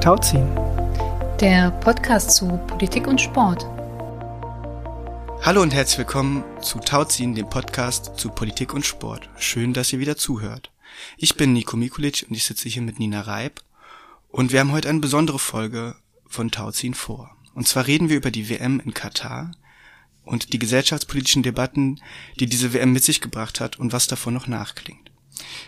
Tauziehen. 0.00 0.48
Der 1.40 1.70
Podcast 1.70 2.30
zu 2.30 2.48
Politik 2.66 3.06
und 3.06 3.20
Sport. 3.20 3.66
Hallo 5.42 5.60
und 5.60 5.74
herzlich 5.74 5.98
willkommen 5.98 6.42
zu 6.62 6.78
Tauziehen, 6.78 7.34
dem 7.34 7.50
Podcast 7.50 8.12
zu 8.16 8.30
Politik 8.30 8.72
und 8.72 8.86
Sport. 8.86 9.28
Schön, 9.36 9.74
dass 9.74 9.92
ihr 9.92 9.98
wieder 9.98 10.16
zuhört. 10.16 10.72
Ich 11.18 11.36
bin 11.36 11.52
Nico 11.52 11.76
Mikulic 11.76 12.24
und 12.26 12.34
ich 12.34 12.44
sitze 12.44 12.70
hier 12.70 12.80
mit 12.80 12.98
Nina 12.98 13.20
Reib 13.20 13.60
und 14.30 14.52
wir 14.52 14.60
haben 14.60 14.72
heute 14.72 14.88
eine 14.88 15.00
besondere 15.00 15.38
Folge 15.38 15.96
von 16.26 16.50
Tauziehen 16.50 16.94
vor. 16.94 17.36
Und 17.54 17.68
zwar 17.68 17.86
reden 17.86 18.08
wir 18.08 18.16
über 18.16 18.30
die 18.30 18.48
WM 18.48 18.80
in 18.80 18.94
Katar 18.94 19.50
und 20.24 20.54
die 20.54 20.58
gesellschaftspolitischen 20.58 21.42
Debatten, 21.42 22.00
die 22.38 22.46
diese 22.46 22.72
WM 22.72 22.94
mit 22.94 23.04
sich 23.04 23.20
gebracht 23.20 23.60
hat 23.60 23.78
und 23.78 23.92
was 23.92 24.06
davon 24.06 24.32
noch 24.32 24.46
nachklingt. 24.46 25.09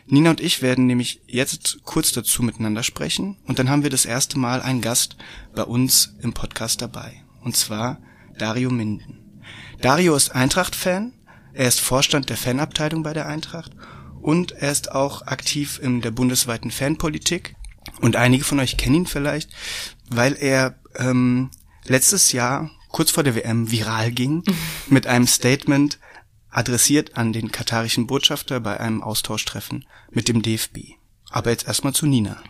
Nina 0.06 0.30
und 0.30 0.40
ich 0.40 0.62
werden 0.62 0.86
nämlich 0.86 1.22
jetzt 1.26 1.78
kurz 1.84 2.12
dazu 2.12 2.42
miteinander 2.42 2.82
sprechen 2.82 3.36
und 3.46 3.58
dann 3.58 3.70
haben 3.70 3.82
wir 3.82 3.90
das 3.90 4.04
erste 4.04 4.38
Mal 4.38 4.62
einen 4.62 4.80
Gast 4.80 5.16
bei 5.54 5.62
uns 5.62 6.14
im 6.20 6.32
Podcast 6.32 6.82
dabei. 6.82 7.22
Und 7.42 7.56
zwar 7.56 7.98
Dario 8.38 8.70
Minden. 8.70 9.18
Dario 9.80 10.14
ist 10.14 10.30
Eintracht-Fan, 10.30 11.12
er 11.54 11.68
ist 11.68 11.80
Vorstand 11.80 12.30
der 12.30 12.36
Fanabteilung 12.36 13.02
bei 13.02 13.12
der 13.12 13.26
Eintracht 13.26 13.72
und 14.20 14.52
er 14.52 14.70
ist 14.70 14.92
auch 14.92 15.26
aktiv 15.26 15.80
in 15.82 16.00
der 16.00 16.12
bundesweiten 16.12 16.70
Fanpolitik. 16.70 17.56
Und 18.00 18.16
einige 18.16 18.44
von 18.44 18.60
euch 18.60 18.76
kennen 18.76 18.94
ihn 18.94 19.06
vielleicht, 19.06 19.50
weil 20.08 20.36
er 20.38 20.78
ähm, 20.96 21.50
letztes 21.84 22.32
Jahr 22.32 22.70
kurz 22.88 23.10
vor 23.10 23.24
der 23.24 23.34
WM 23.34 23.70
viral 23.70 24.12
ging 24.12 24.44
mit 24.88 25.06
einem 25.06 25.26
Statement 25.26 25.98
adressiert 26.52 27.16
an 27.16 27.32
den 27.32 27.50
katarischen 27.50 28.06
Botschafter 28.06 28.60
bei 28.60 28.78
einem 28.78 29.02
Austauschtreffen 29.02 29.86
mit 30.10 30.28
dem 30.28 30.42
DFB. 30.42 30.94
Aber 31.30 31.50
jetzt 31.50 31.66
erstmal 31.66 31.94
zu 31.94 32.06
Nina. 32.06 32.40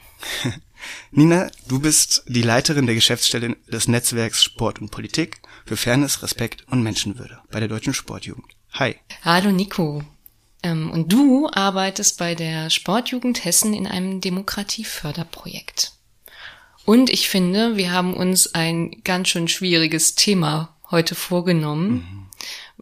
Nina, 1.10 1.49
du 1.68 1.80
bist 1.80 2.24
die 2.27 2.43
Leiterin 2.43 2.87
der 2.87 2.96
Geschäftsstelle 2.96 3.57
des 3.68 3.88
Netzwerks 3.88 4.43
Sport 4.43 4.80
und 4.80 4.90
Politik 4.90 5.40
für 5.65 5.77
Fairness, 5.77 6.23
Respekt 6.23 6.66
und 6.68 6.82
Menschenwürde 6.82 7.40
bei 7.51 7.60
der 7.60 7.68
Deutschen 7.68 7.95
Sportjugend. 7.95 8.46
Hi. 8.73 8.96
Hallo 9.23 9.52
Nico. 9.52 10.02
Ähm, 10.62 10.90
und 10.90 11.12
du 11.12 11.49
arbeitest 11.52 12.18
bei 12.18 12.34
der 12.34 12.71
Sportjugend 12.71 13.45
Hessen 13.45 13.74
in 13.74 13.87
einem 13.87 14.21
Demokratieförderprojekt. 14.21 15.93
Und 16.84 17.10
ich 17.10 17.29
finde, 17.29 17.77
wir 17.77 17.93
haben 17.93 18.15
uns 18.15 18.55
ein 18.55 19.02
ganz 19.05 19.29
schön 19.29 19.46
schwieriges 19.46 20.15
Thema 20.15 20.77
heute 20.90 21.15
vorgenommen. 21.15 21.93
Mhm. 21.93 22.21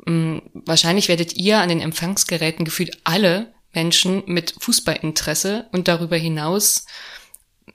Wahrscheinlich 0.06 1.08
werdet 1.08 1.34
ihr 1.34 1.58
an 1.58 1.68
den 1.68 1.80
Empfangsgeräten 1.80 2.64
gefühlt 2.64 2.98
alle 3.04 3.52
Menschen 3.72 4.22
mit 4.26 4.54
Fußballinteresse 4.58 5.68
und 5.72 5.88
darüber 5.88 6.16
hinaus, 6.16 6.86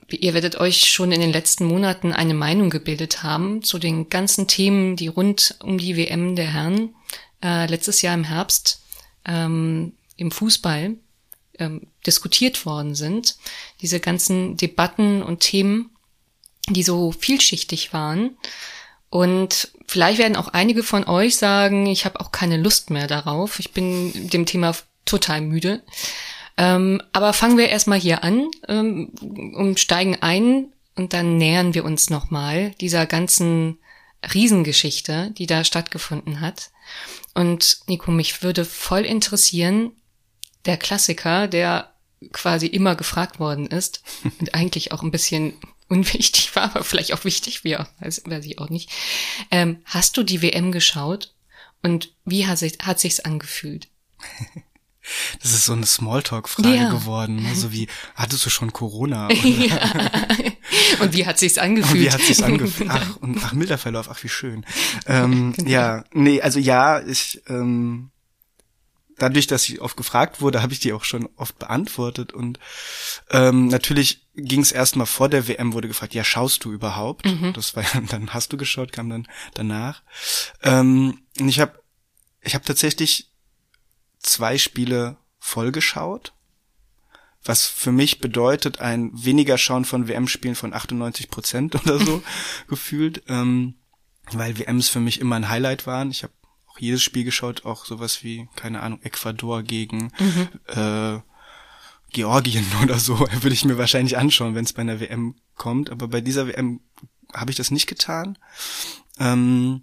ihr 0.10 0.34
werdet 0.34 0.58
euch 0.58 0.90
schon 0.90 1.12
in 1.12 1.22
den 1.22 1.32
letzten 1.32 1.66
Monaten 1.66 2.12
eine 2.12 2.34
Meinung 2.34 2.70
gebildet 2.70 3.24
haben 3.24 3.64
zu 3.64 3.80
den 3.80 4.10
ganzen 4.10 4.48
Themen, 4.48 4.96
die 4.96 5.08
rund 5.08 5.56
um 5.62 5.78
die 5.78 5.96
WM 5.96 6.36
der 6.36 6.52
Herren 6.52 6.96
äh, 7.44 7.66
letztes 7.68 8.02
Jahr 8.02 8.14
im 8.14 8.24
Herbst 8.26 8.82
ähm, 9.26 9.94
im 10.18 10.32
Fußball 10.32 10.96
ähm, 11.60 11.88
diskutiert 12.06 12.66
worden 12.66 12.96
sind. 12.96 13.38
Diese 13.82 14.00
ganzen 14.00 14.58
Debatten 14.58 15.24
und 15.24 15.40
Themen 15.40 15.96
die 16.70 16.84
so 16.84 17.12
vielschichtig 17.12 17.94
waren. 17.94 18.38
Und 19.10 19.72
vielleicht 19.88 20.20
werden 20.20 20.36
auch 20.36 20.50
einige 20.50 20.84
von 20.84 21.06
euch 21.08 21.38
sagen, 21.38 21.86
ich 21.86 22.06
habe 22.06 22.20
auch 22.20 22.32
keine 22.32 22.58
Lust 22.58 22.90
mehr 22.90 23.08
darauf. 23.08 23.60
Ich 23.60 23.72
bin 23.72 24.30
dem 24.30 24.46
Thema 24.46 24.76
total 25.06 25.42
müde. 25.42 25.82
Ähm, 26.58 27.02
aber 27.12 27.34
fangen 27.34 27.58
wir 27.58 27.70
erstmal 27.70 28.00
hier 28.00 28.24
an 28.24 28.50
ähm, 28.68 29.10
und 29.56 29.80
steigen 29.80 30.18
ein 30.22 30.68
und 30.96 31.14
dann 31.14 31.38
nähern 31.38 31.74
wir 31.74 31.84
uns 31.84 32.10
nochmal 32.10 32.72
dieser 32.80 33.06
ganzen 33.06 33.78
Riesengeschichte, 34.34 35.32
die 35.38 35.48
da 35.48 35.64
stattgefunden 35.64 36.40
hat. 36.40 36.72
Und 37.34 37.80
Nico, 37.88 38.12
mich 38.12 38.44
würde 38.44 38.64
voll 38.64 39.02
interessieren, 39.02 39.92
der 40.66 40.78
Klassiker, 40.78 41.48
der 41.48 41.92
quasi 42.32 42.68
immer 42.68 42.96
gefragt 42.96 43.40
worden 43.40 43.68
ist 43.68 44.02
und 44.40 44.56
eigentlich 44.56 44.92
auch 44.92 45.04
ein 45.04 45.12
bisschen 45.12 45.54
unwichtig 45.88 46.56
war, 46.56 46.76
aber 46.76 46.84
vielleicht 46.84 47.14
auch 47.14 47.26
wichtig, 47.26 47.64
wie 47.64 47.78
auch, 47.78 47.88
weiß, 48.00 48.24
weiß 48.26 48.46
ich 48.46 48.60
auch 48.60 48.70
nicht. 48.70 48.90
Ähm, 49.52 49.82
hast 49.86 50.18
du 50.18 50.24
die 50.24 50.42
WM 50.42 50.72
geschaut 50.72 51.34
und 51.84 52.14
wie 52.26 52.48
hat, 52.48 52.58
sich, 52.58 52.78
hat 52.82 53.00
sich's 53.00 53.20
angefühlt? 53.20 53.88
Das 55.40 55.52
ist 55.54 55.66
so 55.66 55.74
eine 55.74 55.86
Smalltalk-Frage 55.86 56.76
ja. 56.76 56.90
geworden, 56.90 57.44
ne? 57.44 57.56
so 57.56 57.72
wie, 57.72 57.88
hattest 58.16 58.44
du 58.44 58.50
schon 58.50 58.74
Corona? 58.74 59.30
ja. 59.44 59.92
Und 61.00 61.14
wie 61.14 61.28
hat 61.28 61.38
sich's 61.38 61.60
angefühlt? 61.60 61.94
Und 61.94 62.02
wie 62.02 62.12
hat 62.12 62.22
sich's 62.22 62.42
angefühlt? 62.42 62.90
Ach, 62.94 63.18
und 63.18 63.40
ach, 63.44 63.54
milder 63.54 63.78
Verlauf, 63.78 64.10
ach, 64.10 64.24
wie 64.24 64.30
schön. 64.30 64.66
Ähm, 65.06 65.54
genau. 65.54 65.70
Ja, 65.70 66.04
nee, 66.12 66.42
also 66.42 66.58
ja, 66.58 67.06
ich, 67.06 67.42
ähm, 67.48 68.10
dadurch, 69.18 69.48
dass 69.48 69.70
ich 69.70 69.82
oft 69.82 69.98
gefragt 69.98 70.42
wurde, 70.42 70.62
habe 70.62 70.74
ich 70.74 70.80
die 70.80 70.94
auch 70.94 71.04
schon 71.04 71.30
oft 71.36 71.60
beantwortet. 71.60 72.34
Und 72.34 72.60
ähm, 73.30 73.68
natürlich 73.68 74.25
ging 74.36 74.62
es 74.62 74.72
erstmal 74.72 75.08
vor 75.08 75.30
der 75.30 75.48
WM, 75.48 75.74
wurde 75.74 75.88
gefragt, 75.88 76.14
ja, 76.14 76.24
schaust 76.24 76.64
du 76.66 76.72
überhaupt? 76.72 77.26
Mhm. 77.26 77.54
Das 77.54 77.76
war 77.76 77.84
ja, 77.84 78.02
dann 78.10 78.34
hast 78.34 78.52
du 78.54 78.58
geschaut, 78.58 78.92
kam 78.92 79.10
dann 79.10 79.28
danach. 79.54 80.04
Ähm, 80.62 81.20
und 81.40 81.48
ich 81.48 81.60
habe 81.60 81.80
ich 82.42 82.56
hab 82.56 82.66
tatsächlich 82.66 83.32
zwei 84.20 84.58
Spiele 84.58 85.18
vollgeschaut, 85.40 86.34
was 87.44 87.66
für 87.66 87.92
mich 87.92 88.20
bedeutet 88.20 88.80
ein 88.80 89.12
weniger 89.14 89.58
Schauen 89.58 89.86
von 89.86 90.08
WM-Spielen 90.08 90.56
von 90.56 90.74
98 90.74 91.30
Prozent 91.30 91.76
oder 91.86 92.00
so 92.00 92.24
gefühlt, 92.68 93.24
ähm, 93.28 93.76
weil 94.32 94.58
WMs 94.58 94.90
für 94.90 95.00
mich 95.00 95.20
immer 95.20 95.36
ein 95.36 95.50
Highlight 95.50 95.88
waren. 95.88 96.12
Ich 96.12 96.24
habe 96.24 96.34
auch 96.68 96.80
jedes 96.80 97.04
Spiel 97.04 97.24
geschaut, 97.24 97.66
auch 97.66 97.86
sowas 97.86 98.24
wie, 98.24 98.50
keine 98.56 98.82
Ahnung, 98.82 99.02
Ecuador 99.04 99.64
gegen 99.64 100.12
mhm. 100.20 100.50
äh, 100.68 101.20
Georgien 102.16 102.66
oder 102.84 102.98
so, 102.98 103.20
würde 103.20 103.54
ich 103.54 103.66
mir 103.66 103.78
wahrscheinlich 103.78 104.18
anschauen, 104.18 104.56
wenn 104.56 104.66
es 104.66 104.74
bei 104.74 104.82
einer 104.82 105.00
WM 105.00 105.36
kommt. 105.56 105.92
Aber 105.92 106.08
bei 106.08 106.22
dieser 106.22 106.48
WM 106.48 106.80
habe 107.34 107.52
ich 107.52 107.58
das 107.58 107.70
nicht 107.70 107.88
getan. 107.88 108.38
Ähm, 109.20 109.82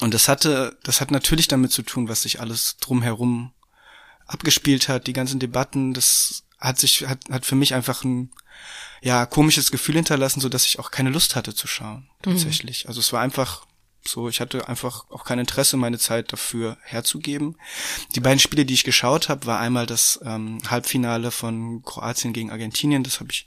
und 0.00 0.14
das 0.14 0.28
hatte, 0.28 0.76
das 0.82 1.00
hat 1.00 1.10
natürlich 1.10 1.48
damit 1.48 1.70
zu 1.70 1.82
tun, 1.82 2.08
was 2.08 2.22
sich 2.22 2.40
alles 2.40 2.76
drumherum 2.78 3.52
abgespielt 4.26 4.88
hat, 4.88 5.06
die 5.06 5.12
ganzen 5.12 5.38
Debatten, 5.38 5.94
das 5.94 6.44
hat 6.58 6.78
sich, 6.78 7.06
hat, 7.06 7.20
hat 7.30 7.46
für 7.46 7.54
mich 7.54 7.74
einfach 7.74 8.04
ein, 8.04 8.30
ja, 9.00 9.26
komisches 9.26 9.70
Gefühl 9.70 9.94
hinterlassen, 9.94 10.40
so 10.40 10.48
dass 10.48 10.66
ich 10.66 10.78
auch 10.78 10.90
keine 10.90 11.10
Lust 11.10 11.36
hatte 11.36 11.54
zu 11.54 11.66
schauen, 11.66 12.08
mhm. 12.24 12.30
tatsächlich. 12.30 12.84
Mhm. 12.84 12.88
Also 12.88 13.00
es 13.00 13.12
war 13.12 13.20
einfach, 13.20 13.66
so, 14.08 14.28
ich 14.28 14.40
hatte 14.40 14.68
einfach 14.68 15.04
auch 15.10 15.24
kein 15.24 15.38
Interesse, 15.38 15.76
meine 15.76 15.98
Zeit 15.98 16.32
dafür 16.32 16.78
herzugeben. 16.82 17.56
Die 18.14 18.20
beiden 18.20 18.38
Spiele, 18.38 18.64
die 18.64 18.74
ich 18.74 18.84
geschaut 18.84 19.28
habe, 19.28 19.46
war 19.46 19.60
einmal 19.60 19.86
das 19.86 20.18
ähm, 20.24 20.58
Halbfinale 20.68 21.30
von 21.30 21.82
Kroatien 21.82 22.32
gegen 22.32 22.50
Argentinien. 22.50 23.04
Das 23.04 23.20
habe 23.20 23.30
ich 23.30 23.46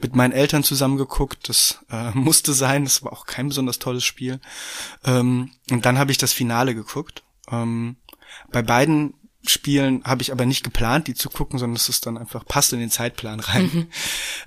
mit 0.00 0.14
meinen 0.14 0.32
Eltern 0.32 0.64
zusammen 0.64 0.96
geguckt. 0.96 1.48
Das 1.48 1.80
äh, 1.90 2.10
musste 2.14 2.52
sein. 2.52 2.84
Das 2.84 3.02
war 3.02 3.12
auch 3.12 3.26
kein 3.26 3.48
besonders 3.48 3.78
tolles 3.78 4.04
Spiel. 4.04 4.40
Ähm, 5.04 5.50
und 5.70 5.86
dann 5.86 5.98
habe 5.98 6.12
ich 6.12 6.18
das 6.18 6.32
Finale 6.32 6.74
geguckt. 6.74 7.22
Ähm, 7.50 7.96
bei 8.50 8.62
beiden 8.62 9.14
Spielen 9.44 10.04
habe 10.04 10.22
ich 10.22 10.30
aber 10.30 10.46
nicht 10.46 10.62
geplant, 10.62 11.08
die 11.08 11.14
zu 11.14 11.28
gucken, 11.28 11.58
sondern 11.58 11.76
es 11.76 11.88
ist 11.88 12.06
dann 12.06 12.16
einfach 12.16 12.44
passt 12.44 12.72
in 12.72 12.78
den 12.78 12.90
Zeitplan 12.90 13.40
rein. 13.40 13.70
Mhm. 13.72 13.86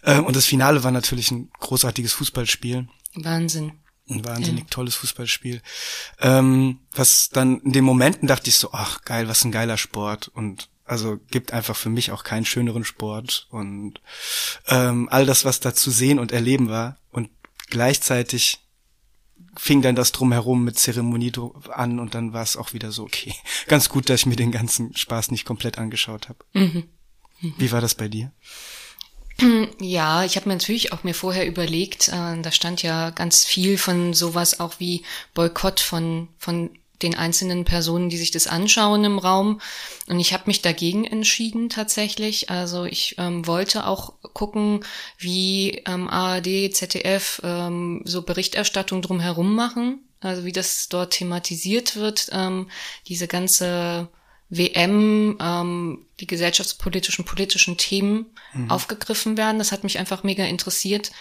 Ähm, 0.07 0.23
und 0.25 0.35
das 0.35 0.45
Finale 0.45 0.83
war 0.83 0.91
natürlich 0.91 1.31
ein 1.31 1.49
großartiges 1.59 2.13
Fußballspiel. 2.13 2.87
Wahnsinn 3.15 3.71
ein 4.09 4.23
wahnsinnig 4.25 4.69
tolles 4.69 4.95
Fußballspiel. 4.95 5.61
Ähm, 6.19 6.79
was 6.91 7.29
dann 7.29 7.59
in 7.61 7.71
den 7.71 7.83
Momenten 7.83 8.27
dachte 8.27 8.49
ich 8.49 8.55
so, 8.55 8.69
ach 8.71 9.01
geil, 9.03 9.27
was 9.27 9.43
ein 9.43 9.51
geiler 9.51 9.77
Sport 9.77 10.27
und 10.27 10.69
also 10.85 11.19
gibt 11.31 11.51
einfach 11.51 11.75
für 11.75 11.89
mich 11.89 12.11
auch 12.11 12.23
keinen 12.23 12.45
schöneren 12.45 12.85
Sport 12.85 13.47
und 13.49 14.01
ähm, 14.67 15.09
all 15.09 15.25
das, 15.25 15.43
was 15.43 15.59
da 15.59 15.73
zu 15.73 15.89
sehen 15.89 16.19
und 16.19 16.31
erleben 16.31 16.69
war 16.69 16.97
und 17.11 17.29
gleichzeitig 17.69 18.59
fing 19.57 19.81
dann 19.81 19.95
das 19.95 20.11
drumherum 20.11 20.63
mit 20.63 20.77
Zeremonie 20.77 21.31
an 21.69 21.99
und 21.99 22.13
dann 22.13 22.33
war 22.33 22.43
es 22.43 22.57
auch 22.57 22.73
wieder 22.73 22.91
so 22.91 23.03
okay. 23.03 23.33
Ganz 23.67 23.89
gut, 23.89 24.09
dass 24.09 24.21
ich 24.21 24.25
mir 24.27 24.35
den 24.35 24.51
ganzen 24.51 24.95
Spaß 24.95 25.31
nicht 25.31 25.45
komplett 25.45 25.77
angeschaut 25.79 26.29
habe. 26.29 26.39
Mhm. 26.53 26.83
Mhm. 27.41 27.53
Wie 27.57 27.71
war 27.71 27.81
das 27.81 27.95
bei 27.95 28.07
dir? 28.07 28.31
Ja, 29.81 30.23
ich 30.23 30.37
habe 30.37 30.47
mir 30.47 30.55
natürlich 30.55 30.93
auch 30.93 31.03
mir 31.03 31.13
vorher 31.13 31.45
überlegt, 31.45 32.07
äh, 32.07 32.41
da 32.41 32.51
stand 32.51 32.81
ja 32.83 33.09
ganz 33.09 33.43
viel 33.43 33.77
von 33.77 34.13
sowas 34.13 34.59
auch 34.59 34.75
wie 34.79 35.03
Boykott 35.33 35.79
von 35.79 36.29
von 36.37 36.69
den 37.01 37.15
einzelnen 37.15 37.65
Personen, 37.65 38.09
die 38.09 38.17
sich 38.17 38.31
das 38.31 38.47
anschauen 38.47 39.03
im 39.03 39.19
Raum. 39.19 39.59
Und 40.07 40.19
ich 40.19 40.33
habe 40.33 40.43
mich 40.47 40.61
dagegen 40.61 41.05
entschieden 41.05 41.69
tatsächlich. 41.69 42.49
Also 42.49 42.85
ich 42.85 43.15
ähm, 43.17 43.45
wollte 43.47 43.85
auch 43.87 44.13
gucken, 44.33 44.85
wie 45.17 45.83
ähm, 45.87 46.07
ARD, 46.07 46.73
ZDF 46.73 47.41
ähm, 47.43 48.01
so 48.05 48.21
Berichterstattung 48.21 49.01
drumherum 49.01 49.55
machen. 49.55 49.99
Also 50.21 50.45
wie 50.45 50.51
das 50.53 50.89
dort 50.89 51.13
thematisiert 51.13 51.95
wird, 51.95 52.29
ähm, 52.31 52.69
diese 53.07 53.27
ganze 53.27 54.07
WM 54.49 55.37
ähm, 55.41 56.05
die 56.19 56.27
gesellschaftspolitischen, 56.27 57.25
politischen 57.25 57.77
Themen 57.77 58.27
mhm. 58.53 58.71
aufgegriffen 58.71 59.37
werden. 59.37 59.59
Das 59.59 59.71
hat 59.71 59.83
mich 59.83 59.97
einfach 59.97 60.23
mega 60.23 60.45
interessiert. 60.45 61.11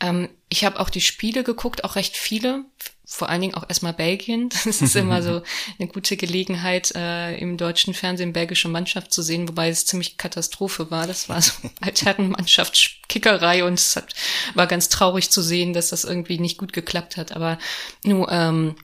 Ähm, 0.00 0.28
ich 0.48 0.64
habe 0.64 0.78
auch 0.78 0.90
die 0.90 1.00
Spiele 1.00 1.42
geguckt, 1.42 1.84
auch 1.84 1.96
recht 1.96 2.16
viele, 2.16 2.64
vor 3.04 3.28
allen 3.28 3.40
Dingen 3.40 3.54
auch 3.54 3.64
erstmal 3.68 3.92
Belgien. 3.92 4.50
Das 4.66 4.82
ist 4.82 4.94
immer 4.94 5.22
so 5.22 5.42
eine 5.78 5.88
gute 5.88 6.16
Gelegenheit, 6.16 6.92
äh, 6.94 7.36
im 7.38 7.56
deutschen 7.56 7.94
Fernsehen 7.94 8.32
belgische 8.32 8.68
Mannschaft 8.68 9.12
zu 9.12 9.22
sehen, 9.22 9.48
wobei 9.48 9.70
es 9.70 9.86
ziemlich 9.86 10.18
Katastrophe 10.18 10.90
war. 10.90 11.06
Das 11.06 11.28
war 11.28 11.40
so 11.40 11.52
Altherrenmannschaftskickerei 11.80 13.64
und 13.64 13.74
es 13.74 13.96
hat, 13.96 14.14
war 14.54 14.66
ganz 14.66 14.88
traurig 14.90 15.30
zu 15.30 15.40
sehen, 15.40 15.72
dass 15.72 15.90
das 15.90 16.04
irgendwie 16.04 16.38
nicht 16.38 16.58
gut 16.58 16.72
geklappt 16.72 17.16
hat. 17.16 17.32
Aber 17.32 17.58
nur 18.04 18.30
ähm, 18.30 18.76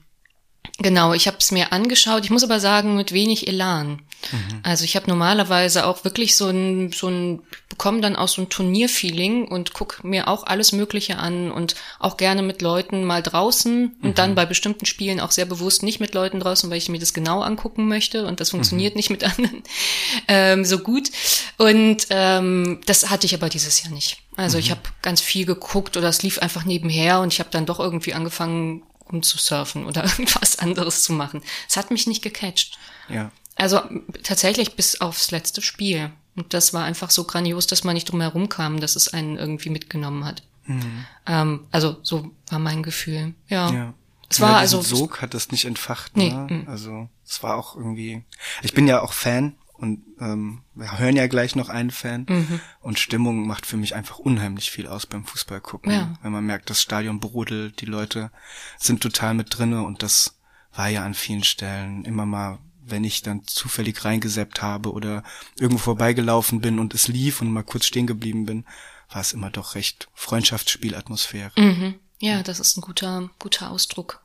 Genau, 0.79 1.13
ich 1.13 1.27
habe 1.27 1.37
es 1.39 1.51
mir 1.51 1.71
angeschaut. 1.71 2.23
Ich 2.23 2.31
muss 2.31 2.43
aber 2.43 2.59
sagen, 2.59 2.95
mit 2.95 3.13
wenig 3.13 3.47
Elan. 3.47 4.01
Mhm. 4.31 4.59
Also 4.63 4.85
ich 4.85 4.95
habe 4.95 5.07
normalerweise 5.07 5.85
auch 5.85 6.03
wirklich 6.03 6.35
so 6.35 6.47
ein, 6.47 6.91
so 6.91 7.07
ein, 7.07 7.41
bekomme 7.69 8.01
dann 8.01 8.15
auch 8.15 8.27
so 8.27 8.41
ein 8.41 8.49
Turnierfeeling 8.49 9.47
und 9.47 9.73
guck 9.73 10.03
mir 10.03 10.27
auch 10.27 10.45
alles 10.45 10.71
Mögliche 10.71 11.17
an 11.17 11.51
und 11.51 11.75
auch 11.99 12.17
gerne 12.17 12.41
mit 12.41 12.61
Leuten 12.61 13.03
mal 13.03 13.21
draußen 13.21 13.95
und 14.01 14.09
mhm. 14.09 14.15
dann 14.15 14.35
bei 14.35 14.45
bestimmten 14.45 14.85
Spielen 14.85 15.19
auch 15.19 15.31
sehr 15.31 15.45
bewusst 15.45 15.83
nicht 15.83 15.99
mit 15.99 16.13
Leuten 16.13 16.39
draußen, 16.39 16.69
weil 16.69 16.77
ich 16.77 16.89
mir 16.89 16.99
das 16.99 17.13
genau 17.13 17.41
angucken 17.41 17.87
möchte 17.87 18.25
und 18.25 18.39
das 18.39 18.49
funktioniert 18.49 18.95
mhm. 18.95 18.97
nicht 18.97 19.09
mit 19.09 19.23
anderen 19.23 19.63
ähm, 20.27 20.65
so 20.65 20.79
gut. 20.79 21.09
Und 21.57 22.07
ähm, 22.09 22.81
das 22.85 23.09
hatte 23.09 23.25
ich 23.25 23.35
aber 23.35 23.49
dieses 23.49 23.83
Jahr 23.83 23.93
nicht. 23.93 24.17
Also 24.35 24.57
ich 24.57 24.69
mhm. 24.69 24.71
habe 24.71 24.81
ganz 25.01 25.21
viel 25.21 25.45
geguckt 25.45 25.97
oder 25.97 26.07
es 26.07 26.23
lief 26.23 26.39
einfach 26.39 26.65
nebenher 26.65 27.19
und 27.19 27.31
ich 27.31 27.39
habe 27.39 27.51
dann 27.51 27.65
doch 27.65 27.79
irgendwie 27.79 28.13
angefangen 28.13 28.83
rumzusurfen 29.11 29.85
oder 29.85 30.03
irgendwas 30.17 30.59
anderes 30.59 31.03
zu 31.03 31.13
machen. 31.13 31.41
Es 31.67 31.77
hat 31.77 31.91
mich 31.91 32.07
nicht 32.07 32.21
gecatcht. 32.21 32.77
Ja. 33.09 33.31
Also 33.55 33.81
tatsächlich 34.23 34.75
bis 34.75 35.01
aufs 35.01 35.31
letzte 35.31 35.61
Spiel. 35.61 36.11
Und 36.35 36.53
das 36.53 36.73
war 36.73 36.83
einfach 36.83 37.11
so 37.11 37.25
grandios, 37.25 37.67
dass 37.67 37.83
man 37.83 37.93
nicht 37.93 38.11
drum 38.11 38.21
herum 38.21 38.49
kam, 38.49 38.79
dass 38.79 38.95
es 38.95 39.13
einen 39.13 39.37
irgendwie 39.37 39.69
mitgenommen 39.69 40.25
hat. 40.25 40.43
Mhm. 40.65 41.05
Ähm, 41.27 41.67
also 41.71 41.97
so 42.01 42.31
war 42.49 42.59
mein 42.59 42.81
Gefühl. 42.81 43.35
Ja. 43.47 43.71
ja. 43.71 43.93
Es 44.29 44.41
war 44.41 44.51
ja, 44.51 44.57
also 44.57 44.81
Sog 44.81 45.21
hat 45.21 45.35
das 45.35 45.51
nicht 45.51 45.65
entfacht. 45.65 46.17
Ne? 46.17 46.47
Nee. 46.49 46.63
Also 46.65 47.07
es 47.23 47.43
war 47.43 47.55
auch 47.55 47.75
irgendwie. 47.75 48.23
Ich 48.63 48.73
bin 48.73 48.87
ja 48.87 49.01
auch 49.01 49.13
Fan 49.13 49.55
und 49.83 50.01
ähm, 50.21 50.61
wir 50.75 50.97
hören 50.97 51.17
ja 51.17 51.27
gleich 51.27 51.57
noch 51.57 51.67
einen 51.67 51.91
Fan. 51.91 52.25
Mhm. 52.29 52.61
Und 52.79 52.99
Stimmung 52.99 53.45
macht 53.45 53.65
für 53.65 53.75
mich 53.75 53.95
einfach 53.95 54.17
unheimlich 54.17 54.71
viel 54.71 54.87
aus 54.87 55.05
beim 55.05 55.25
Fußball 55.25 55.59
gucken. 55.59 55.91
Ja. 55.91 56.17
Wenn 56.21 56.31
man 56.31 56.45
merkt, 56.45 56.69
das 56.69 56.81
Stadion 56.81 57.19
brodelt, 57.19 57.81
die 57.81 57.85
Leute 57.85 58.31
sind 58.79 59.03
total 59.03 59.33
mit 59.33 59.57
drinne 59.57 59.83
und 59.83 60.01
das 60.01 60.39
war 60.73 60.87
ja 60.87 61.03
an 61.03 61.13
vielen 61.13 61.43
Stellen 61.43 62.05
immer 62.05 62.25
mal, 62.25 62.59
wenn 62.85 63.03
ich 63.03 63.23
dann 63.23 63.43
zufällig 63.43 64.05
reingeseppt 64.05 64.61
habe 64.61 64.93
oder 64.93 65.21
irgendwo 65.59 65.83
vorbeigelaufen 65.83 66.61
bin 66.61 66.79
und 66.79 66.93
es 66.93 67.09
lief 67.09 67.41
und 67.41 67.51
mal 67.51 67.63
kurz 67.63 67.85
stehen 67.85 68.07
geblieben 68.07 68.45
bin, 68.45 68.63
war 69.09 69.19
es 69.19 69.33
immer 69.33 69.49
doch 69.49 69.75
recht 69.75 70.07
Freundschaftsspielatmosphäre. 70.13 71.51
Mhm. 71.57 71.95
Ja, 72.19 72.41
das 72.41 72.61
ist 72.61 72.77
ein 72.77 72.81
guter, 72.81 73.29
guter 73.37 73.69
Ausdruck. 73.69 74.22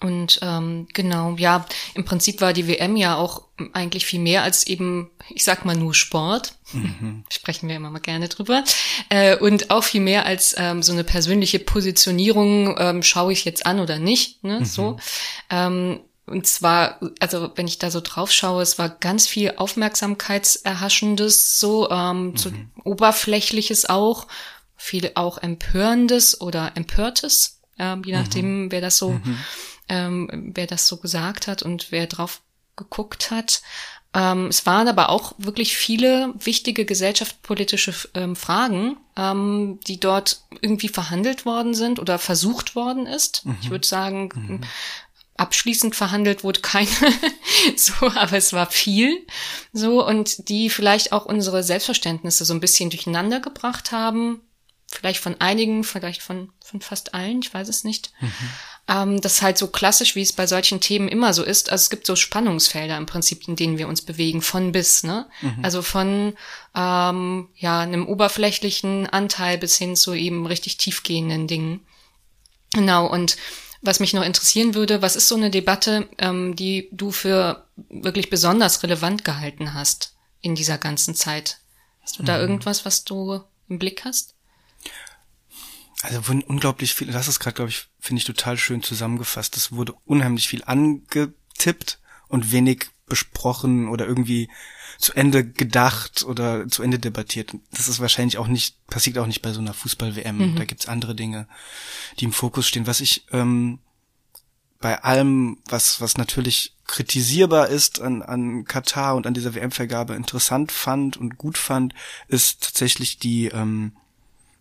Und 0.00 0.38
ähm, 0.42 0.86
genau, 0.94 1.34
ja, 1.38 1.66
im 1.94 2.04
Prinzip 2.04 2.40
war 2.40 2.52
die 2.52 2.68
WM 2.68 2.96
ja 2.96 3.16
auch 3.16 3.42
eigentlich 3.72 4.06
viel 4.06 4.20
mehr 4.20 4.44
als 4.44 4.64
eben, 4.64 5.10
ich 5.28 5.42
sag 5.42 5.64
mal 5.64 5.76
nur 5.76 5.92
Sport. 5.92 6.54
Mhm. 6.72 7.24
Sprechen 7.32 7.68
wir 7.68 7.76
immer 7.76 7.90
mal 7.90 7.98
gerne 7.98 8.28
drüber. 8.28 8.62
Äh, 9.08 9.36
und 9.36 9.70
auch 9.70 9.82
viel 9.82 10.00
mehr 10.00 10.24
als 10.24 10.54
ähm, 10.56 10.84
so 10.84 10.92
eine 10.92 11.02
persönliche 11.02 11.58
Positionierung, 11.58 12.76
ähm, 12.78 13.02
schaue 13.02 13.32
ich 13.32 13.44
jetzt 13.44 13.66
an 13.66 13.80
oder 13.80 13.98
nicht. 13.98 14.44
Ne? 14.44 14.60
Mhm. 14.60 14.64
So. 14.64 14.98
Ähm, 15.50 16.00
und 16.26 16.46
zwar, 16.46 17.00
also 17.18 17.50
wenn 17.56 17.66
ich 17.66 17.78
da 17.78 17.90
so 17.90 18.00
drauf 18.00 18.30
schaue, 18.30 18.62
es 18.62 18.78
war 18.78 18.90
ganz 18.90 19.26
viel 19.26 19.54
Aufmerksamkeitserhaschendes, 19.56 21.58
so 21.58 21.90
ähm, 21.90 22.26
mhm. 22.26 22.36
so 22.36 22.52
oberflächliches 22.84 23.88
auch, 23.88 24.28
viel 24.76 25.10
auch 25.16 25.38
empörendes 25.38 26.40
oder 26.40 26.76
empörtes, 26.76 27.58
äh, 27.78 27.96
je 28.04 28.12
nachdem, 28.12 28.64
mhm. 28.64 28.70
wer 28.70 28.80
das 28.80 28.98
so 28.98 29.12
mhm 29.12 29.38
ähm, 29.88 30.52
wer 30.54 30.66
das 30.66 30.86
so 30.86 30.98
gesagt 30.98 31.46
hat 31.46 31.62
und 31.62 31.90
wer 31.90 32.06
drauf 32.06 32.40
geguckt 32.76 33.30
hat. 33.30 33.62
Ähm, 34.14 34.46
es 34.46 34.64
waren 34.64 34.88
aber 34.88 35.10
auch 35.10 35.34
wirklich 35.36 35.76
viele 35.76 36.32
wichtige 36.38 36.86
gesellschaftspolitische 36.86 37.94
ähm, 38.14 38.36
Fragen, 38.36 38.96
ähm, 39.16 39.80
die 39.86 40.00
dort 40.00 40.42
irgendwie 40.62 40.88
verhandelt 40.88 41.44
worden 41.44 41.74
sind 41.74 41.98
oder 41.98 42.18
versucht 42.18 42.74
worden 42.74 43.06
ist. 43.06 43.44
Mhm. 43.44 43.58
Ich 43.60 43.70
würde 43.70 43.86
sagen, 43.86 44.30
mhm. 44.34 44.60
abschließend 45.36 45.94
verhandelt 45.94 46.42
wurde 46.42 46.60
keine, 46.60 46.88
so, 47.76 47.92
aber 48.14 48.38
es 48.38 48.54
war 48.54 48.70
viel, 48.70 49.26
so, 49.74 50.06
und 50.06 50.48
die 50.48 50.70
vielleicht 50.70 51.12
auch 51.12 51.26
unsere 51.26 51.62
Selbstverständnisse 51.62 52.46
so 52.46 52.54
ein 52.54 52.60
bisschen 52.60 52.88
durcheinander 52.88 53.40
gebracht 53.40 53.92
haben. 53.92 54.40
Vielleicht 54.90 55.20
von 55.20 55.38
einigen, 55.38 55.84
vielleicht 55.84 56.22
von, 56.22 56.50
von 56.64 56.80
fast 56.80 57.12
allen, 57.12 57.40
ich 57.42 57.52
weiß 57.52 57.68
es 57.68 57.84
nicht. 57.84 58.10
Mhm. 58.20 58.32
Ähm, 58.88 59.20
das 59.20 59.34
ist 59.34 59.42
halt 59.42 59.58
so 59.58 59.68
klassisch, 59.68 60.14
wie 60.16 60.22
es 60.22 60.32
bei 60.32 60.46
solchen 60.46 60.80
Themen 60.80 61.08
immer 61.08 61.34
so 61.34 61.44
ist. 61.44 61.70
Also 61.70 61.82
es 61.82 61.90
gibt 61.90 62.06
so 62.06 62.16
Spannungsfelder 62.16 62.96
im 62.96 63.06
Prinzip, 63.06 63.46
in 63.46 63.54
denen 63.54 63.76
wir 63.76 63.86
uns 63.86 64.02
bewegen, 64.02 64.40
von 64.40 64.72
bis, 64.72 65.02
ne? 65.02 65.26
Mhm. 65.42 65.58
Also 65.62 65.82
von 65.82 66.34
ähm, 66.74 67.48
ja 67.56 67.80
einem 67.80 68.06
oberflächlichen 68.06 69.06
Anteil 69.06 69.58
bis 69.58 69.76
hin 69.76 69.94
zu 69.94 70.14
eben 70.14 70.46
richtig 70.46 70.78
tiefgehenden 70.78 71.46
Dingen. 71.46 71.80
Genau, 72.72 73.06
und 73.06 73.36
was 73.80 74.00
mich 74.00 74.12
noch 74.12 74.24
interessieren 74.24 74.74
würde, 74.74 75.02
was 75.02 75.16
ist 75.16 75.28
so 75.28 75.36
eine 75.36 75.50
Debatte, 75.50 76.08
ähm, 76.18 76.56
die 76.56 76.88
du 76.90 77.12
für 77.12 77.64
wirklich 77.90 78.30
besonders 78.30 78.82
relevant 78.82 79.24
gehalten 79.24 79.74
hast 79.74 80.14
in 80.40 80.54
dieser 80.54 80.78
ganzen 80.78 81.14
Zeit? 81.14 81.58
Hast 82.00 82.18
du 82.18 82.22
da 82.22 82.36
mhm. 82.36 82.40
irgendwas, 82.40 82.84
was 82.84 83.04
du 83.04 83.42
im 83.68 83.78
Blick 83.78 84.04
hast? 84.04 84.34
Also 86.02 86.28
wurden 86.28 86.42
unglaublich 86.42 86.94
viele, 86.94 87.12
das 87.12 87.28
ist 87.28 87.40
gerade, 87.40 87.54
glaube 87.54 87.70
ich, 87.70 87.88
finde 87.98 88.20
ich 88.20 88.24
total 88.24 88.56
schön 88.56 88.82
zusammengefasst. 88.82 89.56
Es 89.56 89.72
wurde 89.72 89.94
unheimlich 90.04 90.48
viel 90.48 90.62
angetippt 90.64 91.98
und 92.28 92.52
wenig 92.52 92.86
besprochen 93.06 93.88
oder 93.88 94.06
irgendwie 94.06 94.48
zu 94.98 95.12
Ende 95.14 95.44
gedacht 95.44 96.24
oder 96.24 96.68
zu 96.68 96.82
Ende 96.82 96.98
debattiert. 96.98 97.54
Das 97.72 97.88
ist 97.88 98.00
wahrscheinlich 98.00 98.38
auch 98.38 98.48
nicht, 98.48 98.86
passiert 98.88 99.18
auch 99.18 99.26
nicht 99.26 99.42
bei 99.42 99.52
so 99.52 99.60
einer 99.60 99.74
Fußball-WM. 99.74 100.38
Mhm. 100.38 100.56
Da 100.56 100.64
gibt's 100.64 100.88
andere 100.88 101.14
Dinge, 101.14 101.48
die 102.18 102.24
im 102.24 102.32
Fokus 102.32 102.66
stehen. 102.66 102.86
Was 102.86 103.00
ich 103.00 103.24
ähm, 103.32 103.78
bei 104.80 105.02
allem, 105.02 105.58
was, 105.68 106.00
was 106.00 106.16
natürlich 106.16 106.76
kritisierbar 106.86 107.68
ist 107.68 108.00
an, 108.00 108.22
an 108.22 108.64
Katar 108.64 109.16
und 109.16 109.26
an 109.26 109.34
dieser 109.34 109.54
WM-Vergabe 109.54 110.14
interessant 110.14 110.72
fand 110.72 111.16
und 111.16 111.38
gut 111.38 111.58
fand, 111.58 111.94
ist 112.28 112.62
tatsächlich 112.62 113.18
die 113.18 113.46
ähm, 113.46 113.92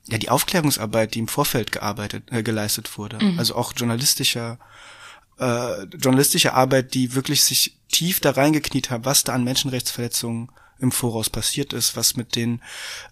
ja 0.10 0.18
die 0.18 0.30
Aufklärungsarbeit, 0.30 1.16
die 1.16 1.20
im 1.20 1.28
Vorfeld 1.28 1.72
gearbeitet, 1.72 2.24
äh, 2.32 2.44
geleistet 2.44 2.98
wurde. 2.98 3.24
Mhm. 3.24 3.40
Also 3.40 3.56
auch 3.56 3.74
journalistischer 3.76 4.60
äh, 5.40 5.84
journalistische 5.84 6.54
Arbeit, 6.54 6.94
die 6.94 7.14
wirklich 7.14 7.44
sich 7.44 7.78
tief 7.90 8.20
da 8.20 8.32
reingekniet 8.32 8.90
hat, 8.90 9.06
was 9.06 9.24
da 9.24 9.34
an 9.34 9.44
Menschenrechtsverletzungen 9.44 10.50
im 10.80 10.92
Voraus 10.92 11.30
passiert 11.30 11.74
ist, 11.74 11.96
was 11.96 12.16
mit 12.16 12.36
den 12.36 12.62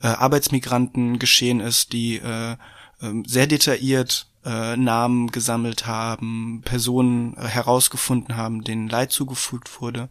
äh, 0.02 0.08
Arbeitsmigranten 0.08 1.20
geschehen 1.20 1.60
ist, 1.60 1.94
die 1.94 2.18
äh, 2.18 2.54
äh, 2.54 3.24
sehr 3.26 3.48
detailliert 3.48 4.28
äh, 4.46 4.78
Namen 4.78 5.32
gesammelt 5.32 5.88
haben, 5.88 6.62
Personen 6.64 7.36
äh, 7.38 7.48
herausgefunden 7.48 8.36
haben, 8.36 8.64
denen 8.64 8.90
Leid 8.90 9.12
zugefügt 9.12 9.82
wurde. 9.82 10.10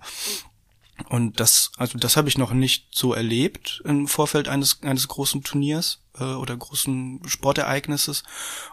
Und 1.08 1.40
das, 1.40 1.72
also 1.76 1.98
das 1.98 2.16
habe 2.16 2.28
ich 2.28 2.38
noch 2.38 2.52
nicht 2.52 2.88
so 2.92 3.14
erlebt 3.14 3.82
im 3.84 4.06
Vorfeld 4.06 4.48
eines 4.48 4.82
eines 4.82 5.08
großen 5.08 5.42
Turniers 5.42 6.00
äh, 6.18 6.24
oder 6.24 6.56
großen 6.56 7.22
Sportereignisses. 7.26 8.22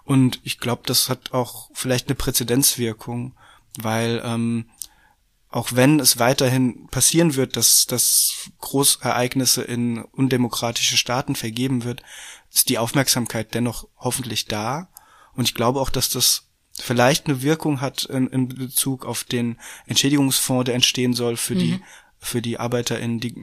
Und 0.03 0.39
ich 0.43 0.59
glaube, 0.59 0.83
das 0.85 1.09
hat 1.09 1.33
auch 1.33 1.69
vielleicht 1.73 2.07
eine 2.07 2.15
Präzedenzwirkung, 2.15 3.33
weil 3.79 4.21
ähm, 4.23 4.69
auch 5.49 5.73
wenn 5.73 5.99
es 5.99 6.17
weiterhin 6.17 6.87
passieren 6.87 7.35
wird, 7.35 7.57
dass, 7.57 7.85
dass 7.85 8.49
Großereignisse 8.59 9.61
in 9.61 10.01
undemokratische 10.01 10.95
Staaten 10.95 11.35
vergeben 11.35 11.83
wird, 11.83 12.01
ist 12.53 12.69
die 12.69 12.77
Aufmerksamkeit 12.77 13.53
dennoch 13.53 13.87
hoffentlich 13.97 14.45
da. 14.45 14.87
Und 15.33 15.49
ich 15.49 15.53
glaube 15.53 15.81
auch, 15.81 15.89
dass 15.89 16.09
das 16.09 16.47
vielleicht 16.71 17.27
eine 17.27 17.41
Wirkung 17.41 17.81
hat 17.81 18.05
in, 18.05 18.27
in 18.27 18.47
Bezug 18.47 19.05
auf 19.05 19.25
den 19.25 19.59
Entschädigungsfonds, 19.87 20.65
der 20.65 20.75
entstehen 20.75 21.13
soll 21.13 21.35
für 21.35 21.55
mhm. 21.55 21.59
die 21.59 21.81
für 22.23 22.41
die 22.41 22.59
ArbeiterInnen, 22.59 23.19
die 23.19 23.35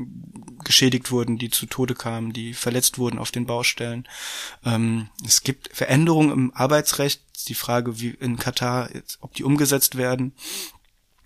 geschädigt 0.63 1.11
wurden, 1.11 1.37
die 1.37 1.51
zu 1.51 1.67
Tode 1.67 1.95
kamen, 1.95 2.33
die 2.33 2.55
verletzt 2.55 2.97
wurden 2.97 3.19
auf 3.19 3.33
den 3.33 3.45
Baustellen. 3.45 4.07
Ähm, 4.65 5.11
es 5.27 5.43
gibt 5.43 5.69
Veränderungen 5.73 6.31
im 6.31 6.55
Arbeitsrecht. 6.55 7.23
Die 7.49 7.55
Frage, 7.55 8.01
wie 8.01 8.11
in 8.11 8.37
Katar, 8.37 8.89
ob 9.21 9.35
die 9.35 9.45
umgesetzt 9.45 9.97
werden. 9.97 10.33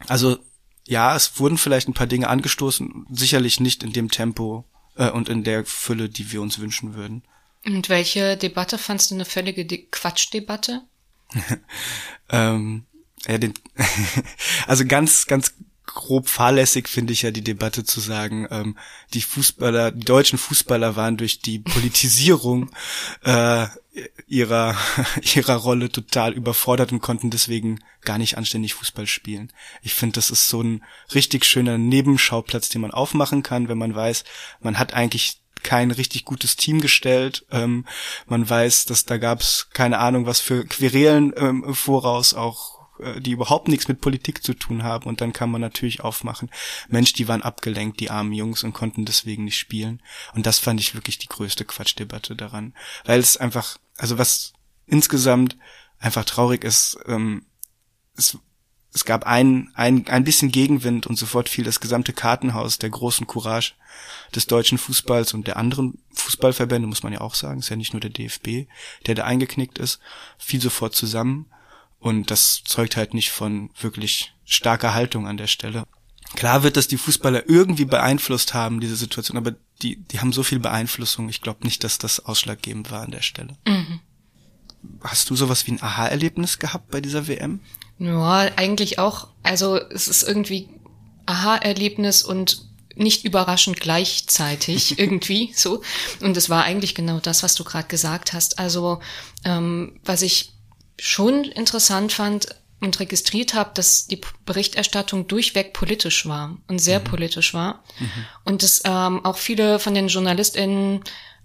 Also 0.09 0.39
ja, 0.87 1.15
es 1.15 1.39
wurden 1.39 1.59
vielleicht 1.59 1.89
ein 1.89 1.95
paar 1.95 2.07
Dinge 2.07 2.29
angestoßen, 2.29 3.07
sicherlich 3.11 3.61
nicht 3.61 3.83
in 3.83 3.93
dem 3.93 4.11
Tempo 4.11 4.65
äh, 4.97 5.11
und 5.11 5.29
in 5.29 5.45
der 5.45 5.65
Fülle, 5.65 6.09
die 6.09 6.33
wir 6.33 6.41
uns 6.43 6.59
wünschen 6.59 6.95
würden. 6.95 7.23
Und 7.65 7.89
welche 7.89 8.37
Debatte 8.37 8.79
fandst 8.79 9.11
du 9.11 9.15
eine 9.15 9.25
völlige 9.25 9.67
Quatschdebatte? 9.67 10.83
ähm, 12.31 12.87
ja, 13.27 13.39
den, 13.39 13.55
also 14.67 14.85
ganz, 14.85 15.27
ganz 15.27 15.55
grob 15.87 16.29
fahrlässig 16.29 16.89
finde 16.89 17.13
ich 17.13 17.23
ja 17.23 17.31
die 17.31 17.43
Debatte 17.43 17.85
zu 17.85 18.01
sagen, 18.01 18.47
ähm, 18.51 18.77
die 19.15 19.21
Fußballer, 19.21 19.91
die 19.91 20.05
deutschen 20.05 20.39
Fußballer 20.39 20.97
waren 20.97 21.17
durch 21.17 21.41
die 21.41 21.59
Politisierung 21.59 22.71
äh, 23.23 23.67
ihrer 24.27 24.77
ihrer 25.35 25.57
Rolle 25.57 25.91
total 25.91 26.33
überfordert 26.33 26.93
und 26.93 27.01
konnten 27.01 27.31
deswegen 27.31 27.81
gar 28.03 28.19
nicht 28.19 28.37
anständig 28.39 28.75
Fußball 28.75 29.07
spielen. 29.07 29.53
Ich 29.83 29.95
finde, 29.95 30.15
das 30.15 30.31
ist 30.31 30.49
so 30.49 30.63
ein 30.63 30.85
richtig 31.15 31.45
schöner 31.45 31.79
Nebenschauplatz, 31.79 32.69
den 32.69 32.81
man 32.81 32.93
aufmachen 32.93 33.43
kann, 33.43 33.69
wenn 33.69 33.79
man 33.79 33.95
weiß, 33.95 34.25
man 34.61 34.79
hat 34.79 34.95
eigentlich 34.95 35.43
kein 35.63 35.91
richtig 35.91 36.25
gutes 36.25 36.57
Team 36.57 36.81
gestellt. 36.81 37.47
Ähm, 37.51 37.87
man 38.27 38.49
weiß, 38.49 38.87
dass 38.87 39.05
da 39.05 39.19
gab 39.19 39.41
es 39.41 39.69
keine 39.73 39.99
Ahnung, 39.99 40.27
was 40.27 40.41
für 40.41 40.65
Querelen 40.65 41.33
ähm, 41.37 41.75
voraus 41.75 42.35
auch 42.35 42.82
die 43.19 43.33
überhaupt 43.33 43.69
nichts 43.69 43.89
mit 43.89 44.01
Politik 44.01 44.43
zu 44.43 44.55
tun 44.55 44.83
haben. 44.83 45.07
Und 45.07 45.21
dann 45.21 45.33
kann 45.33 45.51
man 45.51 45.61
natürlich 45.61 46.01
aufmachen, 46.01 46.51
Mensch, 46.89 47.13
die 47.13 47.29
waren 47.29 47.43
abgelenkt, 47.43 48.01
die 48.01 48.11
armen 48.11 48.33
Jungs, 48.33 48.65
und 48.65 48.73
konnten 48.73 49.05
deswegen 49.05 49.45
nicht 49.45 49.59
spielen. 49.59 50.03
Und 50.35 50.47
das 50.47 50.59
fand 50.59 50.81
ich 50.81 50.95
wirklich 50.95 51.19
die 51.19 51.29
größte 51.29 51.65
Quatschdebatte 51.65 52.37
daran. 52.37 52.75
Weil 53.05 53.21
es 53.21 53.37
einfach, 53.37 53.79
also 53.97 54.19
was 54.19 54.53
insgesamt 54.87 55.57
einfach 55.99 56.25
traurig 56.25 56.65
ist, 56.65 56.99
ähm, 57.07 57.47
es, 58.17 58.37
es 58.93 59.05
gab 59.05 59.27
ein, 59.27 59.71
ein, 59.75 60.07
ein 60.09 60.25
bisschen 60.25 60.53
Gegenwind 60.53 61.07
und 61.07 61.17
sofort 61.17 61.49
fiel 61.49 61.65
das 61.65 61.81
gesamte 61.81 62.13
Kartenhaus 62.13 62.79
der 62.79 62.91
großen 62.91 63.27
Courage 63.27 63.75
des 64.35 64.47
deutschen 64.47 64.77
Fußballs 64.77 65.33
und 65.33 65.47
der 65.47 65.57
anderen 65.57 65.99
Fußballverbände, 66.15 66.87
muss 66.87 67.03
man 67.03 67.13
ja 67.13 67.23
auch 67.23 67.35
sagen, 67.35 67.61
ist 67.61 67.71
ja 67.71 67.77
nicht 67.77 67.95
nur 67.95 68.01
der 68.01 68.11
DFB, 68.11 68.69
der 69.07 69.15
da 69.15 69.25
eingeknickt 69.25 69.79
ist, 69.79 70.01
fiel 70.37 70.61
sofort 70.61 70.95
zusammen. 70.95 71.47
Und 72.03 72.33
das 72.33 72.63
zeugt 72.65 72.97
halt 72.97 73.15
nicht 73.15 73.31
von 73.31 73.71
wirklich 73.81 74.33
starker 74.45 74.93
Haltung 74.93 75.29
an 75.29 75.37
der 75.37 75.47
Stelle. 75.47 75.85
Klar 76.35 76.65
wird 76.65 76.77
das 76.77 76.89
die 76.89 76.97
Fußballer 76.97 77.49
irgendwie 77.49 77.85
beeinflusst 77.85 78.55
haben, 78.55 78.81
diese 78.81 78.97
Situation, 78.97 79.37
aber 79.37 79.55
die, 79.83 79.97
die 79.97 80.19
haben 80.19 80.33
so 80.33 80.43
viel 80.43 80.59
Beeinflussung. 80.59 81.29
Ich 81.29 81.43
glaube 81.43 81.63
nicht, 81.63 81.85
dass 81.85 81.99
das 81.99 82.19
ausschlaggebend 82.19 82.91
war 82.91 83.03
an 83.03 83.13
der 83.13 83.23
Stelle. 83.23 83.57
Mhm. 83.69 84.01
Hast 85.05 85.31
du 85.31 85.37
sowas 85.37 85.65
wie 85.69 85.73
ein 85.73 85.83
Aha-Erlebnis 85.83 86.59
gehabt 86.59 86.91
bei 86.91 87.01
dieser 87.01 87.29
WM? 87.29 87.61
Ja, 88.01 88.51
eigentlich 88.57 88.99
auch. 88.99 89.29
Also 89.45 89.77
es 89.77 90.09
ist 90.09 90.25
irgendwie 90.25 90.69
Aha-Erlebnis 91.27 92.25
und 92.25 92.67
nicht 92.97 93.25
überraschend 93.25 93.79
gleichzeitig 93.79 94.99
irgendwie 94.99 95.53
so. 95.55 95.83
Und 96.21 96.37
es 96.37 96.51
war 96.51 96.65
eigentlich 96.65 96.97
genau 96.97 97.21
das, 97.21 97.45
was 97.45 97.55
du 97.55 97.63
gerade 97.63 97.87
gesagt 97.87 98.33
hast. 98.33 98.59
Also 98.59 99.01
ähm, 99.45 100.01
was 100.05 100.23
ich 100.23 100.52
schon 101.05 101.43
interessant 101.43 102.13
fand 102.13 102.47
und 102.79 103.01
registriert 103.01 103.55
habe, 103.55 103.73
dass 103.75 104.07
die 104.07 104.21
Berichterstattung 104.47 105.27
durchweg 105.27 105.73
politisch 105.73 106.27
war 106.27 106.57
und 106.69 106.79
sehr 106.79 107.01
mhm. 107.01 107.05
politisch 107.05 107.55
war. 107.55 107.83
Mhm. 107.99 108.27
Und 108.45 108.63
dass 108.63 108.83
ähm, 108.85 109.25
auch 109.25 109.37
viele 109.37 109.81
von 109.81 109.95
den 109.95 110.07
JournalistInnen 110.07 111.03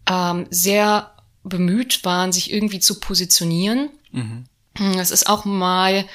ähm, 0.08 0.46
sehr 0.52 1.12
bemüht 1.44 2.06
waren, 2.06 2.32
sich 2.32 2.54
irgendwie 2.54 2.80
zu 2.80 3.00
positionieren. 3.00 3.90
Mhm. 4.12 4.46
Es 5.00 5.10
ist 5.10 5.28
auch 5.28 5.44
mal 5.44 6.06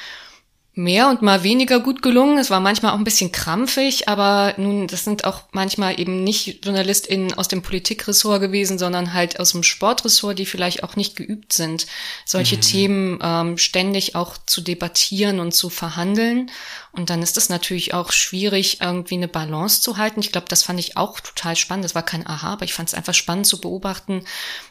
mehr 0.75 1.11
und 1.11 1.21
mal 1.21 1.43
weniger 1.43 1.81
gut 1.81 2.01
gelungen. 2.01 2.39
Es 2.39 2.51
war 2.51 2.61
manchmal 2.61 2.93
auch 2.93 2.99
ein 2.99 3.05
bisschen 3.05 3.31
krampfig, 3.31 4.09
aber 4.09 4.55
nun, 4.57 4.87
das 4.87 5.05
sind 5.05 5.25
auch 5.25 5.43
manchmal 5.53 6.01
eben 6.01 6.25
nicht 6.25 6.65
JournalistInnen 6.65 7.35
aus 7.35 7.49
dem 7.49 7.61
Politikressort 7.61 8.41
gewesen, 8.41 8.79
sondern 8.79 9.13
halt 9.13 9.39
aus 9.39 9.53
dem 9.53 9.63
Sportressort, 9.63 10.39
die 10.39 10.47
vielleicht 10.47 10.83
auch 10.83 10.97
nicht 10.97 11.15
geübt 11.15 11.53
sind, 11.53 11.87
solche 12.25 12.57
mhm. 12.57 12.61
Themen 12.63 13.19
ähm, 13.23 13.59
ständig 13.59 14.17
auch 14.17 14.39
zu 14.47 14.63
debattieren 14.63 15.41
und 15.41 15.53
zu 15.53 15.69
verhandeln. 15.69 16.51
Und 16.95 17.09
dann 17.09 17.23
ist 17.23 17.39
es 17.39 17.49
natürlich 17.49 17.95
auch 17.95 18.13
schwierig, 18.13 18.83
irgendwie 18.83 19.15
eine 19.15 19.29
Balance 19.29 19.81
zu 19.81 19.97
halten. 19.97 20.21
Ich 20.21 20.31
glaube, 20.31 20.49
das 20.49 20.63
fand 20.63 20.79
ich 20.79 20.99
auch 20.99 21.21
total 21.21 21.57
spannend. 21.57 21.87
Das 21.87 21.95
war 21.95 22.03
kein 22.03 22.27
Aha, 22.27 22.53
aber 22.53 22.67
ich 22.67 22.75
fand 22.75 22.91
es 22.91 22.95
einfach 22.95 23.15
spannend 23.15 23.47
zu 23.47 23.63
beobachten, 23.63 24.27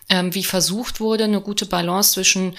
ähm, 0.07 0.35
wie 0.35 0.43
versucht 0.43 0.99
wurde, 0.99 1.23
eine 1.23 1.41
gute 1.41 1.65
Balance 1.65 2.13
zwischen 2.13 2.55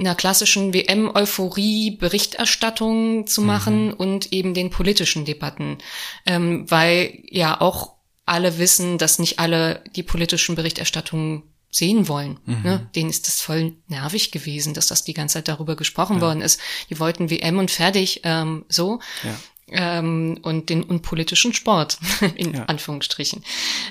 einer 0.00 0.16
klassischen 0.16 0.74
WM-Euphorie-Berichterstattung 0.74 3.28
zu 3.28 3.42
mhm. 3.42 3.46
machen 3.46 3.86
mhm. 3.86 3.94
und 3.94 4.32
eben 4.32 4.52
den 4.52 4.70
politischen 4.70 5.24
Debatten. 5.24 5.78
Ähm, 6.26 6.68
weil 6.68 7.22
ja 7.30 7.60
auch 7.60 7.94
alle 8.26 8.58
wissen, 8.58 8.98
dass 8.98 9.20
nicht 9.20 9.38
alle 9.38 9.84
die 9.94 10.02
politischen 10.02 10.56
Berichterstattungen 10.56 11.53
sehen 11.74 12.06
wollen. 12.06 12.38
Mhm. 12.46 12.62
Ne? 12.62 12.90
Denen 12.94 13.10
ist 13.10 13.26
das 13.26 13.40
voll 13.40 13.72
nervig 13.88 14.30
gewesen, 14.30 14.74
dass 14.74 14.86
das 14.86 15.02
die 15.02 15.12
ganze 15.12 15.34
Zeit 15.34 15.48
darüber 15.48 15.74
gesprochen 15.74 16.16
ja. 16.16 16.22
worden 16.22 16.40
ist. 16.40 16.60
Die 16.88 17.00
wollten 17.00 17.30
WM 17.30 17.58
und 17.58 17.70
fertig, 17.70 18.20
ähm, 18.22 18.64
so. 18.68 19.00
Ja. 19.24 19.98
Ähm, 19.98 20.38
und 20.42 20.68
den 20.70 20.84
unpolitischen 20.84 21.52
Sport, 21.52 21.98
in 22.36 22.54
ja. 22.54 22.64
Anführungsstrichen. 22.66 23.42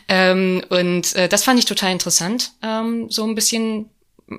Ähm, 0.08 0.64
und 0.70 1.14
äh, 1.16 1.28
das 1.28 1.44
fand 1.44 1.60
ich 1.60 1.66
total 1.66 1.92
interessant, 1.92 2.54
ähm, 2.62 3.10
so 3.10 3.26
ein 3.26 3.36
bisschen 3.36 3.90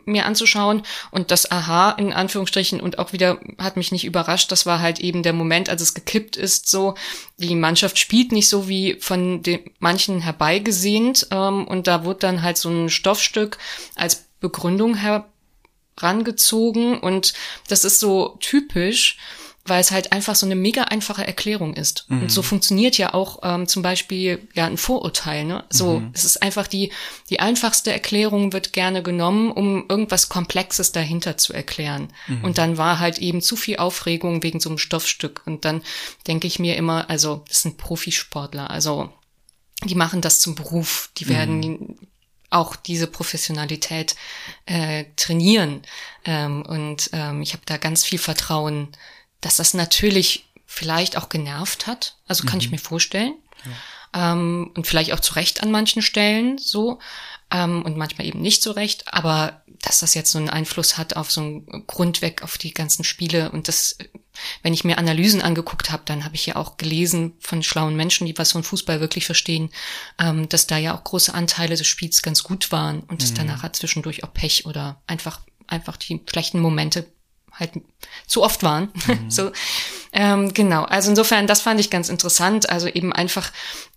mir 0.04 0.26
anzuschauen. 0.26 0.82
Und 1.10 1.30
das 1.30 1.50
Aha 1.50 1.90
in 1.92 2.12
Anführungsstrichen 2.12 2.80
und 2.80 2.98
auch 2.98 3.12
wieder 3.12 3.38
hat 3.58 3.76
mich 3.76 3.92
nicht 3.92 4.04
überrascht. 4.04 4.50
Das 4.52 4.66
war 4.66 4.80
halt 4.80 5.00
eben 5.00 5.22
der 5.22 5.32
Moment, 5.32 5.68
als 5.68 5.82
es 5.82 5.94
gekippt 5.94 6.36
ist. 6.36 6.68
So 6.68 6.94
die 7.38 7.54
Mannschaft 7.54 7.98
spielt 7.98 8.32
nicht 8.32 8.48
so 8.48 8.68
wie 8.68 8.96
von 9.00 9.42
den 9.42 9.60
manchen 9.78 10.20
herbeigesehnt. 10.20 11.28
Ähm, 11.30 11.66
und 11.66 11.86
da 11.86 12.04
wurde 12.04 12.20
dann 12.20 12.42
halt 12.42 12.56
so 12.56 12.68
ein 12.68 12.90
Stoffstück 12.90 13.58
als 13.94 14.24
Begründung 14.40 14.96
herangezogen. 15.96 16.98
Und 16.98 17.34
das 17.68 17.84
ist 17.84 18.00
so 18.00 18.36
typisch 18.40 19.18
weil 19.66 19.80
es 19.80 19.90
halt 19.90 20.12
einfach 20.12 20.34
so 20.34 20.44
eine 20.44 20.56
mega 20.56 20.84
einfache 20.84 21.26
Erklärung 21.26 21.74
ist. 21.74 22.04
Mhm. 22.08 22.22
Und 22.22 22.32
so 22.32 22.42
funktioniert 22.42 22.98
ja 22.98 23.14
auch 23.14 23.38
ähm, 23.42 23.66
zum 23.66 23.82
Beispiel 23.82 24.46
ja 24.52 24.66
ein 24.66 24.76
Vorurteil. 24.76 25.44
Ne? 25.44 25.64
So, 25.70 26.00
mhm. 26.00 26.10
es 26.12 26.24
ist 26.24 26.42
einfach 26.42 26.66
die 26.66 26.92
die 27.30 27.40
einfachste 27.40 27.90
Erklärung 27.92 28.52
wird 28.52 28.74
gerne 28.74 29.02
genommen, 29.02 29.50
um 29.50 29.86
irgendwas 29.88 30.28
Komplexes 30.28 30.92
dahinter 30.92 31.38
zu 31.38 31.54
erklären. 31.54 32.08
Mhm. 32.26 32.44
Und 32.44 32.58
dann 32.58 32.76
war 32.76 32.98
halt 32.98 33.18
eben 33.18 33.40
zu 33.40 33.56
viel 33.56 33.78
Aufregung 33.78 34.42
wegen 34.42 34.60
so 34.60 34.68
einem 34.68 34.78
Stoffstück. 34.78 35.42
Und 35.46 35.64
dann 35.64 35.82
denke 36.26 36.46
ich 36.46 36.58
mir 36.58 36.76
immer, 36.76 37.08
also 37.08 37.44
das 37.48 37.62
sind 37.62 37.78
Profisportler, 37.78 38.70
also 38.70 39.12
die 39.84 39.94
machen 39.94 40.20
das 40.20 40.40
zum 40.40 40.54
Beruf, 40.54 41.10
die 41.16 41.28
werden 41.28 41.60
mhm. 41.60 41.98
auch 42.50 42.76
diese 42.76 43.06
Professionalität 43.06 44.14
äh, 44.66 45.04
trainieren. 45.16 45.82
Ähm, 46.26 46.62
und 46.62 47.10
ähm, 47.14 47.40
ich 47.40 47.54
habe 47.54 47.62
da 47.64 47.78
ganz 47.78 48.04
viel 48.04 48.18
Vertrauen 48.18 48.88
dass 49.44 49.56
das 49.56 49.74
natürlich 49.74 50.48
vielleicht 50.66 51.16
auch 51.16 51.28
genervt 51.28 51.86
hat. 51.86 52.16
Also 52.26 52.44
kann 52.44 52.56
mhm. 52.56 52.60
ich 52.60 52.70
mir 52.70 52.78
vorstellen. 52.78 53.34
Ja. 53.64 54.32
Ähm, 54.32 54.70
und 54.74 54.86
vielleicht 54.86 55.12
auch 55.12 55.20
zu 55.20 55.34
Recht 55.34 55.62
an 55.62 55.70
manchen 55.70 56.02
Stellen 56.02 56.58
so. 56.58 56.98
Ähm, 57.50 57.82
und 57.82 57.96
manchmal 57.96 58.26
eben 58.26 58.40
nicht 58.40 58.62
so 58.62 58.70
recht. 58.72 59.12
Aber 59.12 59.62
dass 59.82 59.98
das 59.98 60.14
jetzt 60.14 60.30
so 60.30 60.38
einen 60.38 60.48
Einfluss 60.48 60.96
hat 60.96 61.16
auf 61.16 61.30
so 61.30 61.42
einen 61.42 61.86
Grundweg 61.86 62.42
auf 62.42 62.56
die 62.56 62.72
ganzen 62.72 63.04
Spiele 63.04 63.50
und 63.50 63.68
das, 63.68 63.98
wenn 64.62 64.72
ich 64.72 64.84
mir 64.84 64.96
Analysen 64.96 65.42
angeguckt 65.42 65.90
habe, 65.90 66.04
dann 66.06 66.24
habe 66.24 66.36
ich 66.36 66.46
ja 66.46 66.56
auch 66.56 66.78
gelesen 66.78 67.34
von 67.38 67.62
schlauen 67.62 67.94
Menschen, 67.94 68.26
die 68.26 68.38
was 68.38 68.52
von 68.52 68.62
Fußball 68.62 69.00
wirklich 69.00 69.26
verstehen, 69.26 69.68
ähm, 70.18 70.48
dass 70.48 70.66
da 70.66 70.78
ja 70.78 70.96
auch 70.96 71.04
große 71.04 71.34
Anteile 71.34 71.76
des 71.76 71.86
Spiels 71.86 72.22
ganz 72.22 72.42
gut 72.42 72.72
waren 72.72 73.00
und 73.00 73.20
mhm. 73.20 73.24
es 73.24 73.34
danach 73.34 73.62
hat 73.62 73.76
zwischendurch 73.76 74.24
auch 74.24 74.32
Pech 74.32 74.64
oder 74.64 75.02
einfach 75.06 75.40
einfach 75.66 75.96
die 75.96 76.20
schlechten 76.28 76.60
Momente 76.60 77.06
halt 77.54 77.72
zu 78.26 78.42
oft 78.42 78.62
waren. 78.62 78.90
Mhm. 79.06 79.18
so 79.30 79.50
ähm, 80.16 80.54
genau. 80.54 80.84
Also 80.84 81.10
insofern, 81.10 81.48
das 81.48 81.60
fand 81.60 81.80
ich 81.80 81.90
ganz 81.90 82.08
interessant. 82.08 82.70
Also 82.70 82.86
eben 82.86 83.12
einfach 83.12 83.50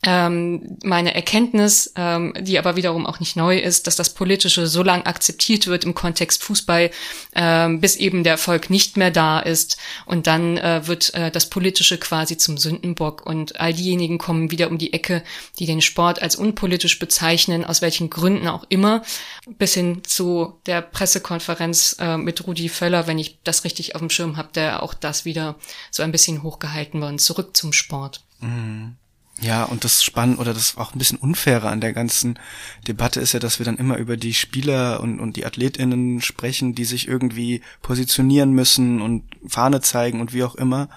ähm, 0.04 0.78
meine 0.84 1.14
Erkenntnis, 1.14 1.94
ähm, 1.96 2.34
die 2.40 2.58
aber 2.58 2.76
wiederum 2.76 3.06
auch 3.06 3.20
nicht 3.20 3.36
neu 3.36 3.60
ist, 3.60 3.86
dass 3.86 3.96
das 3.96 4.16
Politische 4.16 4.66
so 4.66 4.82
lang 4.82 5.06
akzeptiert 5.06 5.68
wird 5.68 5.86
im 5.86 5.94
Kontext 5.94 6.44
Fußball, 6.44 6.90
ähm, 7.36 7.82
bis 7.82 7.96
eben 7.96 8.24
der 8.24 8.34
Erfolg 8.34 8.72
nicht 8.72 8.98
mehr 8.98 9.12
da 9.12 9.40
ist. 9.40 9.78
Und 10.08 10.26
dann 10.26 10.58
äh, 10.58 10.88
wird 10.88 11.14
äh, 11.14 11.30
das 11.30 11.52
Politische 11.52 12.00
quasi 12.00 12.36
zum 12.36 12.58
Sündenbock 12.58 13.24
und 13.24 13.60
all 13.60 13.74
diejenigen 13.74 14.18
kommen 14.18 14.50
wieder 14.50 14.72
um 14.72 14.80
die 14.80 14.94
Ecke, 14.94 15.24
die 15.60 15.68
den 15.68 15.82
Sport 15.82 16.20
als 16.22 16.36
unpolitisch 16.36 16.98
bezeichnen, 16.98 17.64
aus 17.64 17.84
welchen 17.84 18.10
Gründen 18.10 18.48
auch 18.48 18.66
immer, 18.70 19.04
bis 19.46 19.76
hin 19.76 20.02
zu 20.04 20.60
der 20.66 20.82
Pressekonferenz 20.82 21.96
äh, 22.00 22.18
mit 22.18 22.48
Rudi 22.48 22.70
Völler, 22.70 23.06
wenn 23.06 23.20
ich 23.20 23.44
das 23.48 23.64
richtig 23.64 23.96
auf 23.96 24.02
dem 24.02 24.10
Schirm 24.10 24.38
habe, 24.38 24.50
der 24.54 24.84
auch 24.84 24.94
das 24.94 25.26
wieder 25.26 25.56
so 25.92 26.04
ein 26.04 26.12
bisschen 26.12 26.44
hochgehalten 26.44 27.02
worden. 27.02 27.20
Zurück 27.20 27.56
zum 27.56 27.74
Sport. 27.74 28.24
Mhm. 28.40 28.96
Ja, 29.40 29.66
und 29.66 29.84
das 29.84 30.04
Spannende 30.04 30.42
oder 30.42 30.54
das 30.54 30.78
auch 30.78 30.94
ein 30.94 30.98
bisschen 30.98 31.20
Unfaire 31.20 31.70
an 31.70 31.80
der 31.80 31.94
ganzen 31.94 32.40
Debatte 32.88 33.20
ist 33.20 33.34
ja, 33.34 33.40
dass 33.40 33.60
wir 33.60 33.66
dann 33.66 33.78
immer 33.78 33.98
über 33.98 34.18
die 34.18 34.34
Spieler 34.34 35.00
und, 35.00 35.20
und 35.20 35.36
die 35.36 35.46
AthletInnen 35.46 36.22
sprechen, 36.22 36.74
die 36.74 36.86
sich 36.86 37.08
irgendwie 37.08 37.62
positionieren 37.84 38.54
müssen 38.54 39.00
und 39.00 39.24
Fahne 39.48 39.82
zeigen 39.82 40.22
und 40.22 40.34
wie 40.34 40.44
auch 40.44 40.56
immer. 40.56 40.90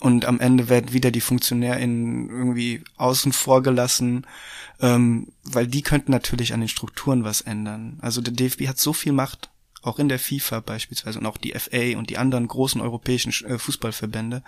Und 0.00 0.24
am 0.24 0.40
Ende 0.40 0.68
werden 0.68 0.92
wieder 0.92 1.10
die 1.10 1.20
FunktionärInnen 1.20 2.30
irgendwie 2.30 2.84
außen 2.96 3.32
vor 3.32 3.62
gelassen, 3.62 4.26
ähm, 4.80 5.28
weil 5.44 5.66
die 5.66 5.82
könnten 5.82 6.12
natürlich 6.12 6.52
an 6.52 6.60
den 6.60 6.68
Strukturen 6.68 7.24
was 7.24 7.40
ändern. 7.40 7.98
Also 8.00 8.20
der 8.20 8.32
DFB 8.32 8.68
hat 8.68 8.78
so 8.78 8.92
viel 8.92 9.12
Macht, 9.12 9.50
auch 9.82 9.98
in 9.98 10.08
der 10.08 10.18
FIFA 10.18 10.60
beispielsweise 10.60 11.18
und 11.18 11.26
auch 11.26 11.38
die 11.38 11.52
FA 11.52 11.96
und 11.98 12.10
die 12.10 12.18
anderen 12.18 12.48
großen 12.48 12.80
europäischen 12.80 13.32
äh, 13.44 13.58
Fußballverbände. 13.58 14.42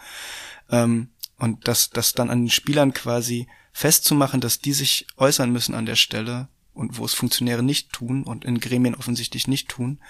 Ähm, 0.71 1.11
Und 1.39 1.67
das, 1.69 1.89
das 1.89 2.13
dann 2.13 2.29
an 2.29 2.43
den 2.43 2.51
Spielern 2.51 2.93
quasi 2.93 3.49
festzumachen, 3.73 4.43
dass 4.43 4.61
die 4.61 4.75
sich 4.75 5.07
äußern 5.17 5.51
müssen 5.51 5.75
an 5.75 5.87
der 5.87 5.97
Stelle 5.97 6.49
und 6.75 6.99
wo 6.99 7.05
es 7.07 7.15
Funktionäre 7.15 7.63
nicht 7.63 7.93
tun 7.93 8.25
und 8.25 8.45
in 8.45 8.61
Gremien 8.61 8.95
offensichtlich 8.95 9.49
nicht 9.49 9.69
tun, 9.69 10.01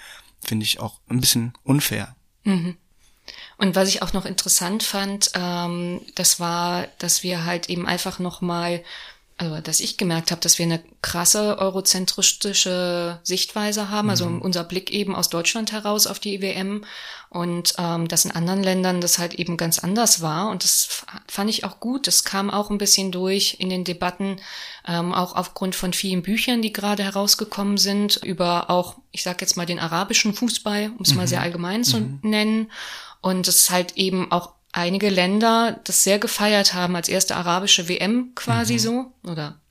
finde 0.43 0.65
ich 0.65 0.81
auch 0.81 0.99
ein 1.07 1.21
bisschen 1.21 1.53
unfair. 1.63 2.15
Mhm. 2.43 2.75
Und 3.57 3.75
was 3.75 3.87
ich 3.87 4.01
auch 4.01 4.11
noch 4.11 4.25
interessant 4.25 4.83
fand, 4.83 5.31
ähm, 5.35 6.01
das 6.15 6.39
war, 6.41 6.87
dass 6.97 7.23
wir 7.23 7.45
halt 7.45 7.69
eben 7.69 7.87
einfach 7.87 8.19
nochmal 8.19 8.83
also 9.41 9.59
dass 9.59 9.79
ich 9.79 9.97
gemerkt 9.97 10.29
habe, 10.29 10.39
dass 10.39 10.59
wir 10.59 10.65
eine 10.65 10.83
krasse 11.01 11.57
eurozentristische 11.57 13.19
Sichtweise 13.23 13.89
haben, 13.89 14.11
also 14.11 14.27
mhm. 14.27 14.39
unser 14.39 14.63
Blick 14.63 14.91
eben 14.91 15.15
aus 15.15 15.29
Deutschland 15.29 15.71
heraus 15.71 16.05
auf 16.05 16.19
die 16.19 16.35
EWM 16.35 16.85
und 17.29 17.73
ähm, 17.79 18.07
dass 18.07 18.25
in 18.25 18.31
anderen 18.31 18.61
Ländern 18.61 19.01
das 19.01 19.17
halt 19.17 19.33
eben 19.33 19.57
ganz 19.57 19.79
anders 19.79 20.21
war 20.21 20.51
und 20.51 20.63
das 20.63 21.03
fand 21.27 21.49
ich 21.49 21.63
auch 21.63 21.79
gut. 21.79 22.05
Das 22.05 22.23
kam 22.23 22.51
auch 22.51 22.69
ein 22.69 22.77
bisschen 22.77 23.11
durch 23.11 23.55
in 23.59 23.69
den 23.69 23.83
Debatten, 23.83 24.39
ähm, 24.87 25.11
auch 25.11 25.35
aufgrund 25.35 25.73
von 25.73 25.91
vielen 25.91 26.21
Büchern, 26.21 26.61
die 26.61 26.71
gerade 26.71 27.03
herausgekommen 27.03 27.77
sind 27.77 28.17
über 28.17 28.69
auch, 28.69 28.97
ich 29.11 29.23
sage 29.23 29.39
jetzt 29.41 29.57
mal 29.57 29.65
den 29.65 29.79
arabischen 29.79 30.35
Fußball, 30.35 30.91
um 30.95 31.01
es 31.01 31.11
mhm. 31.11 31.17
mal 31.17 31.27
sehr 31.27 31.41
allgemein 31.41 31.83
zu 31.83 31.99
mhm. 31.99 32.19
nennen 32.21 32.71
und 33.21 33.47
es 33.47 33.71
halt 33.71 33.97
eben 33.97 34.31
auch 34.31 34.53
einige 34.71 35.09
Länder 35.09 35.79
das 35.83 36.03
sehr 36.03 36.19
gefeiert 36.19 36.73
haben 36.73 36.95
als 36.95 37.09
erste 37.09 37.35
arabische 37.35 37.87
WM 37.89 38.31
quasi 38.35 38.73
mhm. 38.73 38.79
so 38.79 39.13
oder 39.23 39.61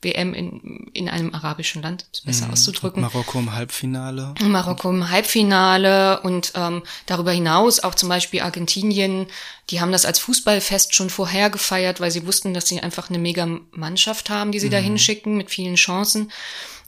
WM 0.00 0.32
in, 0.32 0.90
in 0.92 1.08
einem 1.08 1.34
arabischen 1.34 1.82
Land, 1.82 2.06
ist 2.12 2.24
besser 2.24 2.46
mhm. 2.46 2.52
auszudrücken. 2.52 3.02
Marokko 3.02 3.40
im 3.40 3.52
Halbfinale. 3.52 4.32
Marokko 4.40 4.90
im 4.90 5.10
Halbfinale 5.10 6.20
und 6.20 6.52
ähm, 6.54 6.84
darüber 7.06 7.32
hinaus 7.32 7.80
auch 7.80 7.96
zum 7.96 8.08
Beispiel 8.08 8.40
Argentinien, 8.40 9.26
die 9.70 9.80
haben 9.80 9.90
das 9.90 10.06
als 10.06 10.20
Fußballfest 10.20 10.94
schon 10.94 11.10
vorher 11.10 11.50
gefeiert, 11.50 12.00
weil 12.00 12.12
sie 12.12 12.26
wussten, 12.26 12.54
dass 12.54 12.68
sie 12.68 12.80
einfach 12.80 13.08
eine 13.08 13.18
mega 13.18 13.46
Mannschaft 13.72 14.30
haben, 14.30 14.52
die 14.52 14.60
sie 14.60 14.68
mhm. 14.68 14.72
da 14.72 14.78
hinschicken 14.78 15.36
mit 15.36 15.50
vielen 15.50 15.74
Chancen. 15.74 16.30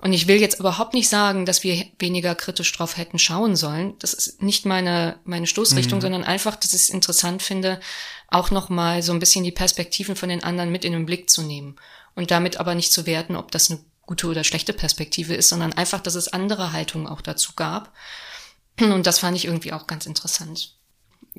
Und 0.00 0.14
ich 0.14 0.26
will 0.26 0.40
jetzt 0.40 0.58
überhaupt 0.58 0.94
nicht 0.94 1.08
sagen, 1.08 1.44
dass 1.44 1.62
wir 1.62 1.84
weniger 1.98 2.34
kritisch 2.34 2.72
drauf 2.72 2.96
hätten 2.96 3.18
schauen 3.18 3.54
sollen. 3.54 3.94
Das 3.98 4.14
ist 4.14 4.42
nicht 4.42 4.64
meine, 4.64 5.18
meine 5.24 5.46
Stoßrichtung, 5.46 5.98
mhm. 5.98 6.02
sondern 6.02 6.24
einfach, 6.24 6.56
dass 6.56 6.72
ich 6.72 6.82
es 6.82 6.88
interessant 6.88 7.42
finde, 7.42 7.80
auch 8.28 8.50
nochmal 8.50 9.02
so 9.02 9.12
ein 9.12 9.18
bisschen 9.18 9.44
die 9.44 9.52
Perspektiven 9.52 10.16
von 10.16 10.30
den 10.30 10.42
anderen 10.42 10.72
mit 10.72 10.84
in 10.84 10.92
den 10.92 11.06
Blick 11.06 11.28
zu 11.28 11.42
nehmen. 11.42 11.76
Und 12.14 12.30
damit 12.30 12.56
aber 12.56 12.74
nicht 12.74 12.92
zu 12.92 13.04
werten, 13.06 13.36
ob 13.36 13.50
das 13.50 13.70
eine 13.70 13.80
gute 14.02 14.26
oder 14.26 14.42
schlechte 14.42 14.72
Perspektive 14.72 15.34
ist, 15.34 15.50
sondern 15.50 15.74
einfach, 15.74 16.00
dass 16.00 16.14
es 16.14 16.28
andere 16.28 16.72
Haltungen 16.72 17.06
auch 17.06 17.20
dazu 17.20 17.52
gab. 17.54 17.92
Und 18.80 19.06
das 19.06 19.18
fand 19.18 19.36
ich 19.36 19.44
irgendwie 19.44 19.72
auch 19.72 19.86
ganz 19.86 20.06
interessant 20.06 20.79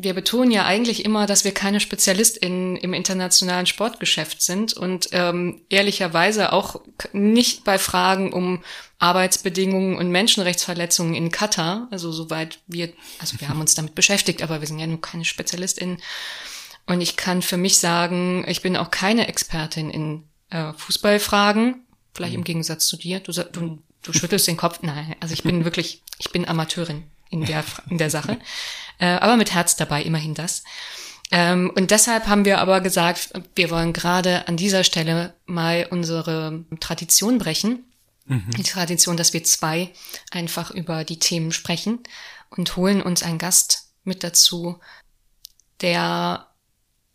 wir 0.03 0.13
betonen 0.13 0.51
ja 0.51 0.65
eigentlich 0.65 1.05
immer, 1.05 1.25
dass 1.25 1.43
wir 1.43 1.53
keine 1.53 1.79
SpezialistInnen 1.79 2.77
im 2.77 2.93
internationalen 2.93 3.65
Sportgeschäft 3.65 4.41
sind 4.41 4.73
und 4.73 5.09
ähm, 5.11 5.61
ehrlicherweise 5.69 6.53
auch 6.53 6.81
nicht 7.13 7.63
bei 7.63 7.77
Fragen 7.77 8.33
um 8.33 8.63
Arbeitsbedingungen 8.99 9.97
und 9.97 10.09
Menschenrechtsverletzungen 10.09 11.15
in 11.15 11.31
Katar, 11.31 11.87
also 11.91 12.11
soweit 12.11 12.59
wir, 12.67 12.93
also 13.19 13.39
wir 13.39 13.49
haben 13.49 13.61
uns 13.61 13.75
damit 13.75 13.95
beschäftigt, 13.95 14.43
aber 14.43 14.61
wir 14.61 14.67
sind 14.67 14.79
ja 14.79 14.87
nur 14.87 15.01
keine 15.01 15.25
SpezialistInnen. 15.25 15.97
Und 16.87 17.01
ich 17.01 17.15
kann 17.15 17.41
für 17.41 17.57
mich 17.57 17.77
sagen, 17.77 18.43
ich 18.47 18.61
bin 18.61 18.77
auch 18.77 18.91
keine 18.91 19.27
Expertin 19.27 19.89
in 19.89 20.23
äh, 20.49 20.73
Fußballfragen, 20.73 21.85
vielleicht 22.13 22.35
im 22.35 22.43
Gegensatz 22.43 22.87
zu 22.87 22.97
dir. 22.97 23.19
Du, 23.19 23.31
du, 23.31 23.79
du 24.01 24.13
schüttelst 24.13 24.47
den 24.47 24.57
Kopf. 24.57 24.79
Nein, 24.81 25.15
also 25.19 25.33
ich 25.33 25.43
bin 25.43 25.63
wirklich, 25.63 26.01
ich 26.17 26.31
bin 26.31 26.47
Amateurin 26.47 27.03
in 27.31 27.45
der, 27.45 27.63
in 27.89 27.97
der 27.97 28.11
Sache. 28.11 28.37
Äh, 28.99 29.07
aber 29.07 29.37
mit 29.37 29.53
Herz 29.53 29.75
dabei, 29.75 30.03
immerhin 30.03 30.35
das. 30.35 30.63
Ähm, 31.31 31.71
und 31.75 31.89
deshalb 31.91 32.27
haben 32.27 32.45
wir 32.45 32.59
aber 32.59 32.81
gesagt, 32.81 33.31
wir 33.55 33.71
wollen 33.71 33.93
gerade 33.93 34.47
an 34.47 34.57
dieser 34.57 34.83
Stelle 34.83 35.33
mal 35.45 35.87
unsere 35.89 36.65
Tradition 36.79 37.39
brechen. 37.39 37.85
Mhm. 38.25 38.51
Die 38.51 38.63
Tradition, 38.63 39.17
dass 39.17 39.33
wir 39.33 39.43
zwei 39.43 39.91
einfach 40.29 40.71
über 40.71 41.03
die 41.05 41.19
Themen 41.19 41.51
sprechen 41.51 41.99
und 42.49 42.75
holen 42.75 43.01
uns 43.01 43.23
einen 43.23 43.39
Gast 43.39 43.93
mit 44.03 44.23
dazu, 44.23 44.79
der 45.79 46.47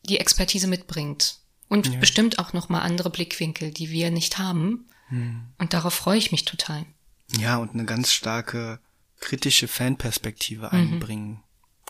die 0.02 0.18
Expertise 0.18 0.66
mitbringt. 0.66 1.36
Und 1.68 1.88
ja. 1.88 1.98
bestimmt 1.98 2.38
auch 2.38 2.52
nochmal 2.52 2.82
andere 2.82 3.10
Blickwinkel, 3.10 3.70
die 3.70 3.90
wir 3.90 4.10
nicht 4.10 4.38
haben. 4.38 4.88
Mhm. 5.10 5.48
Und 5.58 5.74
darauf 5.74 5.94
freue 5.94 6.18
ich 6.18 6.32
mich 6.32 6.44
total. 6.44 6.86
Ja, 7.38 7.56
und 7.56 7.74
eine 7.74 7.84
ganz 7.84 8.12
starke 8.12 8.78
kritische 9.20 9.68
Fanperspektive 9.68 10.66
mhm. 10.66 10.72
einbringen 10.72 11.42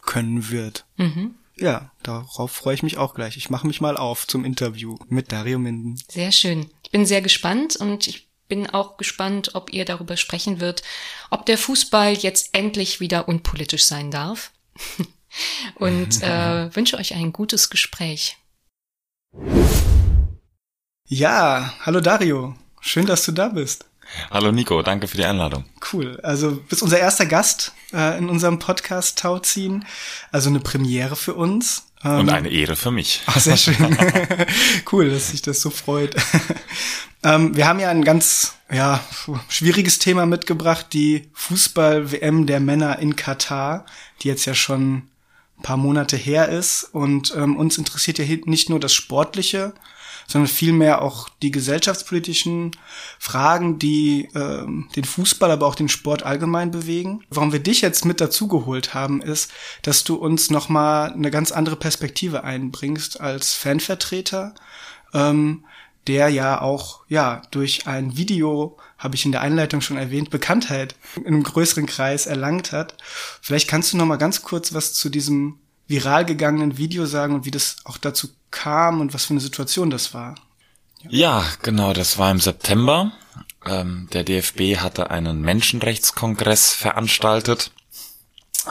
können 0.02 0.50
wird. 0.50 0.86
Mhm. 0.96 1.34
Ja, 1.58 1.90
darauf 2.02 2.52
freue 2.52 2.74
ich 2.74 2.82
mich 2.82 2.98
auch 2.98 3.14
gleich. 3.14 3.36
Ich 3.36 3.48
mache 3.48 3.66
mich 3.66 3.80
mal 3.80 3.96
auf 3.96 4.26
zum 4.26 4.44
Interview 4.44 4.96
mit 5.08 5.32
Dario 5.32 5.58
Minden. 5.58 5.98
Sehr 6.08 6.30
schön. 6.32 6.70
Ich 6.82 6.90
bin 6.90 7.06
sehr 7.06 7.22
gespannt 7.22 7.76
und 7.76 8.06
ich 8.06 8.28
bin 8.46 8.68
auch 8.68 8.96
gespannt, 8.96 9.54
ob 9.54 9.72
ihr 9.72 9.84
darüber 9.84 10.16
sprechen 10.16 10.60
wird, 10.60 10.82
ob 11.30 11.46
der 11.46 11.58
Fußball 11.58 12.12
jetzt 12.12 12.50
endlich 12.52 13.00
wieder 13.00 13.28
unpolitisch 13.28 13.84
sein 13.84 14.10
darf. 14.10 14.52
und 15.76 16.22
äh, 16.22 16.74
wünsche 16.74 16.98
euch 16.98 17.14
ein 17.14 17.32
gutes 17.32 17.70
Gespräch. 17.70 18.36
Ja, 21.08 21.74
hallo 21.80 22.00
Dario. 22.00 22.54
Schön, 22.80 23.06
dass 23.06 23.24
du 23.24 23.32
da 23.32 23.48
bist. 23.48 23.86
Hallo 24.30 24.52
Nico, 24.52 24.82
danke 24.82 25.08
für 25.08 25.16
die 25.16 25.24
Einladung. 25.24 25.64
Cool. 25.92 26.18
Also 26.22 26.62
bist 26.68 26.82
unser 26.82 26.98
erster 26.98 27.26
Gast 27.26 27.72
äh, 27.92 28.18
in 28.18 28.28
unserem 28.28 28.58
Podcast 28.58 29.18
Tauziehen. 29.18 29.84
Also 30.32 30.48
eine 30.48 30.60
Premiere 30.60 31.16
für 31.16 31.34
uns. 31.34 31.86
Ähm, 32.04 32.20
Und 32.20 32.30
eine 32.30 32.48
Ehre 32.48 32.76
für 32.76 32.90
mich. 32.90 33.22
Ach, 33.26 33.38
sehr 33.38 33.56
schön. 33.56 33.76
cool, 34.92 35.10
dass 35.10 35.30
sich 35.30 35.42
das 35.42 35.60
so 35.60 35.70
freut. 35.70 36.14
ähm, 37.22 37.56
wir 37.56 37.66
haben 37.66 37.80
ja 37.80 37.90
ein 37.90 38.04
ganz 38.04 38.54
ja, 38.70 39.00
schwieriges 39.48 39.98
Thema 39.98 40.26
mitgebracht, 40.26 40.86
die 40.92 41.30
Fußball-WM 41.34 42.46
der 42.46 42.60
Männer 42.60 42.98
in 42.98 43.16
Katar, 43.16 43.86
die 44.22 44.28
jetzt 44.28 44.44
ja 44.44 44.54
schon 44.54 45.08
ein 45.58 45.62
paar 45.62 45.76
Monate 45.76 46.16
her 46.16 46.48
ist. 46.48 46.84
Und 46.84 47.34
ähm, 47.36 47.56
uns 47.56 47.78
interessiert 47.78 48.18
ja 48.18 48.24
nicht 48.44 48.68
nur 48.68 48.80
das 48.80 48.92
Sportliche, 48.92 49.72
sondern 50.26 50.48
vielmehr 50.48 51.02
auch 51.02 51.28
die 51.42 51.50
gesellschaftspolitischen 51.50 52.72
Fragen, 53.18 53.78
die 53.78 54.28
äh, 54.34 54.66
den 54.96 55.04
Fußball, 55.04 55.50
aber 55.50 55.66
auch 55.66 55.74
den 55.74 55.88
Sport 55.88 56.24
allgemein 56.24 56.70
bewegen. 56.70 57.24
Warum 57.30 57.52
wir 57.52 57.60
dich 57.60 57.80
jetzt 57.80 58.04
mit 58.04 58.20
dazugeholt 58.20 58.94
haben, 58.94 59.22
ist, 59.22 59.52
dass 59.82 60.04
du 60.04 60.16
uns 60.16 60.50
nochmal 60.50 61.12
eine 61.12 61.30
ganz 61.30 61.52
andere 61.52 61.76
Perspektive 61.76 62.44
einbringst 62.44 63.20
als 63.20 63.54
Fanvertreter, 63.54 64.54
ähm, 65.14 65.64
der 66.06 66.28
ja 66.28 66.60
auch 66.60 67.00
ja 67.08 67.42
durch 67.50 67.86
ein 67.86 68.16
Video 68.16 68.76
habe 68.98 69.14
ich 69.14 69.26
in 69.26 69.32
der 69.32 69.42
Einleitung 69.42 69.80
schon 69.80 69.96
erwähnt, 69.96 70.30
Bekanntheit 70.30 70.94
in 71.16 71.26
einem 71.26 71.42
größeren 71.42 71.86
Kreis 71.86 72.26
erlangt 72.26 72.72
hat. 72.72 72.96
Vielleicht 73.42 73.68
kannst 73.68 73.92
du 73.92 73.96
noch 73.96 74.06
mal 74.06 74.16
ganz 74.16 74.42
kurz 74.42 74.72
was 74.72 74.94
zu 74.94 75.10
diesem 75.10 75.58
viral 75.86 76.24
gegangenen 76.24 76.78
Video 76.78 77.06
sagen 77.06 77.34
und 77.34 77.44
wie 77.44 77.50
das 77.50 77.76
auch 77.84 77.98
dazu 77.98 78.28
kam 78.50 79.00
und 79.00 79.14
was 79.14 79.26
für 79.26 79.32
eine 79.32 79.40
Situation 79.40 79.90
das 79.90 80.14
war. 80.14 80.34
Ja, 81.02 81.10
ja 81.10 81.44
genau, 81.62 81.92
das 81.92 82.18
war 82.18 82.30
im 82.30 82.40
September. 82.40 83.12
Ähm, 83.64 84.08
der 84.12 84.24
DFB 84.24 84.78
hatte 84.78 85.10
einen 85.10 85.40
Menschenrechtskongress 85.40 86.72
veranstaltet. 86.72 87.72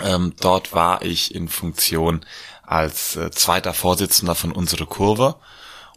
Ähm, 0.01 0.33
dort 0.39 0.73
war 0.73 1.01
ich 1.01 1.33
in 1.33 1.47
Funktion 1.47 2.25
als 2.63 3.15
äh, 3.15 3.31
zweiter 3.31 3.73
Vorsitzender 3.73 4.35
von 4.35 4.51
unserer 4.51 4.85
Kurve. 4.85 5.35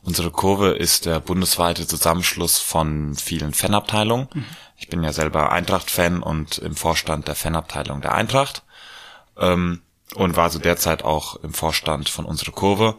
Unsere 0.02 0.30
Kurve 0.30 0.70
ist 0.70 1.06
der 1.06 1.20
bundesweite 1.20 1.86
Zusammenschluss 1.86 2.58
von 2.58 3.16
vielen 3.16 3.52
Fanabteilungen. 3.52 4.28
Mhm. 4.32 4.44
Ich 4.76 4.88
bin 4.88 5.02
ja 5.02 5.12
selber 5.12 5.50
Eintracht-Fan 5.50 6.22
und 6.22 6.58
im 6.58 6.76
Vorstand 6.76 7.26
der 7.26 7.34
Fanabteilung 7.34 8.00
der 8.00 8.14
Eintracht. 8.14 8.62
Ähm, 9.36 9.82
und 10.14 10.36
war 10.36 10.50
so 10.50 10.58
derzeit 10.58 11.04
auch 11.04 11.36
im 11.36 11.52
Vorstand 11.52 12.08
von 12.08 12.24
unserer 12.24 12.52
Kurve. 12.52 12.96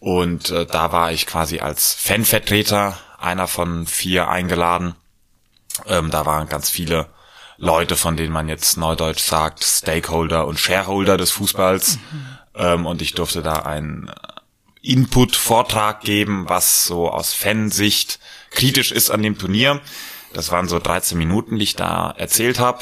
Und 0.00 0.50
äh, 0.50 0.66
da 0.66 0.92
war 0.92 1.12
ich 1.12 1.26
quasi 1.26 1.60
als 1.60 1.94
Fanvertreter 1.94 2.98
einer 3.18 3.46
von 3.46 3.86
vier 3.86 4.28
eingeladen. 4.28 4.94
Ähm, 5.86 6.10
da 6.10 6.26
waren 6.26 6.48
ganz 6.48 6.70
viele 6.70 7.08
Leute, 7.56 7.96
von 7.96 8.16
denen 8.16 8.32
man 8.32 8.48
jetzt 8.48 8.76
neudeutsch 8.76 9.22
sagt, 9.22 9.62
Stakeholder 9.62 10.46
und 10.46 10.58
Shareholder 10.58 11.16
des 11.16 11.30
Fußballs. 11.30 11.98
Ähm, 12.54 12.86
und 12.86 13.00
ich 13.00 13.14
durfte 13.14 13.42
da 13.42 13.60
einen 13.60 14.10
Input-Vortrag 14.82 16.00
geben, 16.00 16.48
was 16.48 16.84
so 16.84 17.08
aus 17.08 17.32
Fansicht 17.32 18.18
kritisch 18.50 18.90
ist 18.90 19.10
an 19.10 19.22
dem 19.22 19.38
Turnier. 19.38 19.80
Das 20.32 20.50
waren 20.50 20.66
so 20.66 20.78
13 20.78 21.16
Minuten, 21.16 21.58
die 21.58 21.64
ich 21.64 21.76
da 21.76 22.10
erzählt 22.10 22.58
habe 22.58 22.80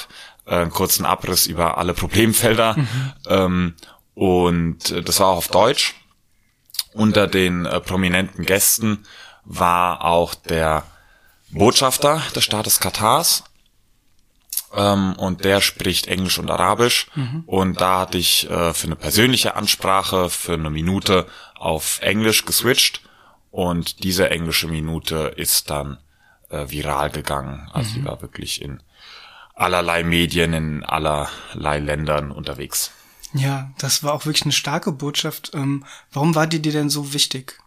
äh, 0.51 0.67
kurzen 0.67 1.07
Abriss 1.07 1.47
über 1.47 1.79
alle 1.79 1.95
Problemfelder. 1.95 2.77
Mhm. 2.77 3.13
Ähm, 3.29 3.75
und 4.15 4.91
äh, 4.91 5.03
das 5.03 5.21
war 5.21 5.29
auch 5.29 5.39
auf 5.39 5.49
Deutsch. 5.49 5.95
Unter 6.93 7.27
den 7.27 7.65
äh, 7.67 7.81
prominenten 7.81 8.45
Gästen 8.45 9.07
war 9.45 10.05
auch 10.05 10.35
der 10.35 10.83
Botschafter 11.51 12.23
des 12.35 12.45
Staates 12.45 12.81
Katars. 12.81 13.45
ähm, 14.75 15.15
und 15.15 15.45
der 15.45 15.61
spricht 15.61 16.07
Englisch 16.09 16.39
und 16.39 16.51
Arabisch. 16.51 17.07
Mhm. 17.15 17.45
Und 17.47 17.81
da 17.81 18.01
hatte 18.01 18.19
ich 18.19 18.49
äh, 18.51 18.75
für 18.75 18.87
eine 18.87 18.97
persönliche 18.97 19.55
Ansprache 19.55 20.31
für 20.31 20.55
eine 20.55 20.71
Minute 20.71 21.27
auf 21.57 22.01
Englisch 22.03 22.45
geswitcht 22.45 23.03
und 23.51 24.05
diese 24.05 24.31
englische 24.31 24.69
Minute 24.69 25.33
ist 25.37 25.71
dann 25.71 25.99
äh, 26.51 26.67
viral 26.69 27.11
gegangen. 27.11 27.69
Also 27.73 27.91
mhm. 27.91 27.95
die 27.95 28.05
war 28.05 28.23
wirklich 28.23 28.63
in 28.63 28.83
allerlei 29.61 30.03
Medien, 30.03 30.53
in 30.53 30.85
allerlei 30.85 31.79
Ländern 31.79 32.31
unterwegs. 32.31 32.93
Ja, 33.35 33.71
das 33.79 34.03
war 34.03 34.15
auch 34.15 34.27
wirklich 34.27 34.45
eine 34.45 34.53
starke 34.53 34.91
Botschaft. 34.91 35.53
Ähm, 35.55 35.85
warum 36.11 36.35
war 36.35 36.47
die 36.47 36.61
dir 36.63 36.73
denn 36.73 36.91
so 36.91 37.13
wichtig? 37.13 37.59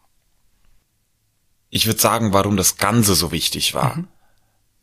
Ich 1.70 1.86
würde 1.86 2.00
sagen, 2.00 2.34
warum 2.34 2.58
das 2.58 2.78
Ganze 2.78 3.16
so 3.16 3.32
wichtig 3.32 3.74
war, 3.74 3.96
mhm. 3.96 4.08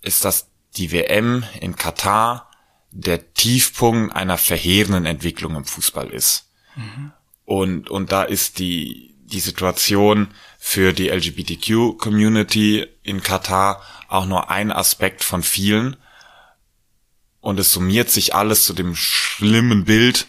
ist, 0.01 0.25
dass 0.25 0.49
die 0.77 0.92
WM 0.92 1.44
in 1.61 1.77
Katar 1.77 2.51
der 2.92 3.35
Tiefpunkt 3.35 4.14
einer 4.14 4.38
verheerenden 4.38 5.07
Entwicklung 5.07 5.57
im 5.57 5.64
Fußball 5.64 6.09
ist. 6.11 6.49
Mhm. 6.77 7.12
Und, 7.44 7.90
und 7.90 8.12
da 8.12 8.23
ist 8.23 8.59
die, 8.59 9.16
die 9.25 9.40
Situation 9.40 10.29
für 10.59 10.92
die 10.92 11.09
LGBTQ-Community 11.09 12.87
in 13.03 13.23
Katar 13.23 13.83
auch 14.09 14.27
nur 14.27 14.51
ein 14.51 14.73
Aspekt 14.73 15.25
von 15.25 15.42
vielen. 15.42 15.96
Und 17.40 17.59
es 17.59 17.72
summiert 17.72 18.11
sich 18.11 18.35
alles 18.35 18.64
zu 18.64 18.74
dem 18.74 18.94
schlimmen 18.94 19.85
Bild, 19.85 20.26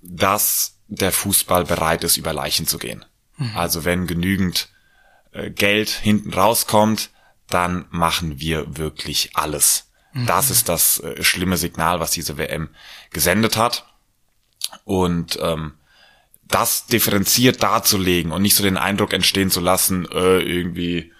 dass 0.00 0.78
der 0.88 1.12
Fußball 1.12 1.64
bereit 1.64 2.04
ist, 2.04 2.16
über 2.16 2.32
Leichen 2.32 2.66
zu 2.66 2.78
gehen. 2.78 3.04
Mhm. 3.36 3.56
Also 3.56 3.84
wenn 3.84 4.06
genügend 4.06 4.68
äh, 5.32 5.50
Geld 5.50 5.90
hinten 5.90 6.32
rauskommt, 6.32 7.10
dann 7.48 7.86
machen 7.90 8.40
wir 8.40 8.76
wirklich 8.78 9.30
alles. 9.34 9.90
Mhm. 10.12 10.26
Das 10.26 10.50
ist 10.50 10.68
das 10.68 11.00
äh, 11.00 11.22
schlimme 11.22 11.56
Signal, 11.56 12.00
was 12.00 12.10
diese 12.10 12.38
WM 12.38 12.70
gesendet 13.10 13.56
hat. 13.56 13.86
Und 14.84 15.38
ähm, 15.42 15.74
das 16.46 16.86
differenziert 16.86 17.62
darzulegen 17.62 18.32
und 18.32 18.42
nicht 18.42 18.56
so 18.56 18.62
den 18.62 18.78
Eindruck 18.78 19.12
entstehen 19.12 19.50
zu 19.50 19.60
lassen, 19.60 20.06
äh, 20.10 20.38
irgendwie 20.38 21.12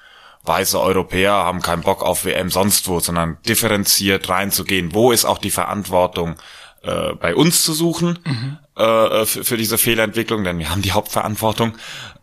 weiße 0.49 0.81
Europäer 0.81 1.33
haben 1.33 1.63
keinen 1.63 1.83
Bock 1.83 2.03
auf 2.03 2.25
WM 2.25 2.51
sonst 2.51 2.89
wo, 2.89 2.99
sondern 2.99 3.39
differenziert 3.47 4.29
reinzugehen. 4.29 4.95
Wo 4.95 5.13
ist 5.13 5.25
auch 5.25 5.39
die 5.39 5.51
Verantwortung 5.51 6.37
äh, 6.83 7.13
bei 7.15 7.35
uns 7.35 7.63
zu 7.63 7.73
suchen 7.73 8.19
mhm. 8.25 8.59
äh, 8.77 9.27
für, 9.27 9.45
für, 9.45 9.57
diese 9.57 9.79
Fehlerentwicklung, 9.79 10.45
denn 10.45 10.59
wir 10.59 10.71
haben 10.71 10.83
die 10.83 10.93
Hauptverantwortung. 10.93 11.77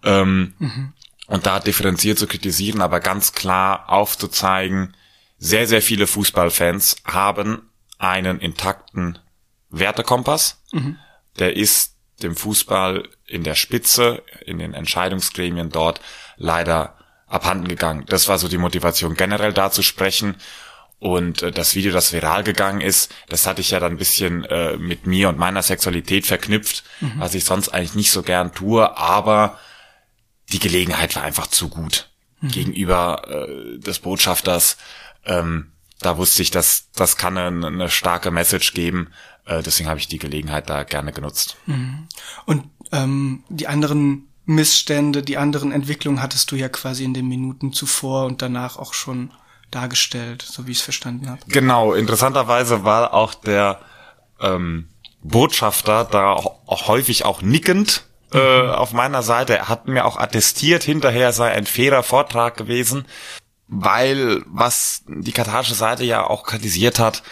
Ähm, 0.03 0.53
mhm. 0.59 0.93
Und 1.27 1.45
da 1.45 1.59
differenziert 1.59 2.19
zu 2.19 2.27
kritisieren, 2.27 2.81
aber 2.81 2.99
ganz 2.99 3.33
klar 3.33 3.89
aufzuzeigen, 3.89 4.95
sehr, 5.37 5.67
sehr 5.67 5.81
viele 5.81 6.07
Fußballfans 6.07 6.97
haben 7.05 7.69
einen 7.97 8.39
intakten 8.39 9.19
Wertekompass. 9.69 10.61
Mhm. 10.71 10.97
Der 11.39 11.55
ist 11.55 11.95
dem 12.23 12.35
Fußball 12.35 13.09
in 13.25 13.43
der 13.43 13.55
Spitze, 13.55 14.23
in 14.45 14.59
den 14.59 14.73
Entscheidungsgremien 14.73 15.69
dort 15.69 15.99
leider 16.37 16.97
abhanden 17.35 17.67
gegangen. 17.67 18.05
Das 18.07 18.27
war 18.27 18.39
so 18.39 18.47
die 18.47 18.57
Motivation, 18.57 19.15
generell 19.15 19.53
da 19.53 19.71
zu 19.71 19.83
sprechen. 19.83 20.35
Und 20.99 21.43
äh, 21.43 21.51
das 21.51 21.75
Video, 21.75 21.91
das 21.91 22.13
viral 22.13 22.43
gegangen 22.43 22.81
ist, 22.81 23.13
das 23.29 23.45
hatte 23.45 23.61
ich 23.61 23.71
ja 23.71 23.79
dann 23.79 23.93
ein 23.93 23.97
bisschen 23.97 24.45
äh, 24.45 24.77
mit 24.77 25.05
mir 25.05 25.29
und 25.29 25.37
meiner 25.37 25.61
Sexualität 25.61 26.25
verknüpft, 26.25 26.83
mhm. 27.01 27.13
was 27.17 27.35
ich 27.35 27.45
sonst 27.45 27.69
eigentlich 27.69 27.95
nicht 27.95 28.11
so 28.11 28.23
gern 28.23 28.53
tue, 28.53 28.97
aber 28.97 29.59
die 30.51 30.59
Gelegenheit 30.59 31.15
war 31.15 31.23
einfach 31.23 31.47
zu 31.47 31.69
gut 31.69 32.09
mhm. 32.41 32.47
gegenüber 32.49 33.23
äh, 33.27 33.77
des 33.79 33.99
Botschafters. 33.99 34.77
Ähm, 35.25 35.71
da 35.99 36.17
wusste 36.17 36.41
ich, 36.41 36.51
dass 36.51 36.91
das 36.95 37.17
kann 37.17 37.37
eine, 37.37 37.67
eine 37.67 37.89
starke 37.89 38.31
Message 38.31 38.73
geben. 38.73 39.11
Äh, 39.45 39.63
deswegen 39.63 39.89
habe 39.89 39.99
ich 39.99 40.07
die 40.07 40.19
Gelegenheit 40.19 40.69
da 40.69 40.83
gerne 40.83 41.11
genutzt. 41.11 41.57
Mhm. 41.65 42.07
Und 42.45 42.69
ähm, 42.91 43.43
die 43.49 43.67
anderen 43.67 44.27
Missstände, 44.45 45.23
die 45.23 45.37
anderen 45.37 45.71
Entwicklungen 45.71 46.21
hattest 46.21 46.51
du 46.51 46.55
ja 46.55 46.69
quasi 46.69 47.03
in 47.03 47.13
den 47.13 47.27
Minuten 47.27 47.73
zuvor 47.73 48.25
und 48.25 48.41
danach 48.41 48.77
auch 48.77 48.93
schon 48.93 49.31
dargestellt, 49.71 50.43
so 50.43 50.67
wie 50.67 50.71
ich 50.71 50.77
es 50.77 50.83
verstanden 50.83 51.29
habe. 51.29 51.41
Genau, 51.47 51.93
interessanterweise 51.93 52.83
war 52.83 53.13
auch 53.13 53.33
der 53.33 53.79
ähm, 54.39 54.89
Botschafter 55.23 56.05
da 56.05 56.33
auch 56.33 56.87
häufig 56.87 57.25
auch 57.25 57.41
nickend 57.41 58.03
äh, 58.31 58.63
mhm. 58.63 58.69
auf 58.69 58.93
meiner 58.93 59.23
Seite. 59.23 59.57
Er 59.57 59.69
hat 59.69 59.87
mir 59.87 60.05
auch 60.05 60.17
attestiert, 60.17 60.83
hinterher 60.83 61.33
sei 61.33 61.51
ein 61.51 61.65
fairer 61.65 62.03
Vortrag 62.03 62.57
gewesen, 62.57 63.05
weil 63.67 64.43
was 64.45 65.03
die 65.07 65.31
katarische 65.31 65.75
Seite 65.75 66.03
ja 66.03 66.25
auch 66.25 66.43
kritisiert 66.43 66.99
hat, 66.99 67.23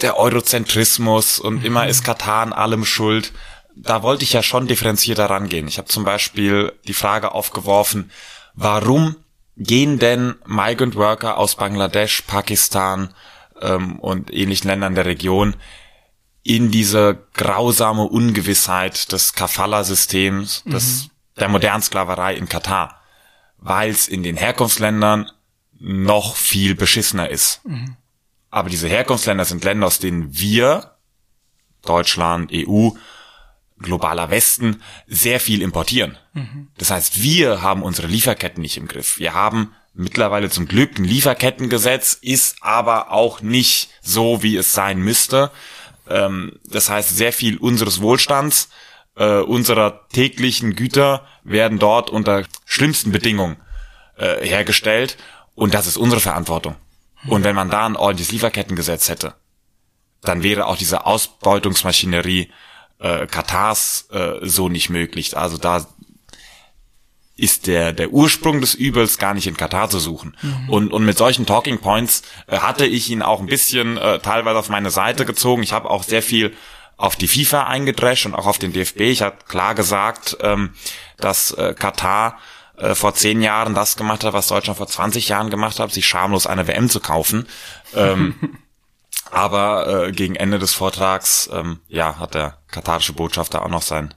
der 0.00 0.16
Eurozentrismus 0.16 1.38
und 1.38 1.58
mhm. 1.58 1.64
immer 1.64 1.88
ist 1.88 2.04
Katar 2.04 2.42
an 2.42 2.52
allem 2.52 2.84
schuld 2.84 3.32
da 3.82 4.02
wollte 4.02 4.24
ich 4.24 4.32
ja 4.32 4.42
schon 4.42 4.66
differenzierter 4.66 5.26
rangehen. 5.26 5.68
Ich 5.68 5.78
habe 5.78 5.88
zum 5.88 6.04
Beispiel 6.04 6.72
die 6.86 6.94
Frage 6.94 7.32
aufgeworfen, 7.32 8.10
warum 8.54 9.16
gehen 9.56 9.98
denn 9.98 10.34
Migrant 10.46 10.94
Worker 10.96 11.36
aus 11.36 11.56
Bangladesch, 11.56 12.22
Pakistan 12.22 13.14
ähm, 13.60 13.98
und 13.98 14.32
ähnlichen 14.32 14.68
Ländern 14.68 14.94
der 14.94 15.06
Region 15.06 15.56
in 16.42 16.70
diese 16.70 17.18
grausame 17.34 18.04
Ungewissheit 18.04 19.12
des 19.12 19.32
Kafala-Systems, 19.34 20.64
mhm. 20.64 20.70
des, 20.70 21.08
der 21.38 21.48
modernen 21.48 21.82
Sklaverei 21.82 22.34
in 22.34 22.48
Katar, 22.48 23.00
weil 23.58 23.90
es 23.90 24.08
in 24.08 24.22
den 24.22 24.36
Herkunftsländern 24.36 25.30
noch 25.78 26.36
viel 26.36 26.74
beschissener 26.74 27.28
ist. 27.28 27.64
Mhm. 27.64 27.96
Aber 28.50 28.70
diese 28.70 28.88
Herkunftsländer 28.88 29.44
sind 29.44 29.64
Länder, 29.64 29.86
aus 29.86 29.98
denen 29.98 30.36
wir, 30.38 30.92
Deutschland, 31.82 32.50
EU, 32.52 32.90
globaler 33.78 34.30
Westen 34.30 34.82
sehr 35.06 35.40
viel 35.40 35.62
importieren. 35.62 36.16
Mhm. 36.34 36.68
Das 36.78 36.90
heißt, 36.90 37.22
wir 37.22 37.62
haben 37.62 37.82
unsere 37.82 38.08
Lieferketten 38.08 38.62
nicht 38.62 38.76
im 38.76 38.88
Griff. 38.88 39.18
Wir 39.18 39.34
haben 39.34 39.74
mittlerweile 39.94 40.50
zum 40.50 40.66
Glück 40.66 40.98
ein 40.98 41.04
Lieferkettengesetz, 41.04 42.14
ist 42.14 42.56
aber 42.60 43.10
auch 43.10 43.40
nicht 43.40 43.90
so, 44.00 44.42
wie 44.42 44.56
es 44.56 44.72
sein 44.72 44.98
müsste. 45.00 45.50
Ähm, 46.08 46.58
das 46.64 46.88
heißt, 46.88 47.16
sehr 47.16 47.32
viel 47.32 47.58
unseres 47.58 48.00
Wohlstands, 48.00 48.68
äh, 49.16 49.40
unserer 49.40 50.08
täglichen 50.08 50.76
Güter 50.76 51.26
werden 51.42 51.78
dort 51.78 52.10
unter 52.10 52.44
schlimmsten 52.64 53.12
Bedingungen 53.12 53.56
äh, 54.16 54.46
hergestellt 54.46 55.16
und 55.54 55.74
das 55.74 55.86
ist 55.86 55.96
unsere 55.96 56.20
Verantwortung. 56.20 56.76
Und 57.26 57.42
wenn 57.42 57.56
man 57.56 57.68
da 57.68 57.84
ein 57.84 57.96
ordentliches 57.96 58.32
Lieferkettengesetz 58.32 59.08
hätte, 59.08 59.34
dann 60.22 60.44
wäre 60.44 60.66
auch 60.66 60.76
diese 60.76 61.04
Ausbeutungsmaschinerie 61.04 62.50
äh, 62.98 63.26
Katars 63.26 64.08
äh, 64.10 64.34
so 64.42 64.68
nicht 64.68 64.90
möglich. 64.90 65.36
Also 65.36 65.56
da 65.56 65.86
ist 67.36 67.68
der, 67.68 67.92
der 67.92 68.10
Ursprung 68.10 68.60
des 68.60 68.74
Übels 68.74 69.18
gar 69.18 69.32
nicht 69.32 69.46
in 69.46 69.56
Katar 69.56 69.88
zu 69.88 70.00
suchen. 70.00 70.36
Mhm. 70.42 70.68
Und, 70.68 70.92
und 70.92 71.04
mit 71.04 71.16
solchen 71.16 71.46
Talking 71.46 71.78
Points 71.78 72.22
äh, 72.48 72.58
hatte 72.58 72.84
ich 72.84 73.08
ihn 73.10 73.22
auch 73.22 73.40
ein 73.40 73.46
bisschen 73.46 73.96
äh, 73.96 74.18
teilweise 74.18 74.58
auf 74.58 74.68
meine 74.68 74.90
Seite 74.90 75.24
gezogen. 75.24 75.62
Ich 75.62 75.72
habe 75.72 75.88
auch 75.88 76.02
sehr 76.02 76.22
viel 76.22 76.54
auf 76.96 77.14
die 77.14 77.28
FIFA 77.28 77.64
eingedrescht 77.64 78.26
und 78.26 78.34
auch 78.34 78.46
auf 78.46 78.58
den 78.58 78.72
DFB. 78.72 79.02
Ich 79.02 79.22
habe 79.22 79.36
klar 79.46 79.76
gesagt, 79.76 80.36
ähm, 80.40 80.74
dass 81.16 81.52
äh, 81.52 81.74
Katar 81.78 82.38
äh, 82.76 82.96
vor 82.96 83.14
zehn 83.14 83.40
Jahren 83.40 83.74
das 83.74 83.96
gemacht 83.96 84.24
hat, 84.24 84.32
was 84.32 84.48
Deutschland 84.48 84.76
vor 84.76 84.88
20 84.88 85.28
Jahren 85.28 85.48
gemacht 85.48 85.78
hat, 85.78 85.92
sich 85.92 86.08
schamlos 86.08 86.48
eine 86.48 86.66
WM 86.66 86.90
zu 86.90 86.98
kaufen. 86.98 87.46
Ähm, 87.94 88.34
Aber 89.30 90.06
äh, 90.06 90.12
gegen 90.12 90.36
Ende 90.36 90.58
des 90.58 90.74
Vortrags, 90.74 91.50
ähm, 91.52 91.80
ja, 91.88 92.18
hat 92.18 92.34
der 92.34 92.57
katarische 92.70 93.12
Botschafter 93.12 93.64
auch 93.64 93.70
noch 93.70 93.82
sein 93.82 94.14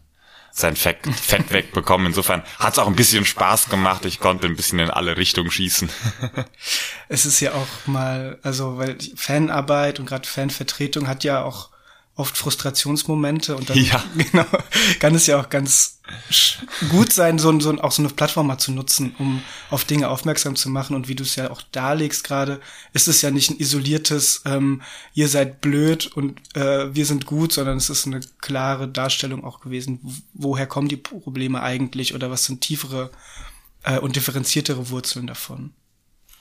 sein 0.54 0.76
Fett, 0.76 1.08
Fett 1.08 1.52
wegbekommen. 1.52 2.08
Insofern 2.08 2.44
hat 2.60 2.74
es 2.74 2.80
auch 2.80 2.88
ein 2.88 2.96
bisschen 2.96 3.26
Spaß 3.26 3.70
gemacht. 3.70 4.06
Ich 4.06 4.20
konnte 4.20 4.48
ein 4.48 4.56
bisschen 4.56 4.80
in 4.80 4.90
alle 4.90 5.18
Richtungen 5.18 5.50
schießen. 5.50 5.90
es 7.10 7.26
ist 7.26 7.40
ja 7.40 7.54
auch 7.54 7.88
mal, 7.88 8.38
also 8.44 8.78
weil 8.78 8.98
Fanarbeit 9.16 10.00
und 10.00 10.06
gerade 10.06 10.28
Fanvertretung 10.28 11.08
hat 11.08 11.24
ja 11.24 11.44
auch 11.44 11.71
oft 12.16 12.38
Frustrationsmomente 12.38 13.56
und 13.56 13.70
dann 13.70 13.78
ja. 13.84 14.04
genau, 14.16 14.46
kann 15.00 15.16
es 15.16 15.28
ja 15.28 15.40
auch 15.40 15.50
ganz 15.50 16.00
gut 16.90 17.14
sein, 17.14 17.40
so, 17.40 17.58
so 17.60 17.72
auch 17.82 17.92
so 17.92 18.02
eine 18.02 18.12
Plattform 18.12 18.48
mal 18.48 18.58
zu 18.58 18.72
nutzen, 18.72 19.16
um 19.18 19.42
auf 19.70 19.86
Dinge 19.86 20.10
aufmerksam 20.10 20.56
zu 20.56 20.70
machen. 20.70 20.96
Und 20.96 21.08
wie 21.08 21.16
du 21.16 21.24
es 21.24 21.36
ja 21.36 21.50
auch 21.52 21.62
darlegst 21.72 22.24
gerade, 22.24 22.60
ist 22.94 23.08
es 23.08 23.22
ja 23.22 23.32
nicht 23.32 23.50
ein 23.50 23.58
isoliertes, 23.58 24.42
ähm, 24.46 24.82
ihr 25.14 25.30
seid 25.30 25.62
blöd 25.62 26.08
und 26.08 26.40
äh, 26.56 26.94
wir 26.94 27.06
sind 27.06 27.26
gut, 27.26 27.54
sondern 27.54 27.78
es 27.78 27.90
ist 27.90 28.06
eine 28.06 28.20
klare 28.40 28.88
Darstellung 28.88 29.44
auch 29.44 29.62
gewesen, 29.62 30.00
woher 30.34 30.68
kommen 30.68 30.90
die 30.90 30.98
Probleme 30.98 31.62
eigentlich 31.62 32.14
oder 32.14 32.30
was 32.30 32.46
sind 32.46 32.62
tiefere 32.62 33.12
äh, 33.84 34.00
und 34.00 34.16
differenziertere 34.16 34.90
Wurzeln 34.90 35.28
davon. 35.28 35.74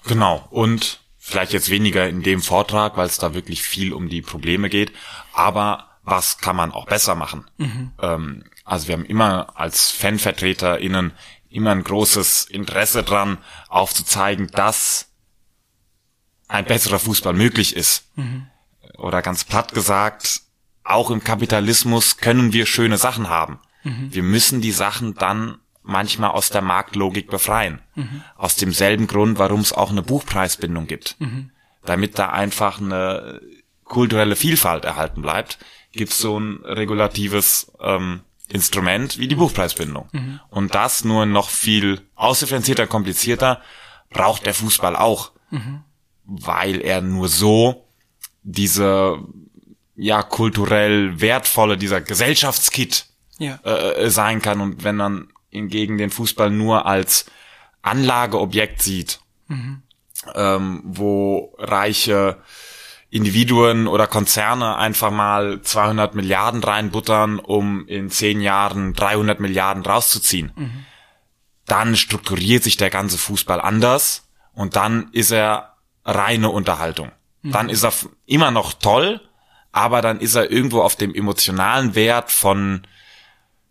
Genau. 0.06 0.46
Und 0.50 1.00
vielleicht 1.20 1.52
jetzt 1.52 1.70
weniger 1.70 2.09
in 2.09 2.22
dem 2.22 2.40
Vortrag, 2.40 2.96
weil 2.96 3.06
es 3.06 3.18
da 3.18 3.35
wirklich 3.35 3.62
viel 3.62 3.92
um 3.92 4.09
die 4.09 4.22
Probleme 4.22 4.70
geht, 4.70 4.92
aber 5.33 5.87
was 6.02 6.38
kann 6.38 6.56
man 6.56 6.72
auch 6.72 6.87
besser 6.87 7.14
machen? 7.14 7.48
Mhm. 7.59 7.92
Ähm, 8.00 8.44
also 8.64 8.88
wir 8.88 8.94
haben 8.94 9.04
immer 9.04 9.59
als 9.59 9.90
FanvertreterInnen 9.90 11.12
immer 11.50 11.72
ein 11.72 11.85
großes 11.85 12.46
Interesse 12.46 13.02
dran, 13.02 13.38
aufzuzeigen, 13.68 14.48
dass 14.48 15.09
ein 16.48 16.64
besserer 16.64 16.98
Fußball 16.98 17.35
möglich 17.35 17.76
ist. 17.76 18.11
Mhm. 18.16 18.46
oder 18.96 19.22
ganz 19.22 19.44
platt 19.44 19.72
gesagt, 19.72 20.42
auch 20.85 21.11
im 21.11 21.22
Kapitalismus 21.22 22.16
können 22.16 22.52
wir 22.52 22.66
schöne 22.66 22.98
Sachen 22.98 23.28
haben. 23.28 23.61
Mhm. 23.85 24.12
Wir 24.12 24.22
müssen 24.22 24.61
die 24.61 24.72
Sachen 24.72 25.14
dann 25.14 25.59
manchmal 25.82 26.30
aus 26.30 26.50
der 26.50 26.62
Marktlogik 26.62 27.30
befreien. 27.30 27.80
Mhm. 27.94 28.22
Aus 28.36 28.56
demselben 28.56 29.06
Grund, 29.06 29.38
warum 29.38 29.60
es 29.60 29.72
auch 29.72 29.90
eine 29.90 30.02
Buchpreisbindung 30.02 30.86
gibt. 30.86 31.16
Mhm. 31.20 31.50
Damit 31.84 32.18
da 32.18 32.30
einfach 32.30 32.80
eine 32.80 33.40
kulturelle 33.84 34.36
Vielfalt 34.36 34.84
erhalten 34.84 35.22
bleibt, 35.22 35.58
gibt 35.92 36.12
es 36.12 36.18
so 36.18 36.38
ein 36.38 36.60
regulatives 36.64 37.72
ähm, 37.80 38.20
Instrument 38.48 39.18
wie 39.18 39.28
die 39.28 39.34
Buchpreisbindung. 39.34 40.08
Mhm. 40.12 40.40
Und 40.50 40.74
das 40.74 41.04
nur 41.04 41.26
noch 41.26 41.48
viel 41.48 42.00
ausdifferenzierter, 42.14 42.86
komplizierter 42.86 43.60
braucht 44.10 44.46
der 44.46 44.54
Fußball 44.54 44.96
auch. 44.96 45.32
Mhm. 45.50 45.82
Weil 46.24 46.80
er 46.80 47.00
nur 47.00 47.28
so 47.28 47.86
diese 48.42 49.18
ja 49.96 50.22
kulturell 50.22 51.20
wertvolle, 51.20 51.76
dieser 51.76 52.00
Gesellschaftskit 52.00 53.06
ja. 53.38 53.56
äh, 53.64 54.08
sein 54.10 54.40
kann. 54.40 54.60
Und 54.60 54.84
wenn 54.84 54.96
man 54.96 55.28
hingegen 55.50 55.98
den 55.98 56.10
Fußball 56.10 56.50
nur 56.50 56.86
als 56.86 57.26
Anlageobjekt 57.82 58.82
sieht, 58.82 59.20
mhm. 59.48 59.82
ähm, 60.34 60.82
wo 60.84 61.54
reiche 61.58 62.38
Individuen 63.10 63.88
oder 63.88 64.06
Konzerne 64.06 64.76
einfach 64.76 65.10
mal 65.10 65.60
200 65.62 66.14
Milliarden 66.14 66.62
reinbuttern, 66.62 67.40
um 67.40 67.86
in 67.88 68.08
zehn 68.08 68.40
Jahren 68.40 68.94
300 68.94 69.40
Milliarden 69.40 69.84
rauszuziehen. 69.84 70.52
Mhm. 70.54 70.84
Dann 71.66 71.96
strukturiert 71.96 72.62
sich 72.62 72.76
der 72.76 72.90
ganze 72.90 73.18
Fußball 73.18 73.60
anders 73.60 74.28
und 74.54 74.76
dann 74.76 75.08
ist 75.12 75.32
er 75.32 75.76
reine 76.04 76.50
Unterhaltung. 76.50 77.10
Mhm. 77.42 77.52
Dann 77.52 77.68
ist 77.68 77.84
er 77.84 77.92
immer 78.26 78.52
noch 78.52 78.74
toll, 78.74 79.20
aber 79.72 80.02
dann 80.02 80.20
ist 80.20 80.36
er 80.36 80.50
irgendwo 80.50 80.82
auf 80.82 80.94
dem 80.94 81.14
emotionalen 81.14 81.96
Wert 81.96 82.30
von 82.30 82.82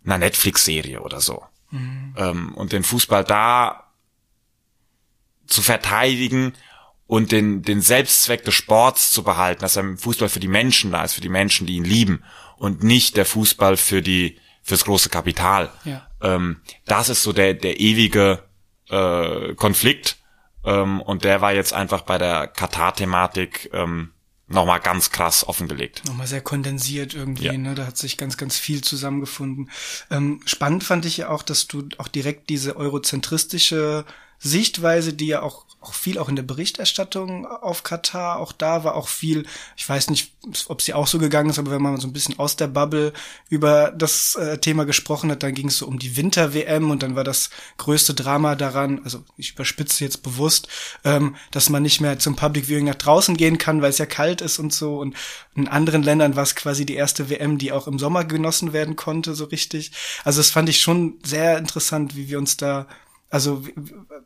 einer 0.04 0.18
Netflix-Serie 0.18 1.00
oder 1.00 1.20
so. 1.20 1.42
Mhm. 1.70 2.14
Ähm, 2.16 2.54
und 2.54 2.72
den 2.72 2.82
Fußball 2.82 3.24
da 3.24 3.90
zu 5.46 5.62
verteidigen 5.62 6.54
und 7.06 7.32
den, 7.32 7.62
den 7.62 7.80
Selbstzweck 7.80 8.44
des 8.44 8.54
Sports 8.54 9.12
zu 9.12 9.24
behalten, 9.24 9.62
dass 9.62 9.76
er 9.76 9.96
Fußball 9.96 10.28
für 10.28 10.40
die 10.40 10.48
Menschen 10.48 10.92
da 10.92 11.02
ist, 11.02 11.14
für 11.14 11.20
die 11.20 11.28
Menschen, 11.28 11.66
die 11.66 11.74
ihn 11.74 11.84
lieben 11.84 12.22
und 12.56 12.84
nicht 12.84 13.16
der 13.16 13.26
Fußball 13.26 13.76
für 13.76 14.00
die, 14.00 14.38
fürs 14.62 14.84
große 14.84 15.08
Kapital. 15.08 15.70
Ja. 15.84 16.06
Ähm, 16.20 16.60
das 16.86 17.08
ist 17.08 17.22
so 17.22 17.32
der, 17.32 17.54
der 17.54 17.80
ewige 17.80 18.44
äh, 18.88 19.54
Konflikt. 19.54 20.18
Ähm, 20.64 21.00
und 21.00 21.24
der 21.24 21.40
war 21.40 21.52
jetzt 21.52 21.72
einfach 21.72 22.02
bei 22.02 22.18
der 22.18 22.46
Katar-Thematik 22.46 23.70
ähm, 23.72 24.12
nochmal 24.50 24.80
ganz 24.80 25.10
krass 25.10 25.46
offengelegt. 25.46 26.04
Nochmal 26.06 26.26
sehr 26.26 26.40
kondensiert 26.40 27.14
irgendwie, 27.14 27.46
ja. 27.46 27.52
ne? 27.56 27.74
Da 27.74 27.86
hat 27.86 27.96
sich 27.96 28.16
ganz, 28.16 28.36
ganz 28.36 28.58
viel 28.58 28.82
zusammengefunden. 28.82 29.70
Ähm, 30.10 30.40
spannend 30.44 30.84
fand 30.84 31.06
ich 31.06 31.16
ja 31.16 31.28
auch, 31.28 31.42
dass 31.42 31.66
du 31.66 31.88
auch 31.98 32.08
direkt 32.08 32.50
diese 32.50 32.76
eurozentristische 32.76 34.04
Sichtweise, 34.42 35.12
die 35.12 35.26
ja 35.26 35.42
auch, 35.42 35.66
auch 35.82 35.92
viel 35.92 36.18
auch 36.18 36.30
in 36.30 36.36
der 36.36 36.42
Berichterstattung 36.42 37.44
auf 37.46 37.82
Katar, 37.82 38.38
auch 38.38 38.52
da 38.52 38.84
war 38.84 38.94
auch 38.94 39.08
viel, 39.08 39.44
ich 39.76 39.86
weiß 39.86 40.08
nicht, 40.08 40.32
ob 40.68 40.80
sie 40.80 40.94
auch 40.94 41.06
so 41.06 41.18
gegangen 41.18 41.50
ist, 41.50 41.58
aber 41.58 41.70
wenn 41.70 41.82
man 41.82 42.00
so 42.00 42.08
ein 42.08 42.14
bisschen 42.14 42.38
aus 42.38 42.56
der 42.56 42.66
Bubble 42.66 43.12
über 43.50 43.92
das 43.92 44.36
äh, 44.36 44.56
Thema 44.56 44.86
gesprochen 44.86 45.30
hat, 45.30 45.42
dann 45.42 45.54
ging 45.54 45.68
es 45.68 45.76
so 45.76 45.86
um 45.86 45.98
die 45.98 46.16
Winter-WM 46.16 46.90
und 46.90 47.02
dann 47.02 47.16
war 47.16 47.24
das 47.24 47.50
größte 47.76 48.14
Drama 48.14 48.56
daran, 48.56 49.02
also 49.04 49.22
ich 49.36 49.52
überspitze 49.52 50.04
jetzt 50.04 50.22
bewusst, 50.22 50.68
ähm, 51.04 51.36
dass 51.50 51.68
man 51.68 51.82
nicht 51.82 52.00
mehr 52.00 52.18
zum 52.18 52.34
Public 52.34 52.66
Viewing 52.66 52.86
nach 52.86 52.94
draußen 52.94 53.36
gehen 53.36 53.58
kann, 53.58 53.82
weil 53.82 53.90
es 53.90 53.98
ja 53.98 54.06
kalt 54.06 54.40
ist 54.40 54.58
und 54.58 54.72
so 54.72 54.98
und 54.98 55.14
in 55.54 55.68
anderen 55.68 56.02
Ländern 56.02 56.34
war 56.34 56.44
es 56.44 56.54
quasi 56.54 56.86
die 56.86 56.94
erste 56.94 57.28
WM, 57.28 57.58
die 57.58 57.72
auch 57.72 57.86
im 57.86 57.98
Sommer 57.98 58.24
genossen 58.24 58.72
werden 58.72 58.96
konnte, 58.96 59.34
so 59.34 59.44
richtig. 59.44 59.92
Also 60.24 60.40
das 60.40 60.48
fand 60.48 60.70
ich 60.70 60.80
schon 60.80 61.18
sehr 61.22 61.58
interessant, 61.58 62.16
wie 62.16 62.30
wir 62.30 62.38
uns 62.38 62.56
da 62.56 62.86
also 63.30 63.64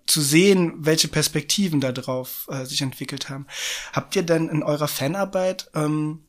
zu 0.07 0.23
sehen, 0.23 0.73
welche 0.79 1.09
Perspektiven 1.09 1.81
da 1.81 1.93
drauf 1.93 2.49
äh, 2.51 2.65
sich 2.65 2.81
entwickelt 2.81 3.29
haben. 3.29 3.47
Habt 3.93 4.17
ihr 4.17 4.23
denn 4.23 4.49
in 4.49 4.63
eurer 4.63 4.89
Fanarbeit 4.89 5.71
ähm, 5.75 6.25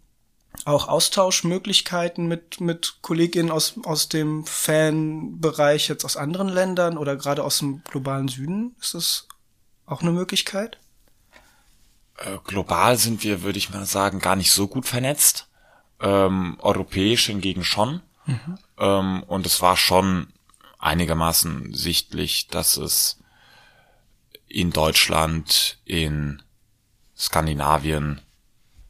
auch 0.65 0.87
Austauschmöglichkeiten 0.87 2.27
mit, 2.27 2.61
mit 2.61 2.97
Kolleginnen 3.01 3.51
aus, 3.51 3.75
aus 3.83 4.09
dem 4.09 4.45
Fanbereich 4.45 5.87
jetzt 5.87 6.05
aus 6.05 6.17
anderen 6.17 6.49
Ländern 6.49 6.97
oder 6.97 7.15
gerade 7.15 7.43
aus 7.43 7.59
dem 7.59 7.81
globalen 7.85 8.27
Süden? 8.27 8.75
Ist 8.79 8.93
das 8.93 9.27
auch 9.85 10.01
eine 10.01 10.11
Möglichkeit? 10.11 10.77
Äh, 12.17 12.37
global 12.43 12.97
sind 12.97 13.23
wir, 13.23 13.41
würde 13.41 13.57
ich 13.57 13.69
mal 13.69 13.85
sagen, 13.85 14.19
gar 14.19 14.35
nicht 14.35 14.51
so 14.51 14.67
gut 14.67 14.85
vernetzt. 14.85 15.47
Ähm, 16.01 16.57
europäisch 16.59 17.27
hingegen 17.27 17.63
schon. 17.63 18.01
Mhm. 18.25 18.57
Ähm, 18.77 19.23
und 19.23 19.45
es 19.45 19.61
war 19.61 19.77
schon 19.77 20.27
einigermaßen 20.85 21.73
sichtlich, 21.73 22.47
dass 22.47 22.77
es 22.77 23.19
in 24.47 24.71
Deutschland, 24.71 25.79
in 25.83 26.41
Skandinavien, 27.17 28.21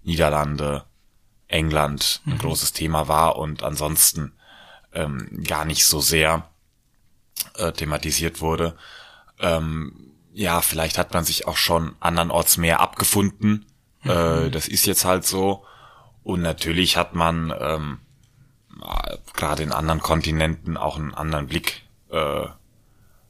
Niederlande, 0.03 0.85
England 1.47 2.21
ein 2.25 2.33
mhm. 2.33 2.37
großes 2.39 2.73
Thema 2.73 3.07
war 3.07 3.37
und 3.37 3.63
ansonsten 3.63 4.33
ähm, 4.93 5.43
gar 5.47 5.65
nicht 5.65 5.85
so 5.85 6.01
sehr 6.01 6.49
äh, 7.55 7.71
thematisiert 7.71 8.41
wurde. 8.41 8.77
Ähm, 9.39 10.11
ja, 10.33 10.61
vielleicht 10.61 10.97
hat 10.97 11.13
man 11.13 11.23
sich 11.23 11.47
auch 11.47 11.57
schon 11.57 11.95
andernorts 11.99 12.57
mehr 12.57 12.81
abgefunden. 12.81 13.65
Mhm. 14.03 14.11
Äh, 14.11 14.49
das 14.49 14.67
ist 14.67 14.85
jetzt 14.85 15.05
halt 15.05 15.25
so. 15.25 15.65
Und 16.23 16.41
natürlich 16.41 16.97
hat 16.97 17.15
man 17.15 17.53
ähm, 17.59 17.99
gerade 19.33 19.63
in 19.63 19.71
anderen 19.71 20.01
Kontinenten 20.01 20.77
auch 20.77 20.97
einen 20.97 21.13
anderen 21.13 21.47
Blick 21.47 21.84
äh, 22.09 22.47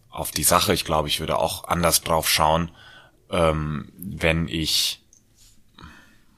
auf 0.10 0.32
die 0.32 0.44
Sache. 0.44 0.74
Ich 0.74 0.86
glaube, 0.86 1.08
ich 1.08 1.20
würde 1.20 1.38
auch 1.38 1.68
anders 1.68 2.02
drauf 2.02 2.30
schauen, 2.30 2.72
ähm, 3.30 3.92
wenn 3.98 4.48
ich 4.48 5.04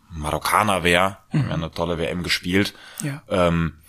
Marokkaner 0.09 0.83
wäre. 0.83 1.17
Mhm. 1.31 1.43
Wir 1.43 1.53
haben 1.53 1.63
eine 1.63 1.71
tolle 1.71 1.97
WM 1.97 2.23
gespielt. 2.23 2.73
Ja. 3.03 3.21
Ähm, 3.29 3.79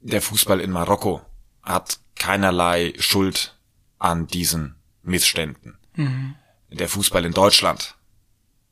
der 0.00 0.22
Fußball 0.22 0.60
in 0.60 0.70
Marokko 0.70 1.22
hat 1.62 1.98
keinerlei 2.14 2.92
Schuld 2.98 3.58
an 3.98 4.26
diesen 4.26 4.76
Missständen. 5.02 5.78
Mhm. 5.94 6.34
Der 6.70 6.88
Fußball 6.88 7.24
in 7.24 7.32
Deutschland 7.32 7.96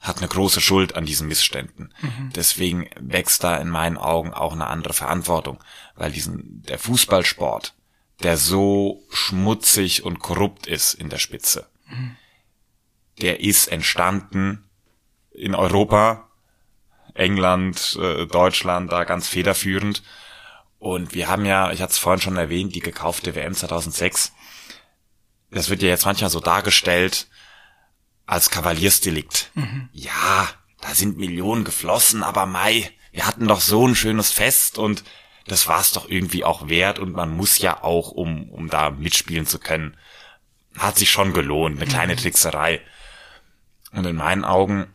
hat 0.01 0.19
eine 0.19 0.29
große 0.29 0.61
Schuld 0.61 0.97
an 0.97 1.07
diesen 1.07 1.29
Missständen. 1.29 1.95
Mhm. 2.01 2.33
Deswegen 2.35 2.91
wächst 2.99 3.45
da 3.45 3.57
in 3.57 3.69
meinen 3.69 3.97
Augen 3.97 4.35
auch 4.35 4.53
eine 4.53 4.67
andere 4.67 4.93
Verantwortung, 4.93 5.63
weil 5.95 6.11
diesen 6.11 6.63
der 6.63 6.79
Fußballsport 6.79 7.75
der 8.23 8.37
so 8.37 9.05
schmutzig 9.11 10.05
und 10.05 10.19
korrupt 10.19 10.67
ist 10.67 10.95
in 10.95 11.09
der 11.09 11.19
Spitze. 11.19 11.69
Der 13.21 13.41
ist 13.41 13.69
entstanden 13.69 14.65
in 15.31 15.55
Europa, 15.55 16.29
England, 17.15 17.99
äh, 18.01 18.27
Deutschland, 18.27 18.91
da 18.91 19.05
ganz 19.05 19.29
federführend. 19.29 20.03
Und 20.79 21.15
wir 21.15 21.29
haben 21.29 21.45
ja, 21.45 21.71
ich 21.73 21.83
hatte 21.83 21.93
es 21.93 21.99
vorhin 21.99 22.21
schon 22.21 22.37
erwähnt, 22.37 22.75
die 22.75 22.81
gekaufte 22.81 23.35
WM 23.35 23.55
2006. 23.55 24.33
Das 25.51 25.69
wird 25.69 25.83
ja 25.83 25.89
jetzt 25.89 26.07
manchmal 26.07 26.31
so 26.31 26.41
dargestellt 26.41 27.29
als 28.27 28.51
Kavaliersdelikt. 28.51 29.51
Mhm. 29.55 29.89
Ja, 29.93 30.49
da 30.81 30.95
sind 30.95 31.19
Millionen 31.19 31.65
geflossen, 31.65 32.23
aber 32.23 32.47
Mai, 32.47 32.91
wir 33.13 33.27
hatten 33.27 33.47
doch 33.47 33.61
so 33.61 33.87
ein 33.87 33.95
schönes 33.95 34.33
Fest 34.33 34.79
und 34.79 35.05
das 35.47 35.67
war 35.67 35.81
es 35.81 35.91
doch 35.91 36.09
irgendwie 36.09 36.45
auch 36.45 36.69
wert 36.69 36.99
und 36.99 37.13
man 37.13 37.31
muss 37.37 37.59
ja 37.59 37.83
auch, 37.83 38.11
um, 38.11 38.49
um 38.51 38.69
da 38.69 38.91
mitspielen 38.91 39.47
zu 39.47 39.59
können, 39.59 39.97
hat 40.77 40.97
sich 40.97 41.11
schon 41.11 41.33
gelohnt, 41.33 41.81
eine 41.81 41.91
kleine 41.91 42.15
mhm. 42.15 42.19
Trickserei. 42.19 42.81
Und 43.93 44.07
in 44.07 44.17
meinen 44.17 44.45
Augen 44.45 44.87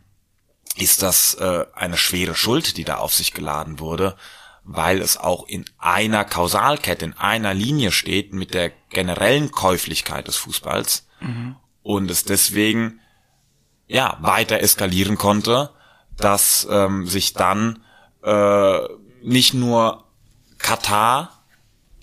ist 0.76 1.02
das 1.02 1.34
äh, 1.34 1.66
eine 1.74 1.96
schwere 1.96 2.34
Schuld, 2.34 2.76
die 2.76 2.84
da 2.84 2.96
auf 2.96 3.14
sich 3.14 3.32
geladen 3.32 3.78
wurde, 3.78 4.16
weil 4.64 5.00
es 5.00 5.16
auch 5.16 5.46
in 5.46 5.64
einer 5.78 6.24
Kausalkette, 6.24 7.04
in 7.04 7.16
einer 7.16 7.54
Linie 7.54 7.90
steht 7.90 8.32
mit 8.32 8.54
der 8.54 8.70
generellen 8.90 9.50
Käuflichkeit 9.50 10.28
des 10.28 10.36
Fußballs 10.36 11.06
mhm. 11.20 11.56
und 11.82 12.10
es 12.10 12.24
deswegen 12.24 13.00
ja 13.86 14.18
weiter 14.20 14.60
eskalieren 14.60 15.16
konnte, 15.16 15.70
dass 16.16 16.66
ähm, 16.70 17.06
sich 17.06 17.32
dann 17.32 17.82
äh, 18.22 18.78
nicht 19.22 19.54
nur 19.54 20.07
Katar 20.58 21.44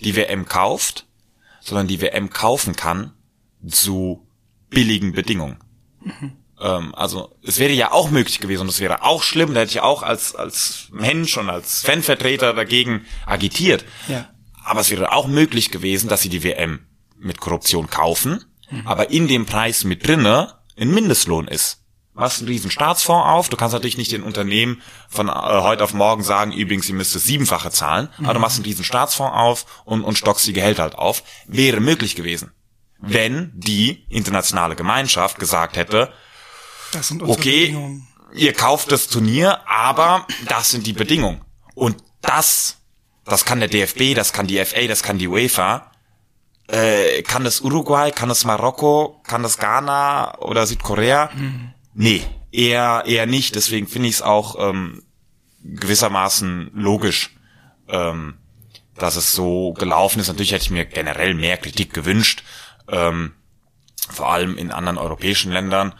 die 0.00 0.16
WM 0.16 0.46
kauft, 0.46 1.06
sondern 1.60 1.88
die 1.88 2.00
WM 2.00 2.30
kaufen 2.30 2.76
kann 2.76 3.12
zu 3.66 4.26
billigen 4.70 5.12
Bedingungen. 5.12 5.58
Mhm. 6.00 6.32
Ähm, 6.60 6.94
also 6.94 7.36
es 7.42 7.58
wäre 7.58 7.72
ja 7.72 7.92
auch 7.92 8.10
möglich 8.10 8.40
gewesen 8.40 8.62
und 8.62 8.68
es 8.68 8.80
wäre 8.80 9.02
auch 9.02 9.22
schlimm, 9.22 9.54
da 9.54 9.60
hätte 9.60 9.72
ich 9.72 9.80
auch 9.80 10.02
als, 10.02 10.34
als 10.34 10.88
Mensch 10.92 11.36
und 11.36 11.50
als 11.50 11.82
Fanvertreter 11.82 12.54
dagegen 12.54 13.04
agitiert. 13.26 13.84
Ja. 14.08 14.28
Aber 14.64 14.80
es 14.80 14.90
wäre 14.90 15.12
auch 15.12 15.26
möglich 15.26 15.70
gewesen, 15.70 16.08
dass 16.08 16.22
sie 16.22 16.28
die 16.28 16.42
WM 16.42 16.86
mit 17.18 17.40
Korruption 17.40 17.88
kaufen, 17.88 18.44
mhm. 18.70 18.86
aber 18.86 19.10
in 19.10 19.28
dem 19.28 19.46
Preis 19.46 19.84
mit 19.84 20.06
drinne 20.06 20.54
ein 20.78 20.92
Mindestlohn 20.92 21.48
ist. 21.48 21.82
Machst 22.16 22.40
einen 22.40 22.48
riesen 22.48 22.70
Staatsfonds 22.70 23.26
auf. 23.28 23.48
Du 23.48 23.56
kannst 23.56 23.74
natürlich 23.74 23.98
nicht 23.98 24.10
den 24.10 24.22
Unternehmen 24.22 24.82
von 25.08 25.28
äh, 25.28 25.32
heute 25.32 25.84
auf 25.84 25.94
morgen 25.94 26.22
sagen, 26.22 26.50
übrigens, 26.50 26.88
ihr 26.88 26.94
müsst 26.94 27.14
das 27.14 27.24
siebenfache 27.24 27.70
zahlen, 27.70 28.08
mhm. 28.18 28.24
aber 28.24 28.34
du 28.34 28.40
machst 28.40 28.56
einen 28.56 28.64
riesen 28.64 28.84
Staatsfonds 28.84 29.36
auf 29.36 29.82
und, 29.84 30.02
und 30.02 30.18
stockst 30.18 30.46
die 30.46 30.52
Gehälter 30.52 30.82
halt 30.82 30.96
auf. 30.96 31.22
Wäre 31.46 31.80
möglich 31.80 32.16
gewesen, 32.16 32.50
wenn 32.98 33.52
die 33.54 34.06
internationale 34.08 34.74
Gemeinschaft 34.76 35.38
gesagt 35.38 35.76
hätte, 35.76 36.12
okay, 37.20 38.00
ihr 38.32 38.52
kauft 38.54 38.90
das 38.90 39.08
Turnier, 39.08 39.60
aber 39.68 40.26
das 40.48 40.70
sind 40.70 40.86
die 40.86 40.94
Bedingungen. 40.94 41.42
Und 41.74 42.02
das, 42.22 42.78
das 43.24 43.44
kann 43.44 43.60
der 43.60 43.68
DFB, 43.68 44.14
das 44.14 44.32
kann 44.32 44.46
die 44.46 44.64
FA, 44.64 44.86
das 44.86 45.02
kann 45.02 45.18
die 45.18 45.28
UEFA, 45.28 45.90
äh, 46.68 47.22
kann 47.22 47.44
das 47.44 47.60
Uruguay, 47.60 48.10
kann 48.10 48.30
das 48.30 48.44
Marokko, 48.44 49.20
kann 49.24 49.42
das 49.42 49.58
Ghana 49.58 50.38
oder 50.38 50.66
Südkorea? 50.66 51.30
Mhm. 51.34 51.74
Nee, 51.98 52.22
eher, 52.52 53.04
eher 53.06 53.26
nicht. 53.26 53.54
Deswegen 53.54 53.88
finde 53.88 54.08
ich 54.08 54.16
es 54.16 54.22
auch 54.22 54.56
ähm, 54.58 55.02
gewissermaßen 55.62 56.70
logisch, 56.74 57.34
ähm, 57.88 58.34
dass 58.96 59.16
es 59.16 59.32
so 59.32 59.72
gelaufen 59.72 60.20
ist. 60.20 60.28
Natürlich 60.28 60.52
hätte 60.52 60.64
ich 60.64 60.70
mir 60.70 60.84
generell 60.84 61.32
mehr 61.32 61.56
Kritik 61.56 61.94
gewünscht, 61.94 62.44
ähm, 62.88 63.32
vor 64.10 64.30
allem 64.30 64.58
in 64.58 64.70
anderen 64.70 64.98
europäischen 64.98 65.50
Ländern. 65.50 65.94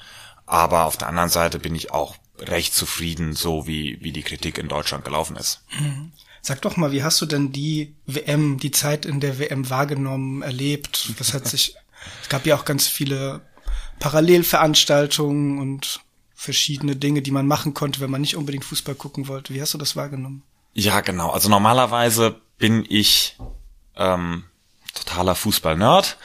Aber 0.44 0.84
auf 0.84 0.98
der 0.98 1.08
anderen 1.08 1.30
Seite 1.30 1.58
bin 1.58 1.74
ich 1.74 1.92
auch 1.92 2.16
recht 2.38 2.74
zufrieden, 2.74 3.32
so 3.32 3.66
wie, 3.66 3.98
wie 4.02 4.12
die 4.12 4.22
Kritik 4.22 4.58
in 4.58 4.68
Deutschland 4.68 5.02
gelaufen 5.02 5.36
ist. 5.36 5.64
Mhm. 5.80 6.12
Sag 6.42 6.60
doch 6.60 6.76
mal, 6.76 6.92
wie 6.92 7.02
hast 7.02 7.22
du 7.22 7.26
denn 7.26 7.52
die 7.52 7.96
WM, 8.04 8.58
die 8.58 8.70
Zeit 8.70 9.06
in 9.06 9.18
der 9.20 9.38
WM 9.38 9.70
wahrgenommen, 9.70 10.42
erlebt? 10.42 11.14
Das 11.18 11.32
hat 11.32 11.48
sich, 11.48 11.74
es 12.22 12.28
gab 12.28 12.44
ja 12.44 12.54
auch 12.54 12.66
ganz 12.66 12.86
viele 12.86 13.40
Parallelveranstaltungen 13.98 15.58
und 15.58 16.00
verschiedene 16.34 16.96
Dinge, 16.96 17.22
die 17.22 17.30
man 17.30 17.46
machen 17.46 17.74
konnte, 17.74 18.00
wenn 18.00 18.10
man 18.10 18.20
nicht 18.20 18.36
unbedingt 18.36 18.64
Fußball 18.64 18.94
gucken 18.94 19.26
wollte. 19.28 19.54
Wie 19.54 19.60
hast 19.60 19.74
du 19.74 19.78
das 19.78 19.96
wahrgenommen? 19.96 20.42
Ja, 20.74 21.00
genau. 21.00 21.30
Also 21.30 21.48
normalerweise 21.48 22.40
bin 22.58 22.84
ich 22.88 23.38
ähm, 23.96 24.44
totaler 24.94 25.34
Fußball-Nerd 25.34 26.18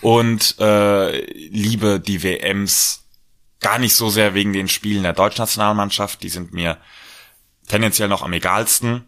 und 0.00 0.56
äh, 0.58 1.24
liebe 1.48 2.00
die 2.00 2.22
WMs 2.22 3.04
gar 3.60 3.78
nicht 3.78 3.94
so 3.94 4.08
sehr 4.08 4.34
wegen 4.34 4.52
den 4.52 4.68
Spielen 4.68 5.02
der 5.02 5.12
Deutschnationalmannschaft. 5.12 6.22
Die 6.22 6.30
sind 6.30 6.52
mir 6.52 6.78
tendenziell 7.68 8.08
noch 8.08 8.22
am 8.22 8.32
egalsten. 8.32 9.06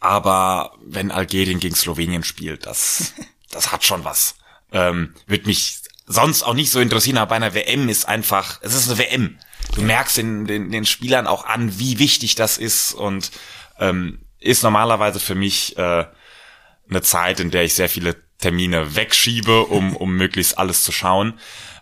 Aber 0.00 0.76
wenn 0.84 1.10
Algerien 1.10 1.60
gegen 1.60 1.74
Slowenien 1.74 2.24
spielt, 2.24 2.66
das, 2.66 3.14
das 3.50 3.72
hat 3.72 3.84
schon 3.84 4.04
was. 4.04 4.36
Ähm, 4.70 5.14
wird 5.26 5.46
mich 5.46 5.80
sonst 6.08 6.42
auch 6.42 6.54
nicht 6.54 6.70
so 6.70 6.80
interessieren, 6.80 7.18
aber 7.18 7.30
bei 7.30 7.36
einer 7.36 7.54
WM 7.54 7.88
ist 7.88 8.08
einfach, 8.08 8.58
es 8.62 8.74
ist 8.74 8.88
eine 8.88 8.98
WM. 8.98 9.38
Du 9.74 9.82
merkst 9.82 10.16
den, 10.16 10.46
den, 10.46 10.72
den 10.72 10.86
Spielern 10.86 11.26
auch 11.26 11.44
an, 11.44 11.78
wie 11.78 11.98
wichtig 11.98 12.34
das 12.34 12.58
ist 12.58 12.94
und 12.94 13.30
ähm, 13.78 14.18
ist 14.40 14.62
normalerweise 14.62 15.20
für 15.20 15.34
mich 15.34 15.76
äh, 15.76 16.06
eine 16.88 17.02
Zeit, 17.02 17.40
in 17.40 17.50
der 17.50 17.64
ich 17.64 17.74
sehr 17.74 17.88
viele 17.88 18.16
Termine 18.38 18.96
wegschiebe, 18.96 19.66
um, 19.66 19.94
um 19.96 20.16
möglichst 20.16 20.58
alles 20.58 20.82
zu 20.82 20.92
schauen. 20.92 21.38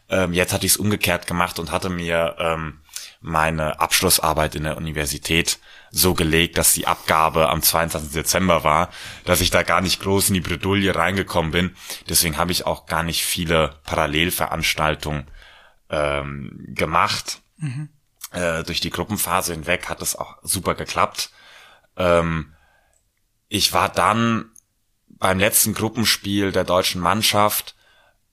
Ähm, 0.08 0.32
jetzt 0.32 0.52
hatte 0.52 0.66
ich 0.66 0.72
es 0.72 0.78
umgekehrt 0.78 1.26
gemacht 1.26 1.58
und 1.58 1.70
hatte 1.70 1.88
mir 1.88 2.36
ähm, 2.38 2.80
meine 3.20 3.80
Abschlussarbeit 3.80 4.54
in 4.54 4.64
der 4.64 4.76
Universität 4.76 5.58
so 5.96 6.12
gelegt, 6.12 6.58
dass 6.58 6.74
die 6.74 6.86
Abgabe 6.86 7.48
am 7.48 7.62
22. 7.62 8.12
Dezember 8.12 8.64
war, 8.64 8.90
dass 9.24 9.40
ich 9.40 9.50
da 9.50 9.62
gar 9.62 9.80
nicht 9.80 10.00
groß 10.02 10.28
in 10.28 10.34
die 10.34 10.40
Bredouille 10.40 10.94
reingekommen 10.94 11.52
bin. 11.52 11.76
Deswegen 12.08 12.36
habe 12.36 12.52
ich 12.52 12.66
auch 12.66 12.84
gar 12.84 13.02
nicht 13.02 13.24
viele 13.24 13.80
Parallelveranstaltungen 13.84 15.26
ähm, 15.88 16.66
gemacht. 16.68 17.40
Mhm. 17.56 17.88
Äh, 18.30 18.62
durch 18.64 18.80
die 18.80 18.90
Gruppenphase 18.90 19.54
hinweg 19.54 19.88
hat 19.88 20.02
es 20.02 20.16
auch 20.16 20.36
super 20.42 20.74
geklappt. 20.74 21.30
Ähm, 21.96 22.52
ich 23.48 23.72
war 23.72 23.88
dann 23.88 24.50
beim 25.08 25.38
letzten 25.38 25.72
Gruppenspiel 25.72 26.52
der 26.52 26.64
deutschen 26.64 27.00
Mannschaft 27.00 27.74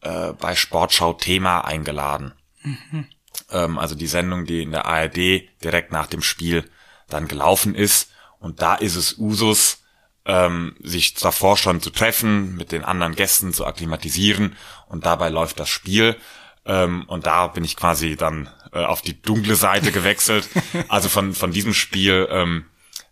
äh, 0.02 0.34
bei 0.34 0.56
Sportschau 0.56 1.14
Thema 1.14 1.62
eingeladen. 1.62 2.34
Mhm. 2.62 3.08
Ähm, 3.52 3.78
also 3.78 3.96
die 3.96 4.08
Sendung, 4.08 4.46
die 4.46 4.64
in 4.64 4.72
der 4.72 4.86
ARD 4.86 5.48
direkt 5.64 5.94
nach 5.94 6.08
dem 6.08 6.22
Spiel 6.22 6.70
dann 7.14 7.28
gelaufen 7.28 7.76
ist. 7.76 8.12
Und 8.40 8.62
da 8.62 8.76
ist 8.76 8.96
es 8.96 9.18
Usus, 9.18 9.84
ähm, 10.26 10.76
sich 10.82 11.14
davor 11.14 11.58
schon 11.58 11.82
zu 11.82 11.90
treffen, 11.90 12.56
mit 12.56 12.72
den 12.72 12.84
anderen 12.84 13.16
Gästen 13.16 13.54
zu 13.54 13.66
akklimatisieren 13.66 14.56
und 14.88 15.06
dabei 15.06 15.30
läuft 15.30 15.60
das 15.60 15.70
Spiel. 15.70 16.18
Ähm, 16.66 17.04
und 17.08 17.26
da 17.26 17.48
bin 17.48 17.64
ich 17.64 17.76
quasi 17.76 18.16
dann 18.16 18.50
äh, 18.72 18.84
auf 18.84 19.02
die 19.02 19.22
dunkle 19.22 19.56
Seite 19.56 19.92
gewechselt. 19.94 20.50
also 20.88 21.10
von, 21.10 21.34
von 21.34 21.52
diesem 21.52 21.74
Spiel 21.74 22.28
ähm, 22.30 22.66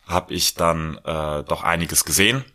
habe 0.05 0.33
ich 0.33 0.55
dann 0.55 0.97
äh, 1.05 1.43
doch 1.43 1.63
einiges 1.63 2.05
gesehen 2.05 2.45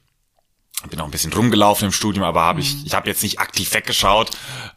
bin 0.91 1.01
auch 1.01 1.07
ein 1.07 1.11
bisschen 1.11 1.33
rumgelaufen 1.33 1.87
im 1.87 1.93
Studium, 1.93 2.25
aber 2.25 2.43
habe 2.43 2.61
ich, 2.61 2.85
ich 2.85 2.95
habe 2.95 3.09
jetzt 3.09 3.23
nicht 3.23 3.41
aktiv 3.41 3.73
weggeschaut. 3.73 4.31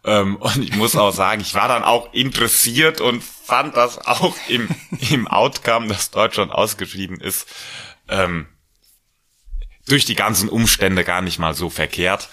Ähm, 0.03 0.35
und 0.37 0.63
ich 0.63 0.75
muss 0.75 0.95
auch 0.95 1.11
sagen, 1.11 1.41
ich 1.41 1.53
war 1.55 1.67
dann 1.67 1.83
auch 1.83 2.13
interessiert 2.13 3.01
und 3.01 3.23
fand 3.23 3.75
das 3.75 3.97
auch 3.99 4.35
im, 4.47 4.69
im 5.09 5.27
Outcome, 5.27 5.87
dass 5.87 6.11
Deutschland 6.11 6.51
ausgeschieden 6.51 7.19
ist, 7.19 7.47
ähm, 8.07 8.47
durch 9.87 10.05
die 10.05 10.15
ganzen 10.15 10.49
Umstände 10.49 11.03
gar 11.03 11.21
nicht 11.21 11.39
mal 11.39 11.53
so 11.53 11.69
verkehrt. 11.69 12.29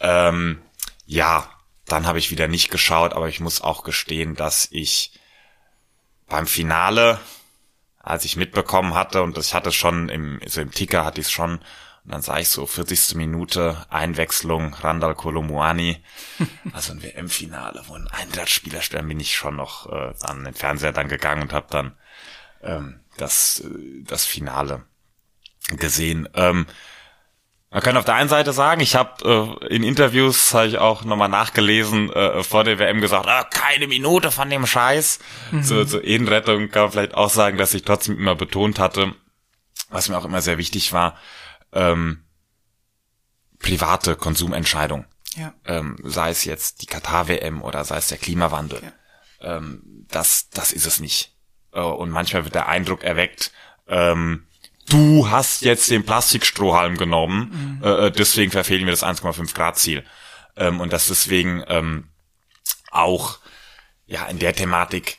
Ähm, 0.00 0.62
ja, 1.06 1.48
dann 1.86 2.06
habe 2.06 2.18
ich 2.18 2.30
wieder 2.30 2.48
nicht 2.48 2.70
geschaut, 2.70 3.12
aber 3.12 3.28
ich 3.28 3.40
muss 3.40 3.60
auch 3.60 3.84
gestehen, 3.84 4.36
dass 4.36 4.68
ich 4.70 5.12
beim 6.28 6.46
Finale, 6.46 7.20
als 7.98 8.24
ich 8.24 8.36
mitbekommen 8.36 8.94
hatte, 8.94 9.22
und 9.22 9.36
ich 9.36 9.54
hatte 9.54 9.72
schon 9.72 10.08
im, 10.08 10.40
also 10.42 10.60
im 10.60 10.70
Ticker 10.70 11.04
hatte 11.04 11.20
ich 11.20 11.26
es 11.26 11.32
schon 11.32 11.60
und 12.04 12.12
dann 12.12 12.20
sah 12.20 12.38
ich 12.38 12.50
so 12.50 12.66
40. 12.66 13.14
Minute 13.14 13.86
Einwechslung 13.88 14.74
Randall 14.74 15.14
Kolomuani. 15.14 16.02
Also 16.72 16.92
ein 16.92 17.02
WM-Finale, 17.02 17.82
wo 17.86 17.94
ein 17.94 18.08
stellen, 18.82 19.08
bin 19.08 19.20
ich 19.20 19.34
schon 19.34 19.56
noch 19.56 19.90
äh, 19.90 20.12
an 20.22 20.44
den 20.44 20.54
Fernseher 20.54 20.92
dann 20.92 21.08
gegangen 21.08 21.42
und 21.42 21.52
habe 21.52 21.66
dann 21.70 21.96
ähm, 22.62 23.00
das, 23.16 23.60
äh, 23.60 24.02
das 24.04 24.24
Finale 24.24 24.84
gesehen. 25.76 26.28
Ähm, 26.34 26.66
man 27.70 27.82
kann 27.82 27.96
auf 27.96 28.04
der 28.04 28.14
einen 28.14 28.28
Seite 28.28 28.52
sagen, 28.52 28.80
ich 28.82 28.94
habe 28.96 29.58
äh, 29.62 29.74
in 29.74 29.82
Interviews 29.82 30.52
habe 30.52 30.68
ich 30.68 30.78
auch 30.78 31.04
nochmal 31.04 31.28
nachgelesen 31.28 32.12
äh, 32.12 32.42
vor 32.42 32.64
der 32.64 32.78
WM 32.78 33.00
gesagt, 33.00 33.26
ah, 33.26 33.44
keine 33.44 33.86
Minute 33.86 34.30
von 34.30 34.50
dem 34.50 34.66
Scheiß. 34.66 35.18
Mhm. 35.50 35.62
Zur, 35.62 35.86
zur 35.86 36.04
Ehrenrettung 36.04 36.70
kann 36.70 36.82
man 36.82 36.92
vielleicht 36.92 37.14
auch 37.14 37.30
sagen, 37.30 37.56
dass 37.56 37.74
ich 37.74 37.82
trotzdem 37.82 38.18
immer 38.18 38.34
betont 38.34 38.78
hatte, 38.78 39.14
was 39.88 40.08
mir 40.08 40.18
auch 40.18 40.24
immer 40.24 40.42
sehr 40.42 40.58
wichtig 40.58 40.92
war, 40.92 41.16
ähm, 41.74 42.24
private 43.58 44.16
Konsumentscheidung. 44.16 45.04
Ja. 45.36 45.52
Ähm, 45.64 45.96
sei 46.02 46.30
es 46.30 46.44
jetzt 46.44 46.82
die 46.82 46.86
Katar-WM 46.86 47.62
oder 47.62 47.84
sei 47.84 47.96
es 47.96 48.08
der 48.08 48.18
Klimawandel. 48.18 48.82
Ja. 49.40 49.56
Ähm, 49.56 50.06
das, 50.08 50.48
das 50.50 50.72
ist 50.72 50.86
es 50.86 51.00
nicht. 51.00 51.34
Äh, 51.72 51.80
und 51.80 52.10
manchmal 52.10 52.44
wird 52.44 52.54
der 52.54 52.68
Eindruck 52.68 53.02
erweckt, 53.02 53.52
ähm, 53.88 54.46
du 54.88 55.28
hast 55.30 55.62
jetzt 55.62 55.90
den 55.90 56.04
Plastikstrohhalm 56.04 56.96
genommen, 56.96 57.80
mhm. 57.80 57.84
äh, 57.84 58.10
deswegen 58.10 58.52
verfehlen 58.52 58.86
wir 58.86 58.92
das 58.92 59.02
1,5 59.02 59.54
Grad 59.54 59.78
Ziel. 59.78 60.04
Ähm, 60.56 60.80
und 60.80 60.92
das 60.92 61.08
deswegen 61.08 61.64
ähm, 61.66 62.10
auch 62.90 63.38
ja 64.06 64.26
in 64.26 64.38
der 64.38 64.54
Thematik 64.54 65.18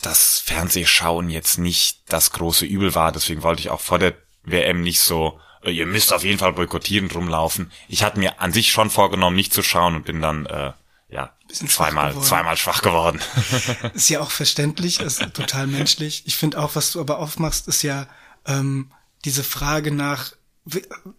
das 0.00 0.40
Fernsehschauen 0.40 1.30
jetzt 1.30 1.58
nicht 1.58 2.02
das 2.12 2.32
große 2.32 2.66
Übel 2.66 2.94
war. 2.94 3.12
Deswegen 3.12 3.42
wollte 3.42 3.60
ich 3.60 3.70
auch 3.70 3.80
vor 3.80 3.98
der 3.98 4.14
WM 4.44 4.82
nicht 4.82 5.00
so, 5.00 5.40
äh, 5.62 5.70
ihr 5.70 5.86
müsst 5.86 6.12
auf 6.12 6.24
jeden 6.24 6.38
Fall 6.38 6.52
boykottieren 6.52 7.10
rumlaufen. 7.10 7.70
Ich 7.88 8.02
hatte 8.02 8.18
mir 8.18 8.40
an 8.40 8.52
sich 8.52 8.70
schon 8.70 8.90
vorgenommen, 8.90 9.36
nicht 9.36 9.52
zu 9.52 9.62
schauen 9.62 9.96
und 9.96 10.04
bin 10.04 10.20
dann 10.20 10.46
äh, 10.46 10.72
ja 11.08 11.32
zweimal 11.48 12.12
schwach 12.12 12.22
zweimal 12.22 12.56
schwach 12.56 12.82
geworden. 12.82 13.20
ist 13.94 14.08
ja 14.08 14.20
auch 14.20 14.30
verständlich, 14.30 15.00
ist 15.00 15.20
total 15.34 15.66
menschlich. 15.66 16.22
Ich 16.26 16.36
finde 16.36 16.58
auch, 16.58 16.74
was 16.74 16.92
du 16.92 17.00
aber 17.00 17.18
aufmachst, 17.18 17.68
ist 17.68 17.82
ja 17.82 18.06
ähm, 18.46 18.90
diese 19.24 19.44
Frage 19.44 19.92
nach, 19.92 20.32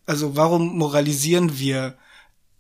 also 0.06 0.36
warum 0.36 0.78
moralisieren 0.78 1.60
wir 1.60 1.98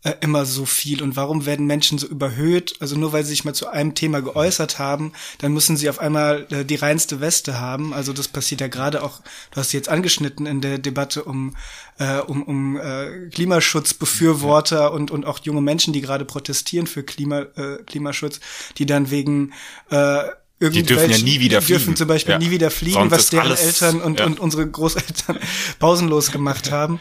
äh, 0.03 0.13
immer 0.21 0.45
so 0.45 0.65
viel 0.65 1.01
und 1.01 1.15
warum 1.15 1.45
werden 1.45 1.65
Menschen 1.65 1.97
so 1.97 2.07
überhöht? 2.07 2.75
Also 2.79 2.97
nur 2.97 3.13
weil 3.13 3.23
sie 3.23 3.29
sich 3.29 3.45
mal 3.45 3.53
zu 3.53 3.67
einem 3.67 3.95
Thema 3.95 4.21
geäußert 4.21 4.79
haben, 4.79 5.13
dann 5.39 5.53
müssen 5.53 5.77
sie 5.77 5.89
auf 5.89 5.99
einmal 5.99 6.45
äh, 6.51 6.65
die 6.65 6.75
reinste 6.75 7.21
Weste 7.21 7.59
haben. 7.59 7.93
Also 7.93 8.13
das 8.13 8.27
passiert 8.27 8.61
ja 8.61 8.67
gerade 8.67 9.03
auch, 9.03 9.21
du 9.51 9.57
hast 9.57 9.69
sie 9.69 9.77
jetzt 9.77 9.89
angeschnitten 9.89 10.45
in 10.45 10.61
der 10.61 10.77
Debatte 10.77 11.23
um 11.23 11.55
äh, 11.99 12.19
um, 12.19 12.43
um 12.43 12.77
äh, 12.77 13.29
Klimaschutzbefürworter 13.29 14.79
ja. 14.81 14.87
und 14.87 15.11
und 15.11 15.25
auch 15.25 15.39
junge 15.39 15.61
Menschen, 15.61 15.93
die 15.93 16.01
gerade 16.01 16.25
protestieren 16.25 16.87
für 16.87 17.03
Klima, 17.03 17.41
äh, 17.55 17.77
Klimaschutz, 17.85 18.39
die 18.77 18.85
dann 18.85 19.11
wegen 19.11 19.53
äh, 19.89 20.23
die 20.69 20.83
dürfen 20.83 21.09
ja 21.09 21.17
nie 21.17 21.39
wieder 21.39 21.61
fliegen. 21.61 21.79
Die 21.79 21.85
dürfen 21.85 21.95
zum 21.95 22.07
Beispiel 22.07 22.33
ja. 22.33 22.39
nie 22.39 22.51
wieder 22.51 22.71
fliegen, 22.71 22.95
Sonst 22.95 23.11
was 23.11 23.29
deren 23.29 23.47
alles, 23.47 23.61
Eltern 23.61 24.01
und, 24.01 24.19
ja. 24.19 24.25
und 24.25 24.39
unsere 24.39 24.69
Großeltern 24.69 25.39
pausenlos 25.79 26.31
gemacht 26.31 26.71
haben. 26.71 26.99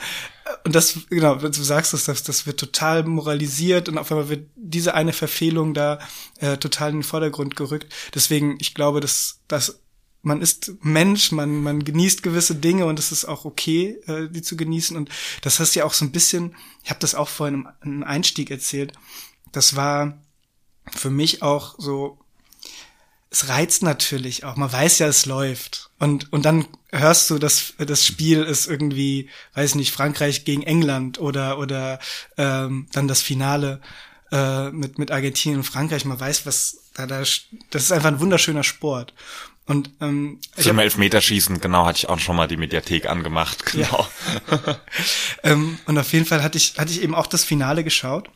Und 0.65 0.75
das, 0.75 0.99
genau, 1.09 1.37
du 1.37 1.51
sagst 1.51 1.95
es, 1.95 2.05
das, 2.05 2.23
das 2.23 2.47
wird 2.47 2.59
total 2.59 3.05
moralisiert 3.05 3.89
und 3.89 3.99
auf 3.99 4.11
einmal 4.11 4.29
wird 4.29 4.49
diese 4.57 4.95
eine 4.95 5.13
Verfehlung 5.13 5.75
da 5.75 5.99
äh, 6.41 6.57
total 6.57 6.91
in 6.91 6.99
den 6.99 7.03
Vordergrund 7.03 7.57
gerückt. 7.57 7.93
Deswegen, 8.15 8.57
ich 8.61 8.75
glaube, 8.75 9.01
dass, 9.01 9.41
dass 9.49 9.81
man 10.23 10.41
ist 10.41 10.73
Mensch, 10.83 11.33
man, 11.33 11.63
man 11.63 11.85
genießt 11.85 12.23
gewisse 12.23 12.55
Dinge 12.55 12.87
und 12.87 12.99
es 12.99 13.11
ist 13.11 13.25
auch 13.25 13.45
okay, 13.45 13.99
äh, 14.07 14.29
die 14.29 14.43
zu 14.43 14.57
genießen. 14.57 14.97
Und 14.97 15.11
das 15.43 15.59
hast 15.59 15.75
ja 15.75 15.85
auch 15.85 15.95
so 15.95 16.05
ein 16.05 16.13
bisschen, 16.13 16.55
ich 16.85 16.91
habe 16.91 17.01
das 17.01 17.15
auch 17.15 17.29
vorhin 17.29 17.67
im 17.83 18.05
Einstieg 18.05 18.51
erzählt, 18.51 18.93
das 19.51 19.75
war 19.77 20.23
für 20.91 21.11
mich 21.11 21.43
auch 21.43 21.75
so, 21.79 22.19
es 23.33 23.49
reizt 23.49 23.83
natürlich 23.83 24.45
auch. 24.45 24.57
Man 24.57 24.71
weiß 24.71 24.99
ja, 24.99 25.07
es 25.07 25.25
läuft. 25.25 25.91
Und, 25.99 26.31
und 26.33 26.45
dann 26.45 26.67
hörst 26.91 27.31
du, 27.31 27.39
dass 27.39 27.73
das 27.79 28.07
Spiel 28.07 28.43
ist 28.43 28.67
irgendwie, 28.67 29.31
weiß 29.55 29.75
nicht, 29.75 29.91
Frankreich 29.91 30.45
gegen 30.45 30.63
England 30.63 31.19
oder, 31.19 31.59
oder 31.59 31.99
ähm, 32.37 32.89
dann 32.93 33.09
das 33.09 33.23
Finale 33.23 33.81
äh, 34.31 34.71
mit, 34.71 34.99
mit 34.99 35.11
Argentinien 35.11 35.61
und 35.61 35.65
Frankreich. 35.65 36.05
Man 36.05 36.21
weiß, 36.21 36.45
was 36.45 36.91
da, 36.93 37.07
da, 37.07 37.21
das 37.21 37.83
ist 37.83 37.93
einfach 37.93 38.09
ein 38.09 38.21
wunderschöner 38.21 38.65
Sport. 38.65 39.15
Und 39.65 39.91
ähm, 40.03 40.39
zum 40.57 40.79
Elfmeterschießen, 40.79 41.59
genau, 41.61 41.87
hatte 41.87 41.99
ich 41.99 42.09
auch 42.11 42.19
schon 42.19 42.37
mal 42.37 42.49
die 42.49 42.59
Mediathek 42.59 43.07
angemacht, 43.09 43.65
genau. 43.65 44.07
Ja. 44.51 44.81
ähm, 45.45 45.79
und 45.87 45.97
auf 45.97 46.13
jeden 46.13 46.27
Fall 46.27 46.43
hatte 46.43 46.59
ich 46.59 46.75
hatte 46.79 46.93
ich 46.93 47.01
eben 47.01 47.15
auch 47.15 47.29
das 47.29 47.45
Finale 47.45 47.83
geschaut. 47.83 48.29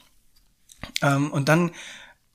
Ähm, 1.02 1.30
und 1.32 1.50
dann 1.50 1.72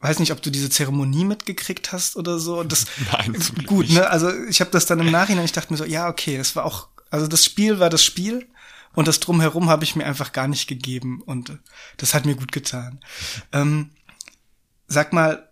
weiß 0.02 0.20
nicht, 0.20 0.32
ob 0.32 0.41
du 0.41 0.49
diese 0.49 0.70
Zeremonie 0.70 1.26
mitgekriegt 1.26 1.91
hast 1.91 2.18
oder 2.18 2.39
so. 2.39 2.64
Das 2.64 2.86
Nein, 3.12 3.39
zum 3.39 3.56
Glück 3.56 3.68
gut, 3.68 3.89
ne? 3.89 4.10
Also 4.10 4.34
ich 4.45 4.60
habe 4.60 4.72
das 4.72 4.86
dann 4.86 4.99
im 4.99 5.12
Nachhinein. 5.12 5.45
Ich 5.45 5.52
dachte 5.52 5.72
mir 5.72 5.78
so, 5.78 5.86
ja, 5.86 6.10
okay, 6.10 6.38
das 6.38 6.56
war 6.56 6.66
auch. 6.66 6.89
Also 7.10 7.28
das 7.28 7.45
Spiel 7.45 7.80
war 7.80 7.89
das 7.89 8.04
Spiel 8.04 8.47
und 8.93 9.08
das 9.08 9.20
drumherum 9.20 9.70
habe 9.70 9.84
ich 9.84 9.95
mir 9.95 10.06
einfach 10.06 10.32
gar 10.32 10.47
nicht 10.47 10.68
gegeben 10.68 11.22
und 11.22 11.58
das 11.97 12.14
hat 12.14 12.26
mir 12.26 12.36
gut 12.36 12.52
getan. 12.52 12.99
Ähm, 13.52 13.91
sag 14.88 15.14
mal, 15.14 15.49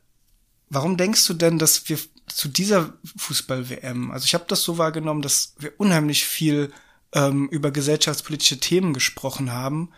warum 0.69 0.97
denkst 0.97 1.25
du 1.27 1.33
denn, 1.33 1.59
dass 1.59 1.89
wir 1.89 1.99
zu 2.27 2.47
dieser 2.47 2.93
Fußball-WM, 3.17 4.11
also 4.11 4.25
ich 4.25 4.33
habe 4.33 4.45
das 4.47 4.61
so 4.61 4.77
wahrgenommen, 4.77 5.21
dass 5.21 5.55
wir 5.57 5.73
unheimlich 5.77 6.25
viel 6.25 6.71
ähm, 7.13 7.47
über 7.49 7.71
gesellschaftspolitische 7.71 8.59
Themen 8.59 8.93
gesprochen 8.93 9.51
haben. 9.51 9.91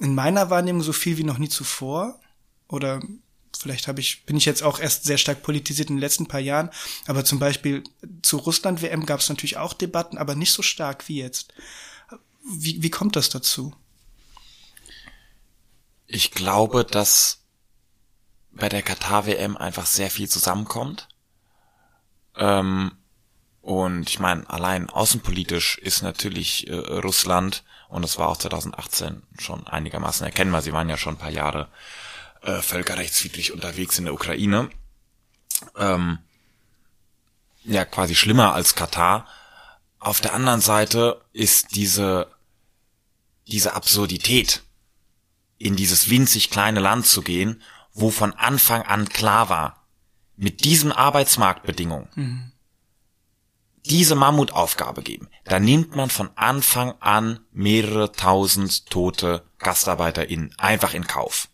In 0.00 0.14
meiner 0.14 0.50
Wahrnehmung 0.50 0.82
so 0.82 0.92
viel 0.92 1.16
wie 1.16 1.24
noch 1.24 1.38
nie 1.38 1.48
zuvor. 1.48 2.20
Oder 2.68 3.00
vielleicht 3.58 3.88
habe 3.88 4.00
ich, 4.00 4.24
bin 4.24 4.36
ich 4.36 4.44
jetzt 4.44 4.62
auch 4.62 4.78
erst 4.78 5.04
sehr 5.04 5.18
stark 5.18 5.42
politisiert 5.42 5.90
in 5.90 5.96
den 5.96 6.00
letzten 6.00 6.26
paar 6.26 6.40
Jahren. 6.40 6.70
Aber 7.06 7.24
zum 7.24 7.38
Beispiel 7.38 7.84
zu 8.22 8.38
Russland-WM 8.38 9.06
gab 9.06 9.20
es 9.20 9.28
natürlich 9.28 9.56
auch 9.56 9.72
Debatten, 9.72 10.18
aber 10.18 10.34
nicht 10.34 10.52
so 10.52 10.62
stark 10.62 11.08
wie 11.08 11.18
jetzt. 11.18 11.52
Wie, 12.44 12.82
wie 12.82 12.90
kommt 12.90 13.16
das 13.16 13.28
dazu? 13.28 13.74
Ich 16.06 16.30
glaube, 16.30 16.84
dass 16.84 17.40
bei 18.50 18.68
der 18.68 18.82
Katar-WM 18.82 19.56
einfach 19.56 19.86
sehr 19.86 20.10
viel 20.10 20.28
zusammenkommt. 20.28 21.08
Ähm, 22.36 22.92
und 23.60 24.08
ich 24.08 24.18
meine, 24.18 24.48
allein 24.48 24.88
außenpolitisch 24.88 25.78
ist 25.78 26.02
natürlich 26.02 26.66
äh, 26.68 26.74
Russland, 26.74 27.62
und 27.88 28.02
das 28.02 28.18
war 28.18 28.28
auch 28.28 28.36
2018 28.36 29.22
schon 29.38 29.66
einigermaßen 29.66 30.24
erkennbar, 30.24 30.62
sie 30.62 30.72
waren 30.72 30.88
ja 30.88 30.96
schon 30.96 31.14
ein 31.14 31.18
paar 31.18 31.30
Jahre 31.30 31.68
äh, 32.42 32.62
völkerrechtswidrig 32.62 33.52
unterwegs 33.52 33.98
in 33.98 34.04
der 34.04 34.14
Ukraine, 34.14 34.70
ähm, 35.76 36.18
ja 37.64 37.84
quasi 37.84 38.14
schlimmer 38.14 38.54
als 38.54 38.74
Katar. 38.74 39.26
Auf 39.98 40.20
der 40.20 40.32
anderen 40.34 40.60
Seite 40.60 41.20
ist 41.32 41.76
diese, 41.76 42.28
diese 43.46 43.74
Absurdität, 43.74 44.62
in 45.58 45.76
dieses 45.76 46.08
winzig 46.08 46.50
kleine 46.50 46.80
Land 46.80 47.06
zu 47.06 47.20
gehen, 47.20 47.62
wo 47.92 48.10
von 48.10 48.32
Anfang 48.32 48.82
an 48.82 49.08
klar 49.10 49.50
war, 49.50 49.86
mit 50.36 50.64
diesen 50.64 50.90
Arbeitsmarktbedingungen 50.90 52.08
mhm. 52.14 52.52
diese 53.84 54.14
Mammutaufgabe 54.14 55.02
geben, 55.02 55.28
da 55.44 55.60
nimmt 55.60 55.94
man 55.94 56.08
von 56.08 56.30
Anfang 56.34 56.94
an 57.00 57.40
mehrere 57.52 58.12
tausend 58.12 58.86
tote 58.86 59.44
GastarbeiterInnen 59.58 60.54
einfach 60.56 60.94
in 60.94 61.06
Kauf. 61.06 61.48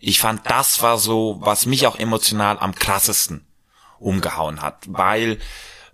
Ich 0.00 0.20
fand, 0.20 0.48
das 0.48 0.82
war 0.82 0.98
so, 0.98 1.38
was 1.40 1.66
mich 1.66 1.86
auch 1.86 1.98
emotional 1.98 2.58
am 2.58 2.74
krassesten 2.74 3.46
umgehauen 3.98 4.62
hat, 4.62 4.84
weil 4.86 5.38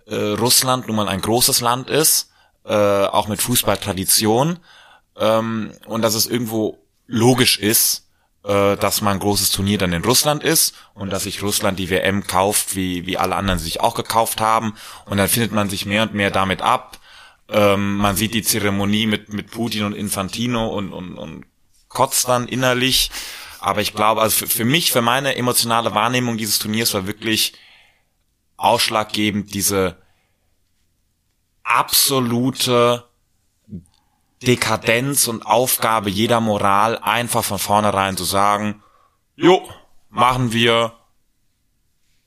äh, 0.05 0.15
Russland 0.15 0.87
nun 0.87 0.95
mal 0.95 1.07
ein 1.07 1.21
großes 1.21 1.61
Land 1.61 1.89
ist, 1.89 2.31
äh, 2.63 2.73
auch 2.73 3.27
mit 3.27 3.41
Fußballtradition, 3.41 4.59
ähm, 5.17 5.73
und 5.85 6.01
dass 6.01 6.13
es 6.13 6.27
irgendwo 6.27 6.79
logisch 7.07 7.57
ist, 7.57 8.07
äh, 8.43 8.75
dass 8.77 9.01
man 9.01 9.13
ein 9.13 9.19
großes 9.19 9.51
Turnier 9.51 9.77
dann 9.77 9.93
in 9.93 10.03
Russland 10.03 10.43
ist 10.43 10.75
und 10.93 11.11
dass 11.11 11.23
sich 11.23 11.41
Russland 11.41 11.79
die 11.79 11.89
WM 11.89 12.27
kauft, 12.27 12.75
wie, 12.75 13.05
wie 13.05 13.17
alle 13.17 13.35
anderen 13.35 13.59
sich 13.59 13.81
auch 13.81 13.95
gekauft 13.95 14.41
haben. 14.41 14.75
Und 15.05 15.17
dann 15.17 15.29
findet 15.29 15.51
man 15.51 15.69
sich 15.69 15.85
mehr 15.85 16.03
und 16.03 16.13
mehr 16.13 16.31
damit 16.31 16.61
ab. 16.61 16.99
Ähm, 17.49 17.97
man 17.97 18.15
sieht 18.15 18.33
die 18.33 18.43
Zeremonie 18.43 19.07
mit, 19.07 19.33
mit 19.33 19.51
Putin 19.51 19.83
und 19.83 19.93
Infantino 19.93 20.67
und, 20.67 20.93
und, 20.93 21.17
und 21.17 21.45
kotzt 21.89 22.27
dann 22.27 22.47
innerlich. 22.47 23.11
Aber 23.65 23.81
ich 23.81 23.95
glaube, 23.95 24.21
also 24.21 24.45
für, 24.45 24.47
für 24.47 24.63
mich, 24.63 24.91
für 24.91 25.01
meine 25.01 25.37
emotionale 25.37 25.95
Wahrnehmung 25.95 26.37
dieses 26.37 26.59
Turniers 26.59 26.93
war 26.93 27.07
wirklich 27.07 27.53
ausschlaggebend 28.57 29.55
diese 29.55 29.97
absolute 31.63 33.09
Dekadenz 34.43 35.27
und 35.27 35.47
Aufgabe 35.47 36.11
jeder 36.11 36.41
Moral, 36.41 36.99
einfach 36.99 37.43
von 37.43 37.57
vornherein 37.57 38.15
zu 38.17 38.23
sagen, 38.23 38.83
jo, 39.35 39.67
machen 40.11 40.53
wir, 40.53 40.93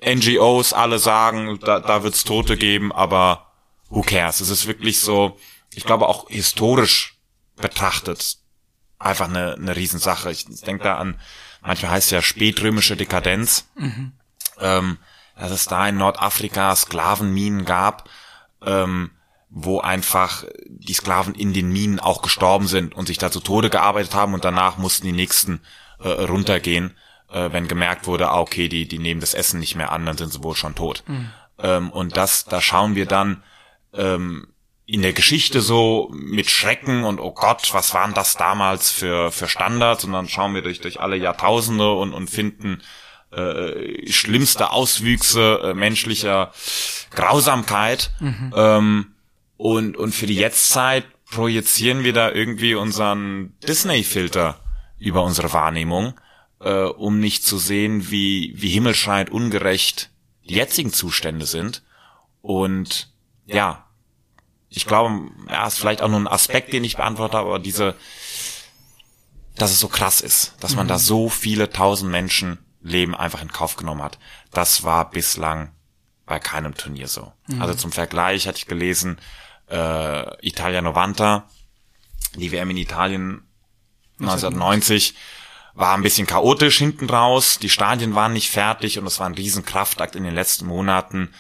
NGOs 0.05 0.73
alle 0.73 0.99
sagen, 0.99 1.61
da, 1.61 1.79
da 1.79 2.03
wird's 2.03 2.25
Tote 2.25 2.57
geben, 2.57 2.91
aber 2.91 3.53
who 3.91 4.03
cares? 4.03 4.41
Es 4.41 4.49
ist 4.51 4.67
wirklich 4.67 4.99
so, 4.99 5.39
ich 5.73 5.85
glaube 5.85 6.09
auch 6.09 6.29
historisch 6.31 7.17
betrachtet, 7.55 8.39
einfach 8.99 9.29
eine, 9.29 9.55
eine 9.55 9.77
Riesensache. 9.77 10.31
Ich 10.31 10.45
denke 10.47 10.85
da 10.85 10.97
an, 10.97 11.19
manchmal 11.63 11.93
heißt 11.93 12.07
es 12.07 12.11
ja 12.11 12.23
spätrömische 12.23 12.97
Dekadenz, 12.97 13.69
mhm. 13.77 14.13
ähm, 14.61 14.99
dass 15.37 15.51
es 15.51 15.67
da 15.67 15.89
in 15.89 15.97
Nordafrika 15.97 16.75
Sklavenminen 16.75 17.65
gab, 17.65 18.09
ähm, 18.65 19.11
wo 19.51 19.81
einfach 19.81 20.45
die 20.67 20.93
Sklaven 20.93 21.35
in 21.35 21.53
den 21.53 21.73
Minen 21.73 22.01
auch 22.01 22.23
gestorben 22.23 22.67
sind 22.67 22.95
und 22.95 23.07
sich 23.07 23.19
da 23.19 23.31
zu 23.31 23.41
Tode 23.41 23.71
gearbeitet 23.71 24.15
haben 24.15 24.35
und 24.35 24.45
danach 24.45 24.77
mussten 24.77 25.07
die 25.07 25.13
nächsten 25.13 25.61
äh, 26.01 26.09
runtergehen, 26.09 26.97
äh, 27.31 27.51
wenn 27.53 27.69
gemerkt 27.69 28.07
wurde, 28.07 28.29
ah, 28.31 28.41
okay, 28.41 28.69
die, 28.69 28.87
die 28.87 28.99
nehmen 28.99 29.21
das 29.21 29.35
Essen 29.35 29.61
nicht 29.61 29.75
mehr 29.75 29.93
an, 29.93 30.05
dann 30.05 30.19
sind 30.19 30.33
sie 30.33 30.43
wohl 30.43 30.55
schon 30.57 30.75
tot. 30.75 31.03
Mhm. 31.07 31.31
Ähm, 31.59 31.91
und 31.91 32.17
das, 32.17 32.45
da 32.45 32.61
schauen 32.61 32.95
wir 32.95 33.07
dann 33.07 33.43
ähm, 33.95 34.49
in 34.91 35.03
der 35.03 35.13
Geschichte 35.13 35.61
so 35.61 36.11
mit 36.15 36.51
Schrecken 36.51 37.05
und 37.05 37.21
oh 37.21 37.33
Gott, 37.33 37.69
was 37.75 37.93
waren 37.93 38.15
das 38.15 38.39
damals 38.39 38.91
für, 38.91 39.31
für 39.31 39.47
Standards? 39.47 40.05
Und 40.05 40.13
dann 40.13 40.31
schauen 40.31 40.55
wir 40.55 40.63
durch, 40.63 40.81
durch 40.81 40.99
alle 40.99 41.17
Jahrtausende 41.17 41.93
und, 41.93 42.15
und 42.15 42.31
finden 42.31 42.81
äh, 43.31 44.11
schlimmste 44.11 44.71
Auswüchse 44.71 45.61
äh, 45.63 45.75
menschlicher 45.75 46.53
Grausamkeit. 47.11 48.13
Mhm. 48.19 48.55
Ähm, 48.57 49.07
und, 49.59 49.99
und 49.99 50.15
für 50.15 50.27
die 50.27 50.37
Jetztzeit 50.37 51.05
projizieren 51.31 52.03
wir 52.03 52.15
da 52.15 52.33
irgendwie 52.33 52.75
unseren 52.75 53.53
Disney-Filter 53.69 54.59
über 54.99 55.23
unsere 55.23 55.53
Wahrnehmung, 55.53 56.15
äh, 56.61 56.73
um 56.73 57.21
nicht 57.21 57.45
zu 57.45 57.59
sehen, 57.59 58.11
wie, 58.11 58.55
wie 58.57 58.71
himmelschreiend 58.71 59.29
ungerecht 59.29 60.09
die 60.49 60.55
jetzigen 60.55 60.95
Zustände 60.95 61.45
sind. 61.45 61.83
Und 62.41 63.13
ja, 63.45 63.85
ich 64.69 64.87
glaube, 64.87 65.31
ja, 65.49 65.67
ist 65.67 65.79
vielleicht 65.79 66.03
auch 66.03 66.09
nur 66.09 66.21
ein 66.21 66.29
Aspekt, 66.29 66.73
den 66.73 66.85
ich 66.85 66.97
beantworte, 66.97 67.39
aber 67.39 67.59
diese, 67.59 67.95
dass 69.57 69.71
es 69.71 69.81
so 69.81 69.89
krass 69.89 70.21
ist, 70.21 70.55
dass 70.61 70.77
man 70.77 70.87
mhm. 70.87 70.91
da 70.91 70.99
so 70.99 71.29
viele 71.29 71.71
tausend 71.71 72.11
Menschen 72.11 72.59
Leben 72.81 73.15
einfach 73.15 73.43
in 73.43 73.53
Kauf 73.53 73.77
genommen 73.77 74.03
hat. 74.03 74.19
Das 74.53 74.85
war 74.85 75.11
bislang 75.11 75.73
bei 76.27 76.39
keinem 76.39 76.75
Turnier 76.75 77.09
so. 77.09 77.33
Mhm. 77.47 77.61
Also 77.63 77.75
zum 77.75 77.93
Vergleich 77.93 78.47
hatte 78.47 78.59
ich 78.59 78.67
gelesen, 78.67 79.19
äh, 79.69 80.47
Italia 80.47 80.81
90, 80.81 81.43
die 82.37 82.53
WM 82.53 82.71
in 82.71 82.77
Italien 82.77 83.43
1990 84.21 85.15
war 85.75 85.95
ein 85.95 86.03
bisschen 86.03 86.27
chaotisch 86.27 86.79
hinten 86.79 87.09
raus, 87.09 87.59
die 87.61 87.71
Stadien 87.71 88.15
waren 88.15 88.33
nicht 88.33 88.51
fertig 88.51 88.99
und 88.99 89.07
es 89.07 89.21
war 89.21 89.27
ein 89.27 89.35
Riesenkraftakt 89.35 90.17
in 90.17 90.25
den 90.25 90.35
letzten 90.35 90.67
Monaten 90.67 91.33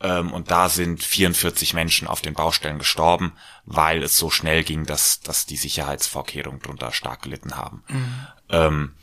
und 0.00 0.50
da 0.50 0.68
sind 0.68 1.02
44 1.02 1.74
Menschen 1.74 2.06
auf 2.06 2.20
den 2.20 2.34
Baustellen 2.34 2.78
gestorben, 2.78 3.32
weil 3.64 4.02
es 4.02 4.16
so 4.16 4.30
schnell 4.30 4.62
ging, 4.62 4.86
dass, 4.86 5.20
dass 5.20 5.46
die 5.46 5.56
Sicherheitsvorkehrungen 5.56 6.60
drunter 6.60 6.92
stark 6.92 7.22
gelitten 7.22 7.56
haben. 7.56 7.82
Mhm. 7.88 8.26
Ähm, 8.50 8.94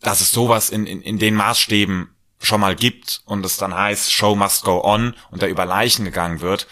dass 0.00 0.20
es 0.20 0.32
sowas 0.32 0.70
in, 0.70 0.86
in, 0.86 1.02
in 1.02 1.18
den 1.18 1.34
Maßstäben 1.34 2.14
schon 2.38 2.60
mal 2.60 2.74
gibt 2.74 3.22
und 3.26 3.44
es 3.44 3.58
dann 3.58 3.74
heißt, 3.74 4.12
Show 4.12 4.34
must 4.34 4.64
go 4.64 4.82
on 4.82 5.14
und 5.30 5.42
da 5.42 5.46
über 5.46 5.66
Leichen 5.66 6.04
gegangen 6.04 6.40
wird, 6.40 6.66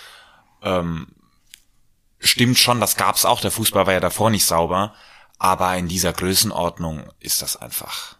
ähm, 0.63 1.09
stimmt 2.19 2.59
schon, 2.59 2.81
das 2.81 2.97
gab's 2.97 3.25
auch, 3.25 3.41
der 3.41 3.51
Fußball 3.51 3.87
war 3.87 3.93
ja 3.93 4.01
davor 4.01 4.31
nicht 4.31 4.47
sauber, 4.47 4.95
aber 5.39 5.77
in 5.77 5.87
dieser 5.89 6.13
Größenordnung 6.13 7.13
ist 7.21 7.43
das 7.43 7.57
einfach 7.57 8.17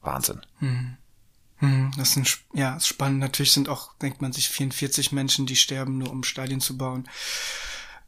Wahnsinn. 0.00 0.44
Hm. 0.58 0.98
Hm, 1.62 1.92
das 1.96 2.16
ist 2.16 2.40
ja 2.52 2.76
ist 2.76 2.88
spannend. 2.88 3.20
Natürlich 3.20 3.52
sind 3.52 3.68
auch, 3.68 3.94
denkt 3.98 4.20
man 4.20 4.32
sich, 4.32 4.48
44 4.48 5.12
Menschen, 5.12 5.46
die 5.46 5.54
sterben, 5.54 5.96
nur 5.96 6.10
um 6.10 6.24
Stadien 6.24 6.60
zu 6.60 6.76
bauen. 6.76 7.08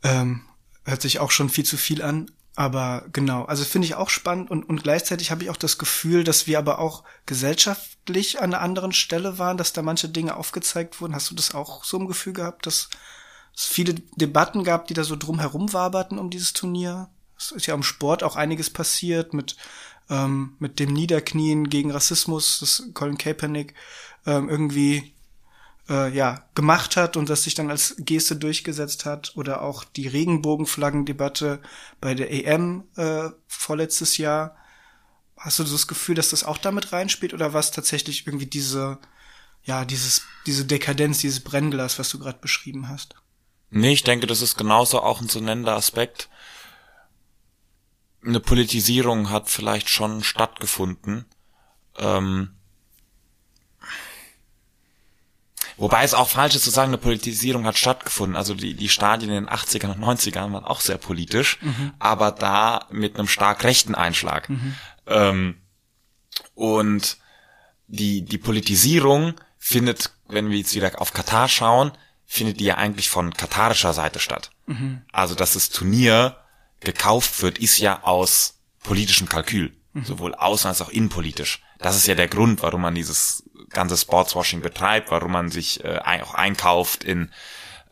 Ähm, 0.03 0.43
hört 0.85 1.01
sich 1.01 1.21
auch 1.21 1.31
schon 1.31 1.49
viel 1.49 1.65
zu 1.65 1.77
viel 1.77 2.03
an. 2.03 2.31
Aber 2.57 3.05
genau, 3.13 3.45
also 3.45 3.65
finde 3.65 3.87
ich 3.87 3.95
auch 3.95 4.11
spannend 4.11 4.51
und, 4.51 4.65
und 4.69 4.83
gleichzeitig 4.83 5.31
habe 5.31 5.43
ich 5.43 5.51
auch 5.51 5.57
das 5.57 5.79
Gefühl, 5.79 6.23
dass 6.23 6.47
wir 6.47 6.59
aber 6.59 6.79
auch 6.79 7.03
gesellschaftlich 7.27 8.41
an 8.41 8.55
einer 8.55 8.63
anderen 8.63 8.93
Stelle 8.93 9.39
waren, 9.39 9.57
dass 9.57 9.73
da 9.73 9.83
manche 9.83 10.09
Dinge 10.09 10.37
aufgezeigt 10.37 11.01
wurden. 11.01 11.15
Hast 11.15 11.31
du 11.31 11.35
das 11.35 11.55
auch 11.55 11.85
so 11.85 11.99
im 11.99 12.07
Gefühl 12.07 12.33
gehabt, 12.33 12.67
dass 12.67 12.91
es 13.57 13.67
viele 13.67 13.95
Debatten 14.17 14.63
gab, 14.63 14.87
die 14.87 14.95
da 14.95 15.03
so 15.03 15.17
drumherum 15.17 15.73
waberten 15.73 16.19
um 16.19 16.31
dieses 16.31 16.53
Turnier? 16.53 17.09
Es 17.37 17.51
ist 17.51 17.67
ja 17.67 17.75
im 17.75 17.83
Sport 17.83 18.23
auch 18.23 18.37
einiges 18.37 18.71
passiert 18.71 19.35
mit, 19.35 19.57
ähm, 20.11 20.57
mit 20.59 20.79
dem 20.79 20.93
Niederknien 20.93 21.69
gegen 21.69 21.91
Rassismus, 21.91 22.59
das 22.61 22.91
Colin 22.95 23.19
Kaepernick 23.19 23.75
ähm, 24.27 24.49
irgendwie 24.49 25.15
äh, 25.89 26.15
ja 26.15 26.45
gemacht 26.55 26.97
hat 26.97 27.17
und 27.17 27.29
das 27.29 27.45
sich 27.45 27.55
dann 27.55 27.71
als 27.71 27.97
Geste 27.99 28.37
durchgesetzt 28.37 29.05
hat 29.05 29.33
oder 29.37 29.63
auch 29.63 29.85
die 29.85 30.09
Regenbogenflaggendebatte 30.09 31.61
bei 32.01 32.15
der 32.15 32.33
EM 32.33 32.85
äh, 32.97 33.31
vorletztes 33.47 34.17
Jahr. 34.19 34.57
Hast 35.37 35.59
du 35.59 35.65
das 35.65 35.87
Gefühl, 35.87 36.15
dass 36.15 36.31
das 36.31 36.45
auch 36.45 36.59
damit 36.59 36.93
reinspielt 36.93 37.35
oder 37.35 37.53
was 37.53 37.71
tatsächlich 37.71 38.27
irgendwie 38.27 38.47
diese 38.47 38.99
ja 39.65 39.85
dieses 39.85 40.23
diese 40.47 40.65
Dekadenz, 40.65 41.19
dieses 41.19 41.41
Brennglas, 41.41 41.99
was 41.99 42.11
du 42.11 42.19
gerade 42.19 42.39
beschrieben 42.39 42.89
hast? 42.89 43.17
Nee, 43.71 43.93
ich 43.93 44.05
denke, 44.05 44.27
das 44.27 44.41
ist 44.41 44.57
genauso 44.57 45.01
auch 45.03 45.21
ein 45.21 45.29
zu 45.29 45.41
nennender 45.41 45.75
Aspekt. 45.75 46.29
Eine 48.25 48.41
Politisierung 48.41 49.31
hat 49.31 49.51
vielleicht 49.51 49.89
schon 49.89 50.23
stattgefunden. 50.23 51.27
Ähm, 51.99 52.55
Wobei 55.77 56.05
es 56.05 56.15
auch 56.15 56.29
falsch 56.29 56.55
ist 56.55 56.65
zu 56.65 56.71
sagen, 56.71 56.91
eine 56.91 56.99
Politisierung 56.99 57.67
hat 57.67 57.77
stattgefunden. 57.77 58.37
Also 58.37 58.55
die, 58.55 58.75
die 58.75 58.89
Stadien 58.89 59.31
in 59.31 59.45
den 59.45 59.53
80ern 59.53 59.95
und 59.95 60.05
90ern 60.05 60.53
waren 60.53 60.65
auch 60.65 60.81
sehr 60.81 60.99
politisch, 60.99 61.59
mhm. 61.63 61.93
aber 61.99 62.31
da 62.31 62.87
mit 62.91 63.17
einem 63.17 63.27
stark 63.27 63.65
rechten 63.65 63.95
Einschlag. 63.95 64.49
Mhm. 64.49 64.75
Ähm, 65.07 65.57
und 66.55 67.17
die, 67.89 68.23
die 68.23 68.39
Politisierung 68.39 69.35
findet, 69.59 70.13
wenn 70.29 70.51
wir 70.51 70.59
jetzt 70.59 70.75
wieder 70.75 71.01
auf 71.01 71.13
Katar 71.13 71.49
schauen, 71.49 71.93
findet 72.25 72.61
die 72.61 72.65
ja 72.65 72.77
eigentlich 72.77 73.11
von 73.11 73.35
katarischer 73.35 73.93
Seite 73.93 74.21
statt. 74.21 74.51
Mhm. 74.67 75.03
Also 75.13 75.35
dass 75.35 75.55
das 75.55 75.71
Turnier 75.71 76.37
gekauft 76.85 77.43
wird, 77.43 77.59
ist 77.59 77.79
ja 77.79 78.03
aus 78.03 78.61
politischem 78.83 79.29
Kalkül. 79.29 79.77
Mhm. 79.93 80.05
Sowohl 80.05 80.35
außen 80.35 80.69
als 80.69 80.83
auch 80.83 80.89
innenpolitisch. 80.89 81.63
Das 81.79 81.97
ist 81.97 82.07
ja 82.07 82.15
der 82.15 82.29
Grund, 82.29 82.63
warum 82.63 82.83
man 82.83 82.95
dieses 82.95 83.45
ganze 83.71 83.97
Sportswashing 83.97 84.61
betreibt, 84.61 85.11
warum 85.11 85.33
man 85.33 85.51
sich 85.51 85.83
äh, 85.85 85.99
auch 85.99 86.35
einkauft 86.35 87.05
in 87.05 87.33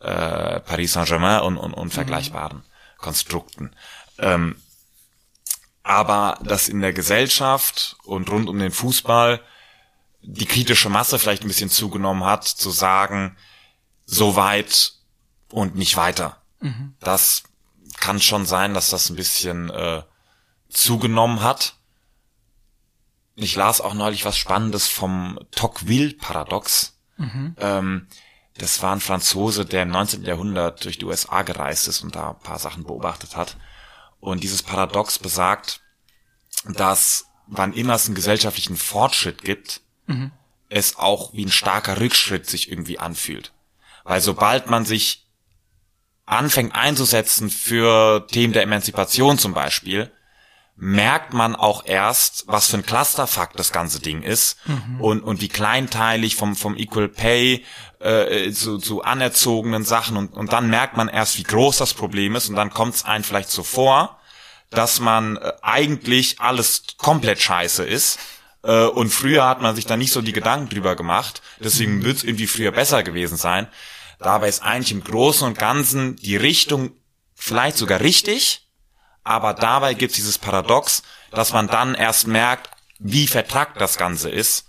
äh, 0.00 0.60
Paris 0.60 0.92
Saint-Germain 0.92 1.42
und, 1.42 1.56
und, 1.56 1.74
und 1.74 1.86
mhm. 1.86 1.90
vergleichbaren 1.90 2.58
mhm. 2.58 2.62
Konstrukten. 2.98 3.76
Ähm, 4.18 4.56
aber 5.82 6.38
dass 6.42 6.68
in 6.68 6.80
der 6.80 6.92
Gesellschaft 6.92 7.96
und 8.04 8.30
rund 8.30 8.48
um 8.48 8.58
den 8.58 8.70
Fußball 8.70 9.40
die 10.22 10.46
kritische 10.46 10.88
Masse 10.88 11.18
vielleicht 11.18 11.42
ein 11.42 11.48
bisschen 11.48 11.70
zugenommen 11.70 12.24
hat, 12.24 12.44
zu 12.44 12.70
sagen, 12.70 13.36
so 14.06 14.36
weit 14.36 14.92
und 15.50 15.74
nicht 15.74 15.96
weiter. 15.96 16.40
Mhm. 16.60 16.94
Das 17.00 17.42
kann 18.02 18.20
schon 18.20 18.46
sein, 18.46 18.74
dass 18.74 18.90
das 18.90 19.10
ein 19.10 19.16
bisschen 19.16 19.70
äh, 19.70 20.02
zugenommen 20.68 21.40
hat. 21.40 21.76
Ich 23.36 23.54
las 23.54 23.80
auch 23.80 23.94
neulich 23.94 24.24
was 24.24 24.36
Spannendes 24.36 24.88
vom 24.88 25.38
Tocqueville-Paradox. 25.52 26.98
Mhm. 27.16 27.54
Ähm, 27.58 28.08
das 28.58 28.82
war 28.82 28.92
ein 28.92 29.00
Franzose, 29.00 29.64
der 29.64 29.84
im 29.84 29.90
19. 29.90 30.24
Jahrhundert 30.24 30.84
durch 30.84 30.98
die 30.98 31.04
USA 31.04 31.42
gereist 31.42 31.86
ist 31.86 32.02
und 32.02 32.16
da 32.16 32.30
ein 32.30 32.40
paar 32.40 32.58
Sachen 32.58 32.82
beobachtet 32.82 33.36
hat. 33.36 33.56
Und 34.18 34.42
dieses 34.42 34.64
Paradox 34.64 35.20
besagt, 35.20 35.80
dass 36.64 37.26
wann 37.46 37.72
immer 37.72 37.94
es 37.94 38.06
einen 38.06 38.16
gesellschaftlichen 38.16 38.76
Fortschritt 38.76 39.42
gibt, 39.42 39.80
mhm. 40.08 40.32
es 40.68 40.96
auch 40.96 41.34
wie 41.34 41.44
ein 41.44 41.52
starker 41.52 42.00
Rückschritt 42.00 42.50
sich 42.50 42.68
irgendwie 42.68 42.98
anfühlt. 42.98 43.52
Weil 44.02 44.20
sobald 44.20 44.68
man 44.68 44.84
sich 44.84 45.21
anfängt 46.32 46.74
einzusetzen 46.74 47.50
für 47.50 48.26
Themen 48.28 48.52
der 48.52 48.62
Emanzipation 48.62 49.38
zum 49.38 49.54
Beispiel, 49.54 50.10
merkt 50.76 51.32
man 51.32 51.54
auch 51.54 51.86
erst, 51.86 52.44
was 52.48 52.66
für 52.68 52.78
ein 52.78 52.86
Clusterfuck 52.86 53.50
das 53.56 53.72
ganze 53.72 54.00
Ding 54.00 54.22
ist 54.22 54.56
mhm. 54.66 55.00
und, 55.00 55.20
und 55.20 55.40
wie 55.40 55.48
kleinteilig 55.48 56.34
vom, 56.34 56.56
vom 56.56 56.76
Equal 56.76 57.08
Pay 57.08 57.64
äh, 58.00 58.50
zu, 58.50 58.78
zu 58.78 59.02
anerzogenen 59.02 59.84
Sachen 59.84 60.16
und, 60.16 60.32
und 60.32 60.52
dann 60.52 60.70
merkt 60.70 60.96
man 60.96 61.08
erst, 61.08 61.38
wie 61.38 61.44
groß 61.44 61.76
das 61.78 61.94
Problem 61.94 62.34
ist 62.34 62.48
und 62.48 62.56
dann 62.56 62.70
kommt 62.70 62.94
es 62.96 63.04
einem 63.04 63.22
vielleicht 63.22 63.50
so 63.50 63.62
vor, 63.62 64.18
dass 64.70 64.98
man 64.98 65.36
äh, 65.36 65.52
eigentlich 65.62 66.40
alles 66.40 66.82
komplett 66.96 67.40
scheiße 67.40 67.84
ist 67.84 68.18
äh, 68.64 68.86
und 68.86 69.10
früher 69.10 69.44
hat 69.46 69.60
man 69.60 69.76
sich 69.76 69.86
da 69.86 69.96
nicht 69.96 70.12
so 70.12 70.22
die 70.22 70.32
Gedanken 70.32 70.68
drüber 70.68 70.96
gemacht, 70.96 71.42
deswegen 71.60 72.02
wird 72.02 72.16
es 72.16 72.24
irgendwie 72.24 72.46
früher 72.46 72.72
besser 72.72 73.02
gewesen 73.02 73.36
sein. 73.36 73.68
Dabei 74.22 74.48
ist 74.48 74.62
eigentlich 74.62 74.92
im 74.92 75.04
Großen 75.04 75.46
und 75.46 75.58
Ganzen 75.58 76.16
die 76.16 76.36
Richtung 76.36 76.92
vielleicht 77.34 77.76
sogar 77.76 78.00
richtig, 78.00 78.68
aber 79.24 79.54
dabei 79.54 79.94
gibt 79.94 80.12
es 80.12 80.16
dieses 80.16 80.38
Paradox, 80.38 81.02
dass 81.30 81.52
man 81.52 81.68
dann 81.68 81.94
erst 81.94 82.26
merkt, 82.26 82.70
wie 82.98 83.26
vertragt 83.26 83.80
das 83.80 83.96
Ganze 83.96 84.30
ist. 84.30 84.66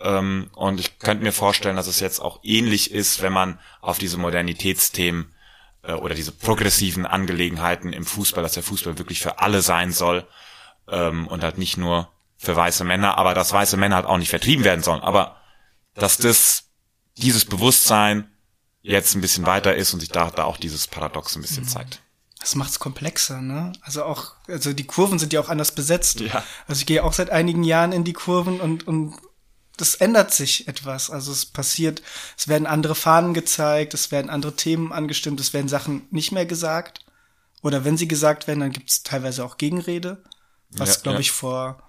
Ähm, 0.00 0.50
und 0.54 0.80
ich 0.80 0.98
könnte 0.98 1.24
mir 1.24 1.32
vorstellen, 1.32 1.76
dass 1.76 1.86
es 1.86 2.00
jetzt 2.00 2.20
auch 2.20 2.40
ähnlich 2.42 2.90
ist, 2.90 3.22
wenn 3.22 3.32
man 3.32 3.58
auf 3.80 3.98
diese 3.98 4.18
Modernitätsthemen 4.18 5.32
äh, 5.82 5.92
oder 5.92 6.14
diese 6.14 6.32
progressiven 6.32 7.06
Angelegenheiten 7.06 7.92
im 7.92 8.04
Fußball, 8.04 8.42
dass 8.42 8.54
der 8.54 8.62
Fußball 8.62 8.98
wirklich 8.98 9.20
für 9.20 9.38
alle 9.38 9.62
sein 9.62 9.92
soll 9.92 10.26
ähm, 10.88 11.26
und 11.28 11.42
halt 11.42 11.58
nicht 11.58 11.76
nur 11.76 12.10
für 12.36 12.56
weiße 12.56 12.84
Männer, 12.84 13.18
aber 13.18 13.34
dass 13.34 13.52
weiße 13.52 13.76
Männer 13.76 13.96
halt 13.96 14.06
auch 14.06 14.18
nicht 14.18 14.30
vertrieben 14.30 14.64
werden 14.64 14.82
sollen. 14.82 15.00
Aber 15.00 15.36
dass 15.94 16.16
das 16.18 16.70
dieses 17.16 17.44
Bewusstsein 17.44 18.30
jetzt 18.84 19.14
ein 19.14 19.20
bisschen 19.20 19.46
weiter 19.46 19.74
ist 19.74 19.92
und 19.94 20.00
sich 20.00 20.10
da, 20.10 20.30
da 20.30 20.44
auch 20.44 20.58
dieses 20.58 20.86
Paradox 20.86 21.34
ein 21.34 21.42
bisschen 21.42 21.64
mhm. 21.64 21.68
zeigt. 21.68 22.02
Das 22.38 22.54
macht's 22.54 22.78
komplexer, 22.78 23.40
ne? 23.40 23.72
Also 23.80 24.04
auch, 24.04 24.34
also 24.46 24.74
die 24.74 24.86
Kurven 24.86 25.18
sind 25.18 25.32
ja 25.32 25.40
auch 25.40 25.48
anders 25.48 25.72
besetzt. 25.72 26.20
Ja. 26.20 26.44
Also 26.68 26.80
ich 26.80 26.86
gehe 26.86 27.02
auch 27.02 27.14
seit 27.14 27.30
einigen 27.30 27.64
Jahren 27.64 27.92
in 27.92 28.04
die 28.04 28.12
Kurven 28.12 28.60
und, 28.60 28.86
und 28.86 29.14
das 29.78 29.94
ändert 29.94 30.32
sich 30.34 30.68
etwas. 30.68 31.08
Also 31.08 31.32
es 31.32 31.46
passiert, 31.46 32.02
es 32.36 32.46
werden 32.46 32.66
andere 32.66 32.94
Fahnen 32.94 33.32
gezeigt, 33.32 33.94
es 33.94 34.12
werden 34.12 34.30
andere 34.30 34.54
Themen 34.54 34.92
angestimmt, 34.92 35.40
es 35.40 35.54
werden 35.54 35.68
Sachen 35.68 36.06
nicht 36.10 36.32
mehr 36.32 36.44
gesagt. 36.44 37.06
Oder 37.62 37.84
wenn 37.84 37.96
sie 37.96 38.08
gesagt 38.08 38.46
werden, 38.46 38.60
dann 38.60 38.72
gibt's 38.72 39.02
teilweise 39.02 39.42
auch 39.42 39.56
Gegenrede, 39.56 40.22
was, 40.68 40.96
ja, 40.96 41.00
glaube 41.00 41.16
ja. 41.16 41.20
ich, 41.20 41.32
vor 41.32 41.82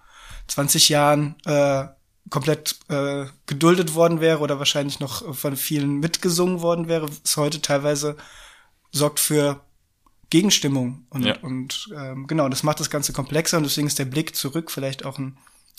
20 0.47 0.87
Jahren 0.87 1.35
äh, 1.45 1.87
komplett 2.29 2.79
äh, 2.89 3.25
geduldet 3.45 3.93
worden 3.93 4.19
wäre 4.19 4.39
oder 4.39 4.59
wahrscheinlich 4.59 4.99
noch 4.99 5.35
von 5.35 5.55
vielen 5.55 5.99
mitgesungen 5.99 6.61
worden 6.61 6.87
wäre, 6.87 7.07
ist 7.23 7.37
heute 7.37 7.61
teilweise 7.61 8.17
sorgt 8.91 9.19
für 9.19 9.61
Gegenstimmung 10.29 11.05
und, 11.09 11.25
ja. 11.25 11.37
und 11.39 11.89
ähm, 11.95 12.27
genau, 12.27 12.49
das 12.49 12.63
macht 12.63 12.79
das 12.79 12.89
Ganze 12.89 13.13
komplexer 13.13 13.57
und 13.57 13.63
deswegen 13.63 13.87
ist 13.87 13.99
der 13.99 14.05
Blick 14.05 14.35
zurück 14.35 14.71
vielleicht 14.71 15.05
auch 15.05 15.19
ein 15.19 15.37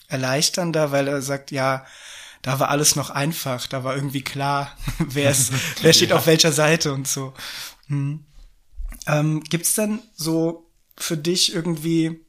erleichternder, 0.09 0.93
weil 0.93 1.09
er 1.09 1.21
sagt, 1.21 1.51
ja, 1.51 1.85
da 2.43 2.61
war 2.61 2.69
alles 2.69 2.95
noch 2.95 3.11
einfach, 3.11 3.67
da 3.67 3.83
war 3.83 3.97
irgendwie 3.97 4.23
klar, 4.23 4.77
wer 4.99 5.31
ist, 5.31 5.53
wer 5.83 5.93
steht 5.93 6.11
ja. 6.11 6.17
auf 6.17 6.27
welcher 6.27 6.53
Seite 6.53 6.93
und 6.93 7.09
so. 7.09 7.35
Hm. 7.89 8.25
Ähm, 9.07 9.43
gibt's 9.43 9.75
denn 9.75 10.01
so 10.15 10.71
für 10.97 11.17
dich 11.17 11.55
irgendwie 11.55 12.21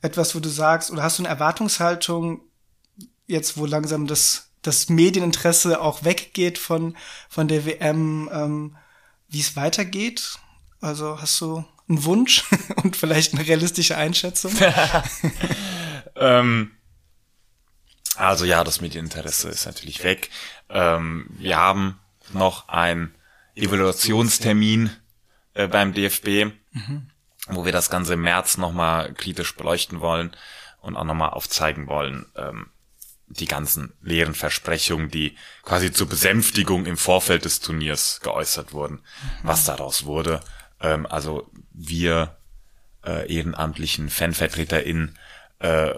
etwas, 0.00 0.34
wo 0.34 0.40
du 0.40 0.48
sagst, 0.48 0.90
oder 0.90 1.02
hast 1.02 1.18
du 1.18 1.22
eine 1.22 1.28
Erwartungshaltung, 1.28 2.40
jetzt 3.28 3.56
wo 3.56 3.66
langsam 3.66 4.08
das, 4.08 4.50
das 4.62 4.88
Medieninteresse 4.88 5.80
auch 5.80 6.04
weggeht 6.04 6.58
von, 6.58 6.96
von 7.28 7.46
der 7.46 7.64
WM, 7.64 8.28
ähm, 8.32 8.76
wie 9.28 9.40
es 9.40 9.54
weitergeht? 9.54 10.38
Also 10.80 11.20
hast 11.20 11.40
du 11.40 11.64
einen 11.88 12.04
Wunsch 12.04 12.44
und 12.82 12.96
vielleicht 12.96 13.34
eine 13.34 13.46
realistische 13.46 13.96
Einschätzung? 13.96 14.52
ähm, 16.16 16.72
also 18.16 18.44
ja, 18.44 18.64
das 18.64 18.80
Medieninteresse 18.80 19.48
ist 19.48 19.66
natürlich 19.66 20.02
weg. 20.02 20.30
Ähm, 20.68 21.26
wir 21.30 21.56
haben 21.56 22.00
noch 22.32 22.68
einen 22.68 23.14
Evaluationstermin 23.54 24.90
äh, 25.54 25.68
beim 25.68 25.92
DFB, 25.92 26.52
mhm. 26.72 27.10
wo 27.48 27.64
wir 27.64 27.72
das 27.72 27.90
Ganze 27.90 28.14
im 28.14 28.22
März 28.22 28.56
nochmal 28.56 29.12
kritisch 29.14 29.54
beleuchten 29.56 30.00
wollen 30.00 30.36
und 30.80 30.96
auch 30.96 31.04
nochmal 31.04 31.30
aufzeigen 31.30 31.86
wollen, 31.86 32.26
ähm, 32.36 32.70
die 33.28 33.46
ganzen 33.46 33.92
leeren 34.02 34.34
Versprechungen, 34.34 35.10
die 35.10 35.36
quasi 35.62 35.92
zur 35.92 36.08
Besänftigung 36.08 36.86
im 36.86 36.96
Vorfeld 36.96 37.44
des 37.44 37.60
Turniers 37.60 38.20
geäußert 38.22 38.72
wurden, 38.72 38.94
mhm. 38.94 39.00
was 39.42 39.64
daraus 39.64 40.04
wurde. 40.04 40.40
Ähm, 40.80 41.06
also 41.06 41.50
wir 41.72 42.36
äh, 43.04 43.32
ehrenamtlichen 43.32 44.10
FanvertreterInnen 44.10 45.18
äh, 45.60 45.92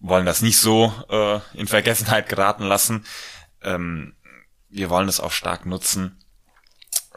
wollen 0.00 0.26
das 0.26 0.42
nicht 0.42 0.58
so 0.58 0.92
äh, 1.10 1.40
in 1.58 1.68
Vergessenheit 1.68 2.28
geraten 2.28 2.64
lassen. 2.64 3.04
Ähm, 3.62 4.14
wir 4.68 4.90
wollen 4.90 5.08
es 5.08 5.20
auch 5.20 5.32
stark 5.32 5.66
nutzen 5.66 6.22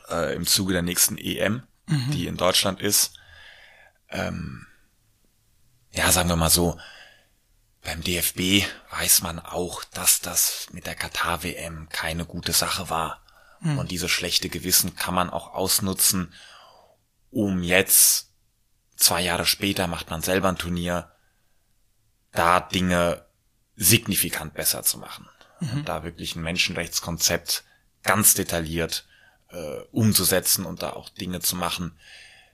äh, 0.10 0.36
im 0.36 0.46
Zuge 0.46 0.74
der 0.74 0.82
nächsten 0.82 1.18
EM, 1.18 1.64
mhm. 1.88 2.12
die 2.12 2.28
in 2.28 2.38
Deutschland 2.38 2.82
ist. 2.82 3.14
Ähm, 4.10 4.68
ja, 5.92 6.12
sagen 6.12 6.30
wir 6.30 6.36
mal 6.36 6.50
so, 6.50 6.78
beim 7.84 8.02
DFB 8.02 8.66
weiß 8.92 9.22
man 9.22 9.40
auch, 9.40 9.84
dass 9.84 10.22
das 10.22 10.68
mit 10.72 10.86
der 10.86 10.96
Katar-WM 10.96 11.90
keine 11.90 12.26
gute 12.26 12.54
Sache 12.54 12.90
war. 12.90 13.22
Mhm. 13.60 13.78
Und 13.78 13.92
dieses 13.92 14.10
schlechte 14.10 14.50
Gewissen 14.50 14.96
kann 14.96 15.14
man 15.14 15.30
auch 15.30 15.54
ausnutzen, 15.54 16.34
um 17.30 17.62
jetzt, 17.62 18.30
zwei 18.96 19.22
Jahre 19.22 19.46
später 19.46 19.88
macht 19.88 20.10
man 20.10 20.22
selber 20.22 20.50
ein 20.50 20.58
Turnier, 20.58 21.12
da 22.32 22.62
Dinge 22.62 23.26
signifikant 23.76 24.54
besser 24.54 24.84
zu 24.84 24.98
machen. 24.98 25.28
Mhm. 25.60 25.84
Da 25.84 26.04
wirklich 26.04 26.36
ein 26.36 26.44
Menschenrechtskonzept 26.44 27.64
ganz 28.04 28.34
detailliert 28.34 29.06
äh, 29.50 29.80
umzusetzen 29.92 30.66
und 30.66 30.84
da 30.84 30.92
auch 30.92 31.10
Dinge 31.10 31.42
zu 31.42 31.56
machen, 31.56 31.98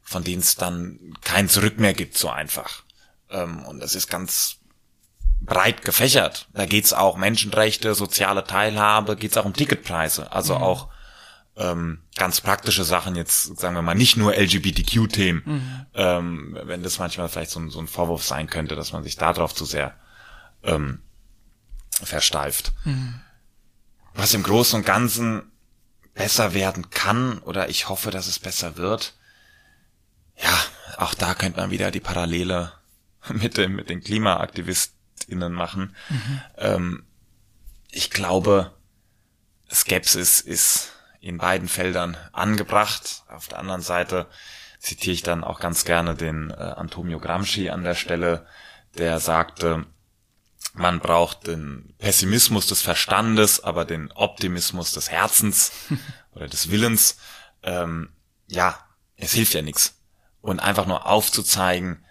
von 0.02 0.24
denen 0.24 0.42
es 0.42 0.56
dann 0.56 1.14
kein 1.22 1.50
Zurück 1.50 1.78
mehr 1.78 1.94
gibt, 1.94 2.18
so 2.18 2.30
einfach. 2.30 2.84
Ähm, 3.30 3.64
und 3.66 3.80
das 3.80 3.96
ist 3.96 4.08
ganz 4.08 4.59
breit 5.42 5.84
gefächert. 5.84 6.48
Da 6.54 6.66
geht's 6.66 6.94
auch 6.94 7.18
Menschenrechte, 7.18 7.96
soziale 7.96 8.44
Teilhabe, 8.44 9.16
geht's 9.16 9.38
auch 9.38 9.46
um 9.46 9.54
Ticketpreise, 9.54 10.32
also 10.32 10.56
mhm. 10.56 10.64
auch 10.64 10.90
ähm, 11.58 12.00
ganz 12.16 12.42
praktische 12.42 12.84
Sachen 12.84 13.16
jetzt, 13.16 13.60
sagen 13.60 13.76
wir 13.76 13.82
mal, 13.82 13.96
nicht 13.96 14.16
nur 14.16 14.34
LGBTQ-Themen, 14.34 15.42
mhm. 15.46 15.86
ähm, 15.94 16.58
wenn 16.64 16.84
das 16.84 17.00
manchmal 17.00 17.28
vielleicht 17.28 17.52
so 17.52 17.60
ein, 17.60 17.70
so 17.70 17.80
ein 17.80 17.88
Vorwurf 17.88 18.24
sein 18.24 18.48
könnte, 18.48 18.76
dass 18.76 18.94
man 18.94 19.04
sich 19.04 19.18
darauf 19.18 19.54
zu 19.54 19.66
sehr 19.66 19.96
ähm, 20.64 21.02
versteift. 22.02 22.72
Mhm. 22.86 23.20
Was 24.14 24.34
im 24.34 24.44
Großen 24.44 24.80
und 24.80 24.86
Ganzen 24.86 25.52
besser 26.14 26.54
werden 26.54 26.90
kann, 26.90 27.40
oder 27.40 27.70
ich 27.70 27.90
hoffe, 27.90 28.12
dass 28.12 28.28
es 28.28 28.40
besser 28.40 28.78
wird, 28.78 29.16
ja, 30.42 30.58
auch 30.98 31.14
da 31.14 31.34
könnte 31.34 31.60
man 31.60 31.72
wieder 31.72 31.92
die 31.92 32.00
Parallele 32.00 32.72
mit 33.30 33.58
dem, 33.58 33.76
mit 33.76 33.90
den 33.90 34.02
KlimaaktivistInnen 35.20 35.54
machen. 35.54 35.96
Mhm. 36.10 36.42
Ähm, 36.58 37.04
ich 37.92 38.10
glaube, 38.10 38.72
Skepsis 39.72 40.42
ist 40.42 40.94
in 41.20 41.38
beiden 41.38 41.68
Feldern 41.68 42.18
angebracht. 42.32 43.24
Auf 43.28 43.48
der 43.48 43.60
anderen 43.60 43.82
Seite 43.82 44.28
zitiere 44.80 45.14
ich 45.14 45.24
dann 45.24 45.44
auch 45.44 45.60
ganz 45.60 45.86
gerne 45.86 46.16
den 46.16 46.52
äh, 46.52 46.54
Antonio 46.54 47.20
Gramsci 47.20 47.70
an 47.70 47.84
der 47.84 47.96
Stelle, 47.96 48.46
der 48.98 49.20
sagte, 49.20 49.86
man 50.74 51.00
braucht 51.00 51.48
den 51.48 51.94
Pessimismus 51.98 52.68
des 52.68 52.82
Verstandes, 52.82 53.62
aber 53.62 53.86
den 53.86 54.12
Optimismus 54.12 54.94
des 54.94 55.10
Herzens 55.10 55.72
oder 56.32 56.48
des 56.48 56.72
Willens. 56.72 57.18
Ähm, 57.64 58.10
ja, 58.48 58.80
es 59.16 59.34
hilft 59.34 59.54
ja 59.54 59.62
nichts. 59.62 59.96
Und 60.42 60.60
einfach 60.62 60.86
nur 60.86 61.06
aufzuzeigen, 61.06 62.06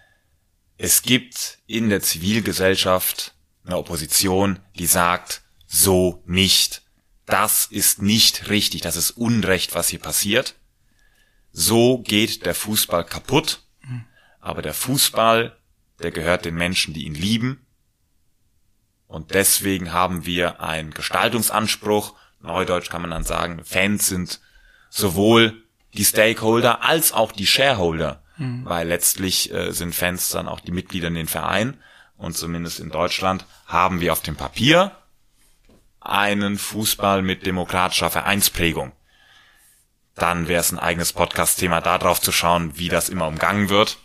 es 0.79 1.01
gibt 1.01 1.59
in 1.67 1.89
der 1.89 2.01
Zivilgesellschaft 2.01 3.35
eine 3.65 3.77
Opposition, 3.77 4.59
die 4.79 4.85
sagt, 4.87 5.41
so 5.67 6.23
nicht 6.25 6.81
das 7.25 7.65
ist 7.67 8.01
nicht 8.01 8.49
richtig, 8.49 8.81
das 8.81 8.95
ist 8.95 9.11
Unrecht, 9.11 9.75
was 9.75 9.89
hier 9.89 9.99
passiert. 9.99 10.55
So 11.51 11.99
geht 11.99 12.45
der 12.45 12.55
Fußball 12.55 13.05
kaputt. 13.05 13.61
Aber 14.39 14.61
der 14.61 14.73
Fußball, 14.73 15.55
der 16.01 16.11
gehört 16.11 16.45
den 16.45 16.55
Menschen, 16.55 16.93
die 16.93 17.05
ihn 17.05 17.13
lieben. 17.13 17.67
Und 19.05 19.33
deswegen 19.33 19.91
haben 19.91 20.25
wir 20.25 20.61
einen 20.61 20.91
Gestaltungsanspruch. 20.91 22.15
Neudeutsch 22.39 22.89
kann 22.89 23.01
man 23.01 23.11
dann 23.11 23.25
sagen, 23.25 23.63
Fans 23.63 24.07
sind 24.07 24.39
sowohl 24.89 25.61
die 25.93 26.05
Stakeholder 26.05 26.83
als 26.83 27.11
auch 27.11 27.31
die 27.31 27.47
Shareholder. 27.47 28.23
Mhm. 28.39 28.65
Weil 28.65 28.87
letztlich 28.87 29.53
äh, 29.53 29.71
sind 29.71 29.93
Fans 29.93 30.29
dann 30.29 30.47
auch 30.47 30.59
die 30.59 30.71
Mitglieder 30.71 31.09
in 31.09 31.13
den 31.13 31.27
Verein. 31.27 31.77
Und 32.17 32.35
zumindest 32.35 32.79
in 32.79 32.89
Deutschland 32.89 33.45
haben 33.65 34.01
wir 34.01 34.11
auf 34.11 34.21
dem 34.21 34.35
Papier 34.35 34.91
einen 36.01 36.57
Fußball 36.57 37.21
mit 37.21 37.45
demokratischer 37.45 38.09
Vereinsprägung. 38.09 38.93
Dann 40.15 40.47
wäre 40.47 40.59
es 40.59 40.71
ein 40.71 40.79
eigenes 40.79 41.13
Podcast-Thema, 41.13 41.81
darauf 41.81 42.19
zu 42.19 42.31
schauen, 42.31 42.77
wie 42.77 42.89
das 42.89 43.09
immer 43.09 43.27
umgangen 43.27 43.69
wird. 43.69 43.97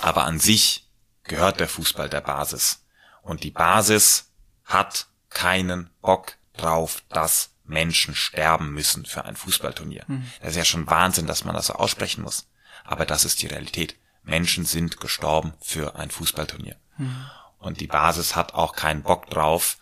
Aber 0.00 0.24
an 0.24 0.38
sich 0.38 0.88
gehört 1.24 1.60
der 1.60 1.68
Fußball 1.68 2.08
der 2.08 2.20
Basis. 2.20 2.84
Und 3.22 3.44
die 3.44 3.50
Basis 3.50 4.32
hat 4.64 5.06
keinen 5.30 5.90
Bock 6.00 6.36
drauf, 6.56 7.02
dass 7.08 7.50
Menschen 7.64 8.14
sterben 8.14 8.72
müssen 8.72 9.06
für 9.06 9.24
ein 9.24 9.36
Fußballturnier. 9.36 10.04
Mhm. 10.06 10.30
Das 10.40 10.50
ist 10.50 10.56
ja 10.56 10.64
schon 10.64 10.86
Wahnsinn, 10.86 11.26
dass 11.26 11.44
man 11.44 11.54
das 11.54 11.66
so 11.66 11.74
aussprechen 11.74 12.22
muss. 12.22 12.46
Aber 12.84 13.06
das 13.06 13.24
ist 13.24 13.42
die 13.42 13.46
Realität. 13.46 13.96
Menschen 14.22 14.64
sind 14.64 15.00
gestorben 15.00 15.54
für 15.60 15.96
ein 15.96 16.10
Fußballturnier. 16.10 16.76
Mhm. 16.98 17.30
Und 17.58 17.80
die 17.80 17.86
Basis 17.86 18.36
hat 18.36 18.52
auch 18.54 18.74
keinen 18.74 19.02
Bock 19.02 19.30
drauf, 19.30 19.78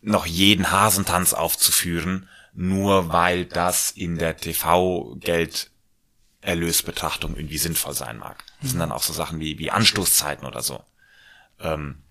noch 0.00 0.26
jeden 0.26 0.70
Hasentanz 0.70 1.32
aufzuführen, 1.32 2.28
nur 2.52 3.10
weil 3.10 3.46
das 3.46 3.90
in 3.90 4.18
der 4.18 4.36
TV-Gelderlösbetrachtung 4.36 7.36
irgendwie 7.36 7.58
sinnvoll 7.58 7.94
sein 7.94 8.18
mag. 8.18 8.44
Das 8.60 8.70
sind 8.70 8.80
dann 8.80 8.92
auch 8.92 9.02
so 9.02 9.14
Sachen 9.14 9.40
wie, 9.40 9.58
wie 9.58 9.70
Anstoßzeiten 9.70 10.46
oder 10.46 10.62
so. 10.62 10.84
Ähm, 11.58 12.02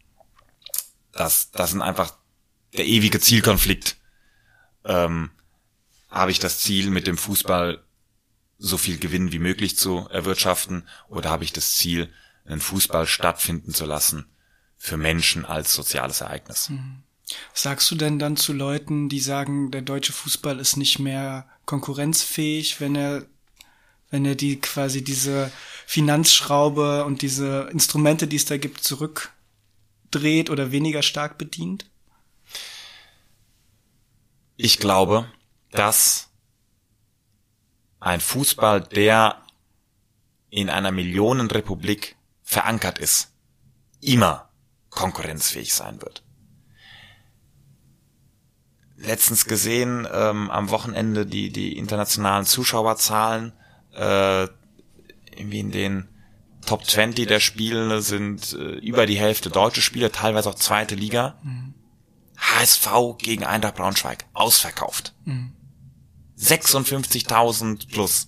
das, 1.11 1.51
das 1.51 1.71
sind 1.71 1.81
einfach 1.81 2.13
der 2.73 2.85
ewige 2.85 3.19
Zielkonflikt. 3.19 3.97
Ähm, 4.85 5.31
habe 6.09 6.31
ich 6.31 6.39
das 6.39 6.59
Ziel, 6.59 6.89
mit 6.89 7.07
dem 7.07 7.17
Fußball 7.17 7.82
so 8.57 8.77
viel 8.77 8.97
Gewinn 8.97 9.31
wie 9.31 9.39
möglich 9.39 9.77
zu 9.77 10.07
erwirtschaften, 10.09 10.87
oder 11.09 11.29
habe 11.29 11.43
ich 11.43 11.53
das 11.53 11.75
Ziel, 11.75 12.11
einen 12.45 12.61
Fußball 12.61 13.07
stattfinden 13.07 13.73
zu 13.73 13.85
lassen 13.85 14.25
für 14.77 14.97
Menschen 14.97 15.45
als 15.45 15.73
soziales 15.73 16.21
Ereignis? 16.21 16.69
Mhm. 16.69 17.03
Was 17.51 17.63
sagst 17.63 17.89
du 17.89 17.95
denn 17.95 18.19
dann 18.19 18.35
zu 18.35 18.53
Leuten, 18.53 19.09
die 19.09 19.19
sagen, 19.19 19.71
der 19.71 19.81
deutsche 19.81 20.13
Fußball 20.13 20.59
ist 20.59 20.75
nicht 20.75 20.99
mehr 20.99 21.47
konkurrenzfähig, 21.65 22.81
wenn 22.81 22.95
er, 22.95 23.25
wenn 24.09 24.25
er 24.25 24.35
die 24.35 24.59
quasi 24.59 25.03
diese 25.03 25.51
Finanzschraube 25.85 27.05
und 27.05 27.21
diese 27.21 27.69
Instrumente, 27.71 28.27
die 28.27 28.35
es 28.35 28.45
da 28.45 28.57
gibt, 28.57 28.83
zurückdreht 28.83 30.49
oder 30.49 30.71
weniger 30.71 31.01
stark 31.01 31.37
bedient? 31.37 31.85
Ich 34.57 34.77
glaube, 34.77 35.31
dass 35.71 36.29
ein 38.03 38.21
Fußball, 38.21 38.81
der 38.81 39.37
in 40.49 40.69
einer 40.69 40.91
Millionenrepublik 40.91 42.15
verankert 42.43 42.99
ist, 42.99 43.31
immer 44.01 44.49
konkurrenzfähig 44.89 45.73
sein 45.73 46.01
wird 46.01 46.23
letztens 49.03 49.45
gesehen, 49.45 50.07
ähm, 50.11 50.49
am 50.49 50.69
Wochenende 50.69 51.25
die, 51.25 51.51
die 51.51 51.77
internationalen 51.77 52.45
Zuschauerzahlen, 52.45 53.53
äh, 53.93 54.43
irgendwie 55.35 55.59
in 55.59 55.71
den 55.71 56.09
Top 56.65 56.85
20 56.85 57.27
der 57.27 57.39
Spiele 57.39 58.01
sind 58.01 58.53
äh, 58.53 58.75
über 58.79 59.05
die 59.05 59.17
Hälfte 59.17 59.49
deutsche 59.49 59.81
Spiele, 59.81 60.11
teilweise 60.11 60.49
auch 60.49 60.55
zweite 60.55 60.95
Liga. 60.95 61.37
Mhm. 61.43 61.73
HSV 62.37 63.17
gegen 63.17 63.43
Eintracht 63.43 63.75
Braunschweig, 63.75 64.25
ausverkauft. 64.33 65.13
Mhm. 65.25 65.53
56.000 66.43 67.89
plus. 67.91 68.27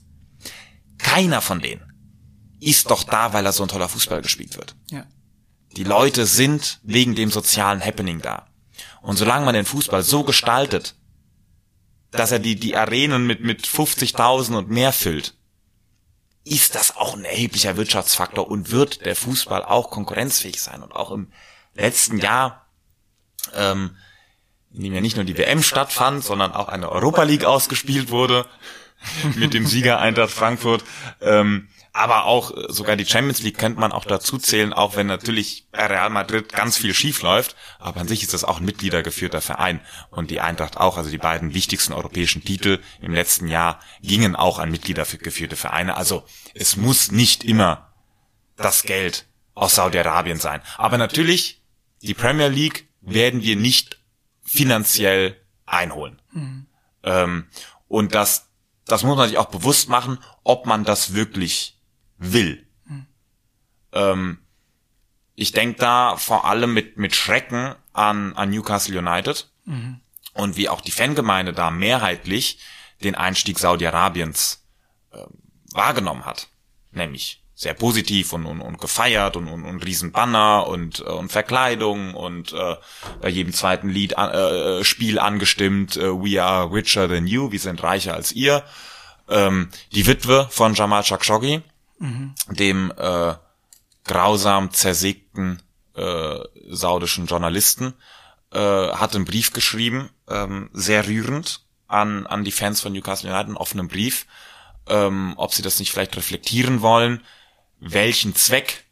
Keiner 0.97 1.41
von 1.41 1.59
denen 1.59 1.83
ist 2.59 2.89
doch 2.89 3.03
da, 3.03 3.33
weil 3.33 3.45
er 3.45 3.51
so 3.51 3.63
ein 3.63 3.69
toller 3.69 3.89
Fußball 3.89 4.21
gespielt 4.21 4.57
wird. 4.57 4.75
Ja. 4.89 5.05
Die 5.75 5.83
Leute 5.83 6.25
sind 6.25 6.79
wegen 6.83 7.15
dem 7.15 7.29
sozialen 7.29 7.83
Happening 7.83 8.21
da. 8.21 8.47
Und 9.01 9.17
solange 9.17 9.45
man 9.45 9.53
den 9.53 9.65
Fußball 9.65 10.03
so 10.03 10.23
gestaltet, 10.23 10.95
dass 12.11 12.31
er 12.31 12.39
die, 12.39 12.55
die 12.55 12.75
Arenen 12.75 13.27
mit, 13.27 13.41
mit 13.41 13.67
50.000 13.67 14.57
und 14.57 14.69
mehr 14.69 14.93
füllt, 14.93 15.35
ist 16.45 16.75
das 16.75 16.95
auch 16.95 17.15
ein 17.15 17.25
erheblicher 17.25 17.75
Wirtschaftsfaktor 17.75 18.47
und 18.47 18.71
wird 18.71 19.05
der 19.05 19.15
Fußball 19.15 19.63
auch 19.63 19.89
konkurrenzfähig 19.89 20.61
sein. 20.61 20.81
Und 20.81 20.93
auch 20.93 21.11
im 21.11 21.31
letzten 21.73 22.19
Jahr, 22.19 22.67
ähm, 23.53 23.97
in 24.75 24.83
dem 24.83 24.93
ja 24.93 25.01
nicht 25.01 25.15
nur 25.15 25.25
die 25.25 25.37
WM 25.37 25.63
stattfand, 25.63 26.23
sondern 26.23 26.51
auch 26.51 26.67
eine 26.67 26.89
Europa 26.91 27.23
League 27.23 27.45
ausgespielt 27.45 28.11
wurde, 28.11 28.45
mit 29.35 29.53
dem 29.53 29.65
Sieger 29.65 29.99
Eintracht 29.99 30.31
Frankfurt, 30.31 30.83
ähm, 31.21 31.69
aber 31.93 32.25
auch 32.25 32.51
äh, 32.51 32.65
sogar 32.67 32.97
die 32.97 33.05
Champions 33.05 33.41
League 33.41 33.57
könnte 33.57 33.79
man 33.79 33.91
auch 33.91 34.05
dazu 34.05 34.37
zählen, 34.37 34.73
auch 34.73 34.95
wenn 34.95 35.07
natürlich 35.07 35.67
Real 35.73 36.09
Madrid 36.09 36.51
ganz 36.51 36.77
viel 36.77 36.93
schief 36.93 37.21
läuft, 37.21 37.55
aber 37.79 38.01
an 38.01 38.07
sich 38.07 38.21
ist 38.21 38.33
das 38.33 38.43
auch 38.43 38.59
ein 38.59 38.65
mitgliedergeführter 38.65 39.41
Verein. 39.41 39.79
Und 40.09 40.29
die 40.29 40.41
Eintracht 40.41 40.77
auch, 40.77 40.97
also 40.97 41.09
die 41.09 41.17
beiden 41.17 41.53
wichtigsten 41.53 41.93
europäischen 41.93 42.43
Titel 42.43 42.79
im 43.01 43.13
letzten 43.13 43.47
Jahr 43.47 43.79
gingen 44.01 44.35
auch 44.35 44.59
an 44.59 44.71
mitgliedergeführte 44.71 45.55
Vereine, 45.55 45.95
also 45.95 46.23
es 46.53 46.75
muss 46.75 47.11
nicht 47.11 47.43
immer 47.43 47.93
das 48.57 48.83
Geld 48.83 49.25
aus 49.53 49.75
Saudi-Arabien 49.75 50.39
sein, 50.39 50.61
aber 50.77 50.97
natürlich 50.97 51.61
die 52.01 52.13
Premier 52.13 52.47
League 52.47 52.87
werden 53.01 53.41
wir 53.41 53.55
nicht 53.55 53.94
finanziell 54.55 55.41
einholen. 55.65 56.21
Mhm. 56.31 56.65
Ähm, 57.03 57.47
und 57.87 58.15
das, 58.15 58.49
das 58.85 59.03
muss 59.03 59.17
man 59.17 59.27
sich 59.27 59.37
auch 59.37 59.49
bewusst 59.49 59.89
machen, 59.89 60.19
ob 60.43 60.65
man 60.65 60.83
das 60.83 61.13
wirklich 61.13 61.79
will. 62.17 62.65
Mhm. 62.85 63.05
Ähm, 63.93 64.37
ich 65.35 65.51
denke 65.51 65.79
da 65.79 66.17
vor 66.17 66.45
allem 66.45 66.73
mit, 66.73 66.97
mit 66.97 67.15
Schrecken 67.15 67.75
an, 67.93 68.33
an 68.33 68.49
Newcastle 68.49 68.97
United 68.97 69.49
mhm. 69.65 69.99
und 70.33 70.55
wie 70.55 70.69
auch 70.69 70.81
die 70.81 70.91
Fangemeinde 70.91 71.53
da 71.53 71.71
mehrheitlich 71.71 72.59
den 73.03 73.15
Einstieg 73.15 73.59
Saudi-Arabiens 73.59 74.65
äh, 75.11 75.17
wahrgenommen 75.73 76.25
hat. 76.25 76.47
Nämlich 76.91 77.43
sehr 77.55 77.73
positiv 77.73 78.33
und, 78.33 78.45
und, 78.45 78.59
und 78.59 78.79
gefeiert 78.79 79.37
und, 79.37 79.47
und, 79.47 79.63
und 79.63 79.85
Riesenbanner 79.85 80.67
und, 80.67 80.99
äh, 80.99 81.03
und 81.03 81.31
Verkleidung 81.31 82.13
und 82.13 82.51
äh, 82.51 82.75
bei 83.21 83.29
jedem 83.29 83.53
zweiten 83.53 83.87
Lied 83.87 84.11
äh, 84.17 84.83
Spiel 84.83 85.19
angestimmt, 85.19 85.95
äh, 85.95 86.11
We 86.11 86.43
are 86.43 86.71
richer 86.71 87.07
than 87.07 87.27
you, 87.27 87.51
wir 87.51 87.59
sind 87.59 87.81
reicher 87.81 88.13
als 88.13 88.33
ihr. 88.33 88.63
Ähm, 89.29 89.69
die 89.93 90.05
Witwe 90.05 90.47
von 90.51 90.73
Jamal 90.73 91.03
Khashoggi, 91.03 91.61
mhm. 91.99 92.35
dem 92.49 92.91
äh, 92.97 93.33
grausam 94.03 94.71
zersägten 94.71 95.61
äh, 95.95 96.39
saudischen 96.69 97.25
Journalisten, 97.25 97.93
äh, 98.51 98.59
hat 98.59 99.15
einen 99.15 99.25
Brief 99.25 99.53
geschrieben, 99.53 100.09
ähm, 100.29 100.69
sehr 100.73 101.07
rührend 101.07 101.61
an, 101.87 102.27
an 102.27 102.43
die 102.43 102.51
Fans 102.51 102.81
von 102.81 102.91
Newcastle 102.91 103.29
United, 103.29 103.47
einen 103.47 103.57
offenen 103.57 103.87
Brief, 103.87 104.27
ähm, 104.87 105.33
ob 105.37 105.53
sie 105.53 105.61
das 105.61 105.79
nicht 105.79 105.91
vielleicht 105.91 106.17
reflektieren 106.17 106.81
wollen, 106.81 107.21
welchen 107.79 108.35
Zweck 108.35 108.85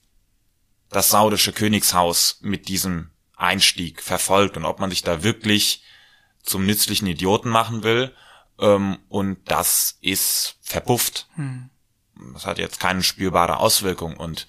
das 0.89 1.09
saudische 1.09 1.53
Königshaus 1.53 2.37
mit 2.41 2.67
diesem 2.67 3.09
Einstieg 3.35 4.01
verfolgt 4.01 4.57
und 4.57 4.65
ob 4.65 4.79
man 4.79 4.89
sich 4.89 5.01
da 5.01 5.23
wirklich 5.23 5.83
zum 6.43 6.65
nützlichen 6.65 7.07
Idioten 7.07 7.49
machen 7.49 7.83
will. 7.83 8.13
Ähm, 8.59 8.99
und 9.09 9.39
das 9.49 9.97
ist 10.01 10.57
verpufft. 10.61 11.27
Hm. 11.35 11.69
Das 12.33 12.45
hat 12.45 12.59
jetzt 12.59 12.79
keine 12.79 13.03
spürbare 13.03 13.57
Auswirkung 13.57 14.15
und 14.17 14.47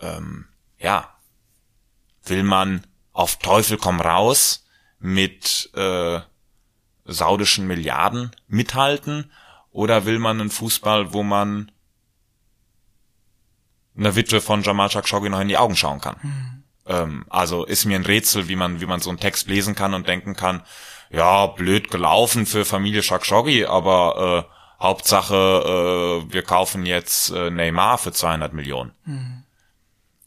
ähm, 0.00 0.48
ja, 0.78 1.14
will 2.24 2.42
man 2.42 2.86
auf 3.12 3.38
Teufel 3.38 3.76
komm 3.76 4.00
raus 4.00 4.64
mit 4.98 5.70
äh, 5.74 6.20
saudischen 7.04 7.66
Milliarden 7.66 8.34
mithalten 8.48 9.30
oder 9.70 10.06
will 10.06 10.18
man 10.18 10.40
einen 10.40 10.50
Fußball, 10.50 11.12
wo 11.12 11.22
man 11.22 11.70
einer 13.96 14.16
Witwe 14.16 14.40
von 14.40 14.62
Jamal 14.62 14.88
Khashoggi 14.88 15.28
noch 15.28 15.40
in 15.40 15.48
die 15.48 15.58
Augen 15.58 15.76
schauen 15.76 16.00
kann? 16.00 16.16
Mhm. 16.22 16.64
Ähm, 16.86 17.24
also 17.28 17.64
ist 17.64 17.84
mir 17.84 17.98
ein 17.98 18.06
Rätsel, 18.06 18.48
wie 18.48 18.56
man 18.56 18.80
wie 18.80 18.86
man 18.86 19.00
so 19.00 19.10
einen 19.10 19.20
Text 19.20 19.48
lesen 19.48 19.74
kann 19.74 19.94
und 19.94 20.08
denken 20.08 20.34
kann, 20.34 20.62
ja, 21.10 21.46
blöd 21.46 21.90
gelaufen 21.90 22.46
für 22.46 22.64
Familie 22.64 23.02
Khashoggi, 23.02 23.66
aber 23.66 24.46
äh, 24.48 24.54
Hauptsache, 24.82 26.24
äh, 26.26 26.32
wir 26.32 26.42
kaufen 26.42 26.84
jetzt 26.84 27.30
äh, 27.30 27.50
Neymar 27.50 27.98
für 27.98 28.12
200 28.12 28.52
Millionen. 28.52 28.92
Mhm. 29.04 29.44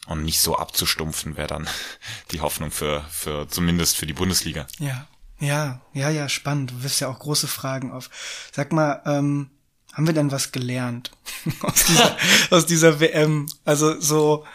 Und 0.07 0.23
nicht 0.23 0.39
so 0.39 0.57
abzustumpfen 0.57 1.35
wäre 1.35 1.47
dann 1.47 1.67
die 2.31 2.41
Hoffnung 2.41 2.71
für, 2.71 3.01
für 3.09 3.47
zumindest 3.47 3.97
für 3.97 4.05
die 4.05 4.13
Bundesliga. 4.13 4.65
Ja, 4.79 5.07
ja, 5.39 5.81
ja, 5.93 6.09
ja, 6.09 6.29
spannend. 6.29 6.71
Du 6.71 6.83
wirst 6.83 7.01
ja 7.01 7.09
auch 7.09 7.19
große 7.19 7.47
Fragen 7.47 7.91
auf. 7.91 8.09
Sag 8.51 8.71
mal, 8.71 9.01
ähm, 9.05 9.51
haben 9.97 10.07
wir 10.07 10.13
denn 10.13 10.31
was 10.31 10.51
gelernt 10.51 11.11
aus 11.61 11.85
dieser, 11.85 12.17
aus 12.51 12.65
dieser 12.67 12.99
WM? 12.99 13.47
Also 13.65 13.99
so 13.99 14.45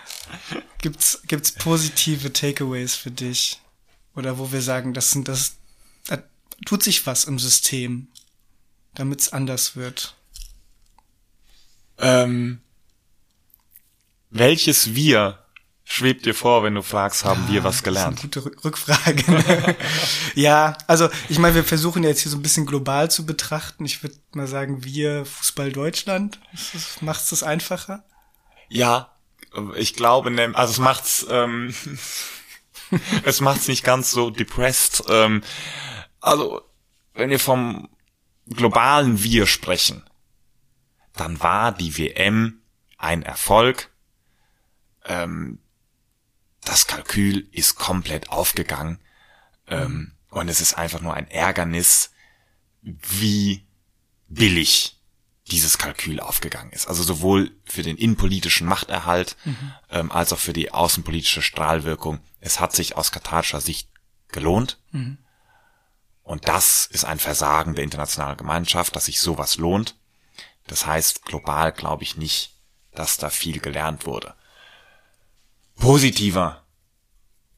gibt's 0.81 1.21
gibt's 1.27 1.53
positive 1.53 2.33
Takeaways 2.33 2.95
für 2.95 3.11
dich 3.11 3.61
oder 4.15 4.39
wo 4.39 4.53
wir 4.53 4.63
sagen, 4.63 4.95
das 4.95 5.11
sind 5.11 5.29
das 5.29 5.57
da 6.07 6.23
tut 6.65 6.83
sich 6.83 7.05
was 7.07 7.25
im 7.25 7.39
System 7.39 8.07
damit 8.95 9.21
es 9.21 9.33
anders 9.33 9.77
wird? 9.77 10.15
Ähm, 11.99 12.61
welches 14.31 14.95
Wir 14.95 15.42
schwebt 15.93 16.25
dir 16.25 16.35
vor, 16.35 16.63
wenn 16.63 16.75
du 16.75 16.83
fragst, 16.83 17.25
haben 17.27 17.45
ja, 17.49 17.53
wir 17.53 17.65
was 17.65 17.83
gelernt? 17.83 18.19
Das 18.19 18.25
ist 18.25 18.37
eine 18.37 18.45
gute 18.45 18.65
Rückfrage. 18.65 19.77
ja, 20.35 20.77
also 20.87 21.11
ich 21.29 21.39
meine, 21.39 21.55
wir 21.55 21.65
versuchen 21.65 22.03
jetzt 22.03 22.23
hier 22.23 22.31
so 22.31 22.39
ein 22.39 22.43
bisschen 22.43 22.65
global 22.65 23.11
zu 23.11 23.27
betrachten. 23.27 23.85
Ich 23.85 24.03
würde 24.03 24.17
mal 24.33 24.47
sagen, 24.47 24.85
wir 24.85 25.27
Fußball 25.27 25.71
Deutschland. 25.71 26.41
Macht 27.03 27.21
es 27.21 27.29
das 27.29 27.43
einfacher? 27.43 28.05
Ja, 28.71 29.15
ich 29.77 29.93
glaube, 29.93 30.35
also 30.55 30.73
es 30.73 30.79
macht's, 30.79 31.27
ähm, 31.29 31.75
es 33.25 33.43
macht's 33.43 33.69
nicht 33.69 33.85
ganz 33.85 34.11
so 34.11 34.31
depressed. 34.31 35.05
Ähm, 35.11 35.43
also 36.21 36.63
wenn 37.13 37.29
wir 37.29 37.39
vom 37.39 37.91
globalen 38.49 39.23
Wir 39.23 39.47
sprechen, 39.47 40.03
dann 41.17 41.39
war 41.43 41.71
die 41.71 41.99
WM 41.99 42.63
ein 42.97 43.23
Erfolg. 43.23 43.91
Ähm, 45.05 45.59
das 46.65 46.87
Kalkül 46.87 47.49
ist 47.53 47.77
komplett 47.77 48.31
aufgegangen. 48.31 49.01
Ähm, 49.67 50.13
und 50.31 50.49
es 50.49 50.61
ist 50.61 50.75
einfach 50.75 51.01
nur 51.01 51.15
ein 51.15 51.31
Ärgernis, 51.31 52.13
wie 52.83 53.67
billig 54.29 54.99
dieses 55.51 55.77
Kalkül 55.77 56.21
aufgegangen 56.21 56.73
ist. 56.73 56.87
Also 56.87 57.03
sowohl 57.03 57.51
für 57.65 57.83
den 57.83 57.97
innenpolitischen 57.97 58.67
Machterhalt 58.67 59.37
mhm. 59.45 59.73
ähm, 59.91 60.13
als 60.13 60.33
auch 60.33 60.39
für 60.39 60.53
die 60.53 60.73
außenpolitische 60.73 61.43
Strahlwirkung. 61.43 62.21
Es 62.41 62.61
hat 62.61 62.73
sich 62.75 62.97
aus 62.97 63.13
katarischer 63.13 63.61
Sicht 63.61 63.89
gelohnt. 64.29 64.79
Mhm. 64.93 65.19
Und 66.23 66.49
das 66.49 66.87
ist 66.87 67.05
ein 67.05 67.19
Versagen 67.19 67.75
der 67.75 67.85
internationalen 67.85 68.37
Gemeinschaft, 68.37 68.95
dass 68.95 69.07
sich 69.07 69.21
sowas 69.21 69.57
lohnt. 69.57 69.97
Das 70.69 70.87
heißt, 70.87 71.25
global 71.25 71.73
glaube 71.73 72.05
ich 72.05 72.17
nicht, 72.17 72.55
dass 72.93 73.17
da 73.17 73.29
viel 73.29 73.59
gelernt 73.59 74.07
wurde. 74.07 74.35
Positiver, 75.83 76.63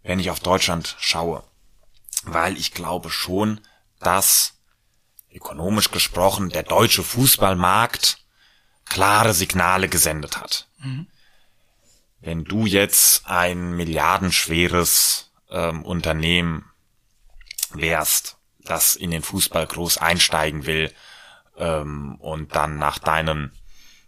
wenn 0.02 0.18
ich 0.18 0.30
auf 0.30 0.40
Deutschland 0.40 0.96
schaue, 0.98 1.44
weil 2.22 2.56
ich 2.56 2.72
glaube 2.72 3.10
schon, 3.10 3.60
dass 4.00 4.54
ökonomisch 5.30 5.90
gesprochen 5.90 6.48
der 6.48 6.62
deutsche 6.62 7.02
Fußballmarkt 7.02 8.24
klare 8.86 9.34
Signale 9.34 9.90
gesendet 9.90 10.38
hat. 10.38 10.68
Mhm. 10.78 11.06
Wenn 12.20 12.44
du 12.44 12.64
jetzt 12.64 13.26
ein 13.26 13.72
milliardenschweres 13.76 15.30
ähm, 15.50 15.84
Unternehmen 15.84 16.64
wärst 17.74 18.38
das 18.60 18.96
in 18.96 19.10
den 19.10 19.22
Fußball 19.22 19.66
groß 19.66 19.98
einsteigen 19.98 20.64
will 20.64 20.90
ähm, 21.58 22.14
und 22.20 22.54
dann 22.54 22.78
nach 22.78 22.98
deinem 22.98 23.52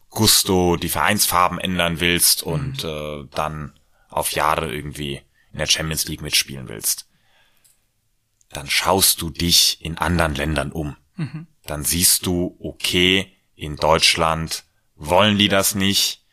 Gusto 0.08 0.76
die 0.76 0.88
Vereinsfarben 0.88 1.58
ändern 1.58 2.00
willst 2.00 2.42
und 2.42 2.82
mhm. 2.82 2.88
äh, 2.88 3.28
dann 3.34 3.74
auf 4.16 4.32
Jahre 4.32 4.72
irgendwie 4.72 5.22
in 5.52 5.58
der 5.58 5.66
Champions 5.66 6.06
League 6.06 6.22
mitspielen 6.22 6.68
willst, 6.68 7.08
dann 8.50 8.68
schaust 8.68 9.20
du 9.22 9.30
dich 9.30 9.84
in 9.84 9.98
anderen 9.98 10.34
Ländern 10.34 10.72
um. 10.72 10.96
Mhm. 11.16 11.46
Dann 11.64 11.84
siehst 11.84 12.26
du, 12.26 12.56
okay, 12.60 13.32
in 13.54 13.76
Deutschland 13.76 14.64
wollen 14.94 15.38
die 15.38 15.48
das 15.48 15.74
nicht. 15.74 16.24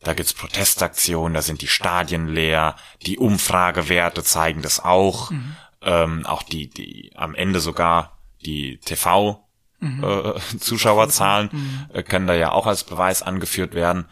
Da 0.00 0.14
gibt's 0.14 0.34
Protestaktionen, 0.34 1.34
da 1.34 1.42
sind 1.42 1.62
die 1.62 1.68
Stadien 1.68 2.28
leer, 2.28 2.76
die 3.02 3.18
Umfragewerte 3.18 4.22
zeigen 4.22 4.62
das 4.62 4.80
auch. 4.80 5.30
Mhm 5.30 5.56
ähm, 5.86 6.26
auch 6.26 6.42
die, 6.42 6.68
die 6.68 7.12
am 7.14 7.34
Ende 7.34 7.60
sogar 7.60 8.18
die 8.44 8.78
TV 8.78 9.48
mhm. 9.80 10.04
äh, 10.04 10.58
Zuschauerzahlen 10.58 11.48
mhm. 11.52 11.86
äh, 11.92 12.02
können 12.02 12.26
da 12.26 12.34
ja 12.34 12.52
auch 12.52 12.66
als 12.66 12.84
Beweis 12.84 13.22
angeführt 13.22 13.74
werden. 13.74 14.06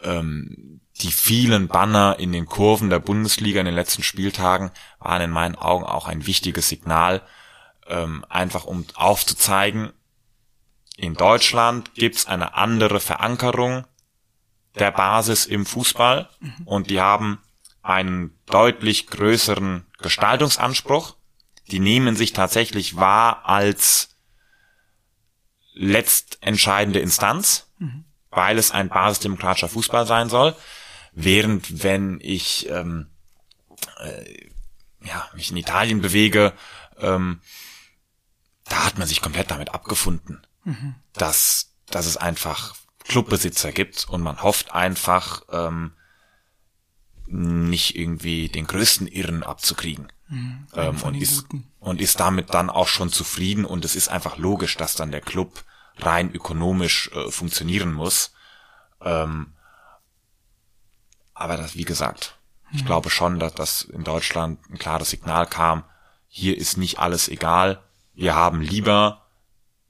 Ähm, 0.00 0.80
die 1.02 1.12
vielen 1.12 1.68
Banner 1.68 2.16
in 2.18 2.32
den 2.32 2.46
Kurven 2.46 2.90
der 2.90 2.98
Bundesliga 2.98 3.60
in 3.60 3.66
den 3.66 3.74
letzten 3.74 4.02
Spieltagen 4.02 4.70
waren 4.98 5.22
in 5.22 5.30
meinen 5.30 5.56
Augen 5.56 5.84
auch 5.84 6.06
ein 6.06 6.26
wichtiges 6.26 6.68
Signal, 6.68 7.22
ähm, 7.86 8.24
einfach 8.28 8.64
um 8.64 8.86
aufzuzeigen, 8.94 9.92
in 10.96 11.14
Deutschland 11.14 11.94
gibt's 11.94 12.26
eine 12.26 12.54
andere 12.54 13.00
Verankerung 13.00 13.86
der 14.78 14.92
Basis 14.92 15.46
im 15.46 15.66
Fußball 15.66 16.28
und 16.64 16.90
die 16.90 17.00
haben 17.00 17.38
einen 17.82 18.38
deutlich 18.46 19.08
größeren 19.08 19.86
Gestaltungsanspruch. 19.98 21.16
Die 21.68 21.80
nehmen 21.80 22.16
sich 22.16 22.32
tatsächlich 22.32 22.96
wahr 22.96 23.48
als 23.48 24.16
letztentscheidende 25.74 27.00
Instanz. 27.00 27.68
Weil 28.30 28.56
es 28.56 28.70
ein 28.70 28.88
basisdemokratischer 28.88 29.68
Fußball 29.68 30.06
sein 30.06 30.28
soll. 30.28 30.54
Während 31.12 31.82
wenn 31.82 32.18
ich 32.20 32.68
ähm, 32.68 33.08
äh, 34.00 34.48
ja, 35.04 35.28
mich 35.34 35.50
in 35.50 35.56
Italien 35.56 36.00
bewege, 36.00 36.52
ähm, 36.98 37.40
da 38.64 38.84
hat 38.84 38.98
man 38.98 39.06
sich 39.06 39.20
komplett 39.20 39.50
damit 39.50 39.74
abgefunden, 39.74 40.46
mhm. 40.64 40.94
dass, 41.12 41.74
dass 41.86 42.06
es 42.06 42.16
einfach 42.16 42.74
Clubbesitzer 43.04 43.72
gibt 43.72 44.08
und 44.08 44.22
man 44.22 44.42
hofft 44.42 44.72
einfach, 44.72 45.42
ähm, 45.50 45.92
nicht 47.26 47.96
irgendwie 47.96 48.48
den 48.48 48.66
größten 48.66 49.06
Irren 49.06 49.42
abzukriegen. 49.42 50.12
Mhm, 50.28 50.66
ähm, 50.74 51.02
und, 51.02 51.14
ist, 51.14 51.46
und 51.78 52.00
ist 52.00 52.20
damit 52.20 52.54
dann 52.54 52.70
auch 52.70 52.88
schon 52.88 53.10
zufrieden 53.10 53.64
und 53.64 53.84
es 53.84 53.96
ist 53.96 54.08
einfach 54.08 54.38
logisch, 54.38 54.76
dass 54.76 54.94
dann 54.94 55.10
der 55.10 55.20
Club 55.20 55.64
rein 55.98 56.32
ökonomisch 56.32 57.10
äh, 57.12 57.30
funktionieren 57.30 57.92
muss. 57.92 58.32
Ähm, 59.00 59.54
aber 61.34 61.56
das, 61.56 61.76
wie 61.76 61.84
gesagt, 61.84 62.36
ich 62.74 62.86
glaube 62.86 63.10
schon, 63.10 63.38
dass 63.38 63.54
das 63.54 63.82
in 63.82 64.02
Deutschland 64.02 64.58
ein 64.70 64.78
klares 64.78 65.10
Signal 65.10 65.46
kam, 65.46 65.84
hier 66.26 66.56
ist 66.56 66.78
nicht 66.78 66.98
alles 66.98 67.28
egal, 67.28 67.82
wir 68.14 68.34
haben 68.34 68.62
lieber 68.62 69.26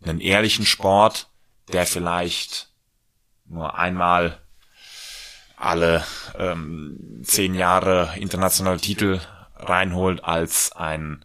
einen 0.02 0.20
ehrlichen 0.20 0.66
Sport, 0.66 1.28
der 1.72 1.86
vielleicht 1.86 2.70
nur 3.46 3.78
einmal 3.78 4.40
alle 5.56 6.04
ähm, 6.36 7.22
zehn 7.22 7.54
Jahre 7.54 8.14
internationale 8.16 8.80
Titel 8.80 9.20
reinholt, 9.56 10.24
als 10.24 10.72
einen 10.72 11.24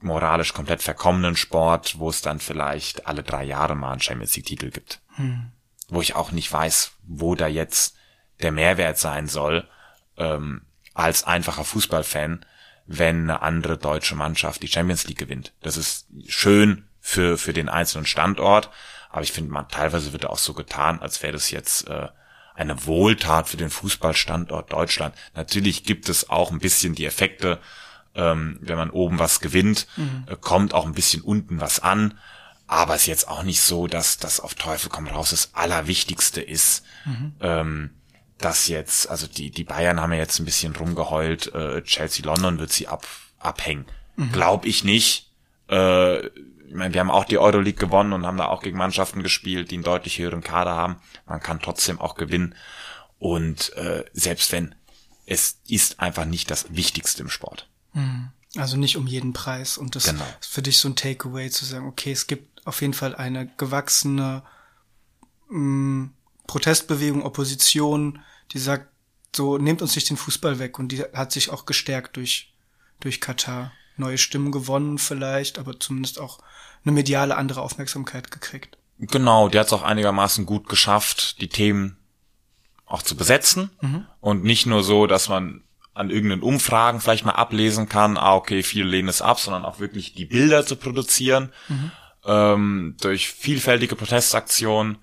moralisch 0.00 0.52
komplett 0.52 0.82
verkommenen 0.82 1.36
Sport, 1.36 1.98
wo 1.98 2.10
es 2.10 2.20
dann 2.20 2.38
vielleicht 2.38 3.06
alle 3.06 3.22
drei 3.22 3.44
Jahre 3.44 3.74
mal 3.74 3.92
einen 3.92 4.02
Champions 4.02 4.36
League 4.36 4.46
Titel 4.46 4.70
gibt. 4.70 5.00
Hm. 5.14 5.52
Wo 5.88 6.02
ich 6.02 6.14
auch 6.14 6.32
nicht 6.32 6.52
weiß, 6.52 6.92
wo 7.02 7.34
da 7.34 7.46
jetzt 7.46 7.96
der 8.40 8.52
Mehrwert 8.52 8.98
sein 8.98 9.28
soll, 9.28 9.68
ähm, 10.16 10.62
als 10.94 11.24
einfacher 11.24 11.64
Fußballfan, 11.64 12.44
wenn 12.86 13.22
eine 13.22 13.42
andere 13.42 13.76
deutsche 13.76 14.14
Mannschaft 14.14 14.62
die 14.62 14.68
Champions 14.68 15.06
League 15.06 15.18
gewinnt. 15.18 15.52
Das 15.60 15.76
ist 15.76 16.06
schön 16.26 16.88
für, 17.00 17.38
für 17.38 17.52
den 17.52 17.68
einzelnen 17.68 18.06
Standort, 18.06 18.70
aber 19.10 19.22
ich 19.22 19.32
finde, 19.32 19.52
man 19.52 19.68
teilweise 19.68 20.12
wird 20.12 20.26
auch 20.26 20.38
so 20.38 20.54
getan, 20.54 21.00
als 21.00 21.22
wäre 21.22 21.32
das 21.32 21.50
jetzt 21.50 21.88
äh, 21.88 22.08
eine 22.54 22.86
Wohltat 22.86 23.48
für 23.48 23.56
den 23.56 23.70
Fußballstandort 23.70 24.72
Deutschland. 24.72 25.14
Natürlich 25.34 25.84
gibt 25.84 26.08
es 26.08 26.30
auch 26.30 26.50
ein 26.50 26.58
bisschen 26.58 26.94
die 26.94 27.04
Effekte, 27.04 27.58
ähm, 28.14 28.58
wenn 28.60 28.78
man 28.78 28.90
oben 28.90 29.18
was 29.18 29.40
gewinnt, 29.40 29.86
mhm. 29.96 30.24
äh, 30.26 30.36
kommt 30.36 30.74
auch 30.74 30.86
ein 30.86 30.94
bisschen 30.94 31.22
unten 31.22 31.60
was 31.60 31.80
an. 31.80 32.18
Aber 32.66 32.94
es 32.94 33.02
ist 33.02 33.06
jetzt 33.06 33.28
auch 33.28 33.42
nicht 33.42 33.60
so, 33.60 33.86
dass 33.86 34.18
das 34.18 34.40
auf 34.40 34.54
Teufel 34.54 34.90
komm 34.90 35.06
raus 35.06 35.30
das 35.30 35.54
Allerwichtigste 35.54 36.40
ist. 36.40 36.84
Mhm. 37.04 37.34
Ähm, 37.40 37.90
dass 38.38 38.68
jetzt, 38.68 39.08
also 39.08 39.26
die, 39.26 39.50
die 39.50 39.64
Bayern 39.64 40.00
haben 40.00 40.12
ja 40.12 40.18
jetzt 40.18 40.38
ein 40.38 40.44
bisschen 40.44 40.76
rumgeheult, 40.76 41.54
äh, 41.54 41.82
Chelsea 41.82 42.24
London 42.24 42.58
wird 42.58 42.72
sie 42.72 42.88
ab, 42.88 43.06
abhängen. 43.38 43.86
Mhm. 44.16 44.32
Glaub 44.32 44.66
ich 44.66 44.84
nicht. 44.84 45.30
Äh, 45.70 46.26
ich 46.26 46.74
meine, 46.74 46.92
wir 46.92 47.00
haben 47.00 47.10
auch 47.10 47.24
die 47.24 47.38
Euroleague 47.38 47.78
gewonnen 47.78 48.12
und 48.12 48.26
haben 48.26 48.36
da 48.36 48.46
auch 48.46 48.62
gegen 48.62 48.76
Mannschaften 48.76 49.22
gespielt, 49.22 49.70
die 49.70 49.76
einen 49.76 49.84
deutlich 49.84 50.18
höheren 50.18 50.42
Kader 50.42 50.74
haben. 50.74 50.96
Man 51.26 51.40
kann 51.40 51.60
trotzdem 51.60 52.00
auch 52.00 52.14
gewinnen. 52.14 52.54
Und 53.18 53.72
äh, 53.76 54.04
selbst 54.12 54.52
wenn, 54.52 54.74
es 55.24 55.60
ist 55.66 56.00
einfach 56.00 56.24
nicht 56.24 56.50
das 56.50 56.74
Wichtigste 56.74 57.22
im 57.22 57.30
Sport. 57.30 57.68
Mhm. 57.94 58.30
Also 58.56 58.76
nicht 58.76 58.96
um 58.96 59.06
jeden 59.06 59.32
Preis. 59.32 59.78
Und 59.78 59.96
das 59.96 60.04
genau. 60.04 60.24
ist 60.40 60.50
für 60.50 60.62
dich 60.62 60.78
so 60.78 60.88
ein 60.88 60.96
Takeaway 60.96 61.50
zu 61.50 61.64
sagen, 61.64 61.86
okay, 61.86 62.12
es 62.12 62.26
gibt 62.26 62.66
auf 62.66 62.80
jeden 62.80 62.94
Fall 62.94 63.14
eine 63.14 63.46
gewachsene 63.56 64.42
mh, 65.48 65.58
mm, 65.58 66.12
Protestbewegung, 66.46 67.24
Opposition, 67.24 68.20
die 68.52 68.58
sagt, 68.58 68.88
so 69.34 69.58
nehmt 69.58 69.82
uns 69.82 69.94
nicht 69.94 70.08
den 70.08 70.16
Fußball 70.16 70.58
weg. 70.58 70.78
Und 70.78 70.88
die 70.88 71.02
hat 71.02 71.32
sich 71.32 71.50
auch 71.50 71.66
gestärkt 71.66 72.16
durch, 72.16 72.52
durch 73.00 73.20
Katar. 73.20 73.72
Neue 73.96 74.18
Stimmen 74.18 74.52
gewonnen 74.52 74.98
vielleicht, 74.98 75.58
aber 75.58 75.80
zumindest 75.80 76.18
auch 76.18 76.38
eine 76.84 76.92
mediale 76.92 77.36
andere 77.36 77.62
Aufmerksamkeit 77.62 78.30
gekriegt. 78.30 78.76
Genau, 78.98 79.48
die 79.48 79.58
hat 79.58 79.66
es 79.66 79.72
auch 79.72 79.82
einigermaßen 79.82 80.46
gut 80.46 80.68
geschafft, 80.68 81.40
die 81.40 81.48
Themen 81.48 81.96
auch 82.86 83.02
zu 83.02 83.16
besetzen 83.16 83.70
mhm. 83.80 84.06
und 84.20 84.44
nicht 84.44 84.66
nur 84.66 84.82
so, 84.82 85.06
dass 85.06 85.28
man 85.28 85.62
an 85.92 86.10
irgendeinen 86.10 86.42
Umfragen 86.42 87.00
vielleicht 87.00 87.24
mal 87.24 87.32
ablesen 87.32 87.88
kann, 87.88 88.16
ah 88.16 88.34
okay, 88.34 88.62
viele 88.62 88.88
lehnen 88.88 89.08
es 89.08 89.22
ab, 89.22 89.40
sondern 89.40 89.64
auch 89.64 89.80
wirklich 89.80 90.14
die 90.14 90.26
Bilder 90.26 90.64
zu 90.64 90.76
produzieren 90.76 91.52
mhm. 91.68 91.90
ähm, 92.24 92.96
durch 93.00 93.28
vielfältige 93.28 93.96
Protestaktionen. 93.96 94.98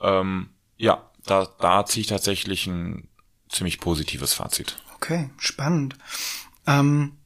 Ähm, 0.00 0.50
ja, 0.76 1.10
da, 1.24 1.48
da 1.58 1.84
ziehe 1.86 2.02
ich 2.02 2.06
tatsächlich 2.06 2.66
ein 2.66 3.08
ziemlich 3.48 3.80
positives 3.80 4.34
Fazit. 4.34 4.76
Okay, 4.96 5.30
spannend. 5.38 5.96
Ähm, 6.66 7.16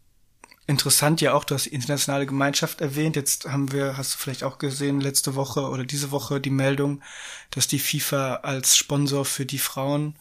Interessant 0.70 1.20
ja 1.20 1.34
auch, 1.34 1.42
du 1.42 1.56
hast 1.56 1.66
die 1.66 1.74
internationale 1.74 2.26
Gemeinschaft 2.26 2.80
erwähnt. 2.80 3.16
Jetzt 3.16 3.46
haben 3.46 3.72
wir, 3.72 3.96
hast 3.96 4.14
du 4.14 4.18
vielleicht 4.18 4.44
auch 4.44 4.58
gesehen, 4.58 5.00
letzte 5.00 5.34
Woche 5.34 5.62
oder 5.62 5.84
diese 5.84 6.12
Woche 6.12 6.40
die 6.40 6.50
Meldung, 6.50 7.02
dass 7.50 7.66
die 7.66 7.80
FIFA 7.80 8.36
als 8.44 8.76
Sponsor 8.76 9.24
für 9.24 9.44
die 9.44 9.58
Frauen 9.58 10.14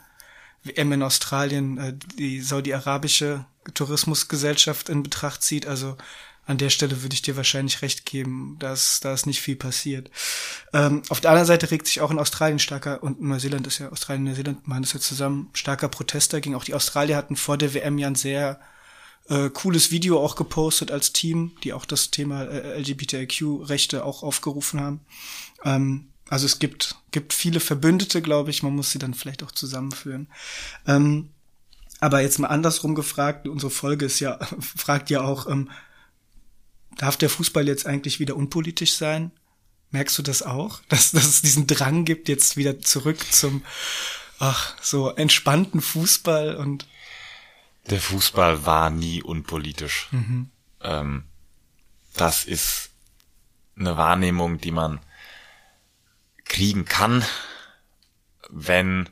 WM 0.63 0.91
in 0.91 1.03
Australien 1.03 1.77
äh, 1.77 1.93
die 2.17 2.41
saudi-arabische 2.41 3.45
Tourismusgesellschaft 3.75 4.89
in 4.89 5.03
Betracht 5.03 5.43
zieht. 5.43 5.67
Also 5.67 5.97
an 6.49 6.57
der 6.57 6.71
Stelle 6.71 7.03
würde 7.03 7.13
ich 7.13 7.21
dir 7.21 7.37
wahrscheinlich 7.37 7.83
recht 7.83 8.07
geben, 8.07 8.57
dass 8.57 9.01
da 9.01 9.13
ist 9.13 9.27
nicht 9.27 9.39
viel 9.39 9.55
passiert. 9.55 10.09
Ähm, 10.73 11.03
auf 11.09 11.21
der 11.21 11.29
anderen 11.29 11.45
Seite 11.45 11.69
regt 11.69 11.85
sich 11.85 12.01
auch 12.01 12.09
in 12.09 12.17
Australien 12.17 12.57
starker, 12.57 13.03
und 13.03 13.21
Neuseeland 13.21 13.67
ist 13.67 13.77
ja, 13.77 13.89
Australien 13.89 14.23
und 14.23 14.29
Neuseeland 14.29 14.67
machen 14.67 14.81
das 14.81 14.93
ja 14.93 14.99
zusammen, 14.99 15.51
starker 15.53 15.89
Protest 15.89 16.33
dagegen. 16.33 16.55
Auch 16.55 16.63
die 16.63 16.73
Australier 16.73 17.17
hatten 17.17 17.35
vor 17.35 17.55
der 17.55 17.75
WM 17.75 17.99
ja 17.99 18.07
ein 18.07 18.15
sehr 18.15 18.59
äh, 19.27 19.51
cooles 19.51 19.91
Video 19.91 20.19
auch 20.19 20.35
gepostet 20.35 20.89
als 20.89 21.13
Team, 21.13 21.51
die 21.63 21.71
auch 21.71 21.85
das 21.85 22.09
Thema 22.09 22.45
äh, 22.45 22.79
LGBTIQ-Rechte 22.79 24.03
auch 24.03 24.23
aufgerufen 24.23 24.81
haben. 24.81 25.01
Ähm, 25.63 26.07
also 26.29 26.47
es 26.47 26.57
gibt, 26.57 26.95
gibt 27.11 27.33
viele 27.33 27.59
Verbündete, 27.59 28.23
glaube 28.23 28.49
ich, 28.49 28.63
man 28.63 28.75
muss 28.75 28.89
sie 28.89 28.97
dann 28.97 29.13
vielleicht 29.13 29.43
auch 29.43 29.51
zusammenführen. 29.51 30.27
Ähm, 30.87 31.29
aber 31.99 32.21
jetzt 32.21 32.39
mal 32.39 32.47
andersrum 32.47 32.95
gefragt, 32.95 33.47
unsere 33.47 33.69
Folge 33.69 34.05
ist 34.05 34.19
ja, 34.19 34.39
fragt 34.59 35.11
ja 35.11 35.21
auch, 35.21 35.47
ähm, 35.47 35.69
darf 36.99 37.17
der 37.17 37.29
Fußball 37.29 37.67
jetzt 37.67 37.87
eigentlich 37.87 38.19
wieder 38.19 38.35
unpolitisch 38.35 38.93
sein? 38.93 39.31
Merkst 39.91 40.17
du 40.19 40.21
das 40.21 40.43
auch? 40.43 40.81
Dass, 40.89 41.11
dass 41.11 41.25
es 41.25 41.41
diesen 41.41 41.65
Drang 41.65 42.05
gibt, 42.05 42.29
jetzt 42.29 42.57
wieder 42.57 42.79
zurück 42.79 43.19
zum, 43.31 43.63
ach, 44.37 44.75
so 44.81 45.09
entspannten 45.09 45.81
Fußball 45.81 46.55
und 46.55 46.85
der 47.89 47.99
Fußball 47.99 48.65
war 48.65 48.91
nie 48.91 49.23
unpolitisch. 49.23 50.09
Mhm. 50.11 50.51
Ähm, 50.81 51.23
das 52.13 52.45
ist 52.45 52.91
eine 53.77 53.97
Wahrnehmung, 53.97 54.59
die 54.59 54.71
man 54.71 54.99
kriegen 56.45 56.85
kann, 56.85 57.25
wenn, 58.49 59.09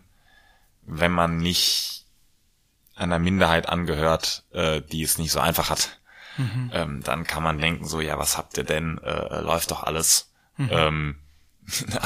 wenn 0.83 1.11
man 1.11 1.37
nicht 1.37 2.05
einer 2.95 3.19
Minderheit 3.19 3.69
angehört, 3.69 4.43
äh, 4.51 4.81
die 4.81 5.03
es 5.03 5.17
nicht 5.17 5.31
so 5.31 5.39
einfach 5.39 5.69
hat. 5.69 5.99
Mhm. 6.37 6.71
Ähm, 6.73 7.03
dann 7.03 7.25
kann 7.25 7.43
man 7.43 7.59
denken 7.59 7.85
so, 7.85 8.01
ja, 8.01 8.17
was 8.17 8.37
habt 8.37 8.57
ihr 8.57 8.63
denn? 8.63 8.99
Äh, 8.99 9.41
läuft 9.41 9.71
doch 9.71 9.83
alles. 9.83 10.33
Mhm. 10.57 10.69
Ähm, 10.71 11.15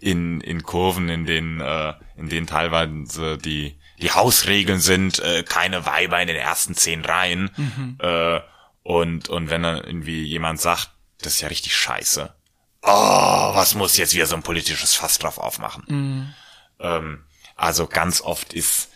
in, 0.00 0.40
in 0.40 0.62
Kurven, 0.62 1.08
in 1.08 1.24
denen, 1.24 1.60
äh, 1.60 1.94
in 2.16 2.28
denen 2.28 2.46
teilweise 2.46 3.38
die, 3.38 3.78
die 4.00 4.12
Hausregeln 4.12 4.80
sind, 4.80 5.18
äh, 5.18 5.42
keine 5.42 5.84
Weiber 5.86 6.20
in 6.20 6.28
den 6.28 6.36
ersten 6.36 6.74
zehn 6.74 7.04
Reihen. 7.04 7.50
Mhm. 7.56 7.98
Äh, 8.00 8.40
und, 8.82 9.28
und 9.28 9.50
wenn 9.50 9.62
dann 9.62 9.76
irgendwie 9.76 10.22
jemand 10.22 10.60
sagt, 10.60 10.90
das 11.20 11.34
ist 11.34 11.40
ja 11.40 11.48
richtig 11.48 11.76
scheiße. 11.76 12.34
Oh, 12.82 13.54
was 13.54 13.74
muss 13.74 13.96
jetzt 13.96 14.14
wieder 14.14 14.26
so 14.26 14.36
ein 14.36 14.42
politisches 14.42 14.94
Fass 14.94 15.18
drauf 15.18 15.38
aufmachen? 15.38 15.84
Mhm. 15.88 16.34
Ähm, 16.80 17.24
also 17.56 17.86
ganz 17.86 18.20
oft 18.20 18.52
ist, 18.52 18.90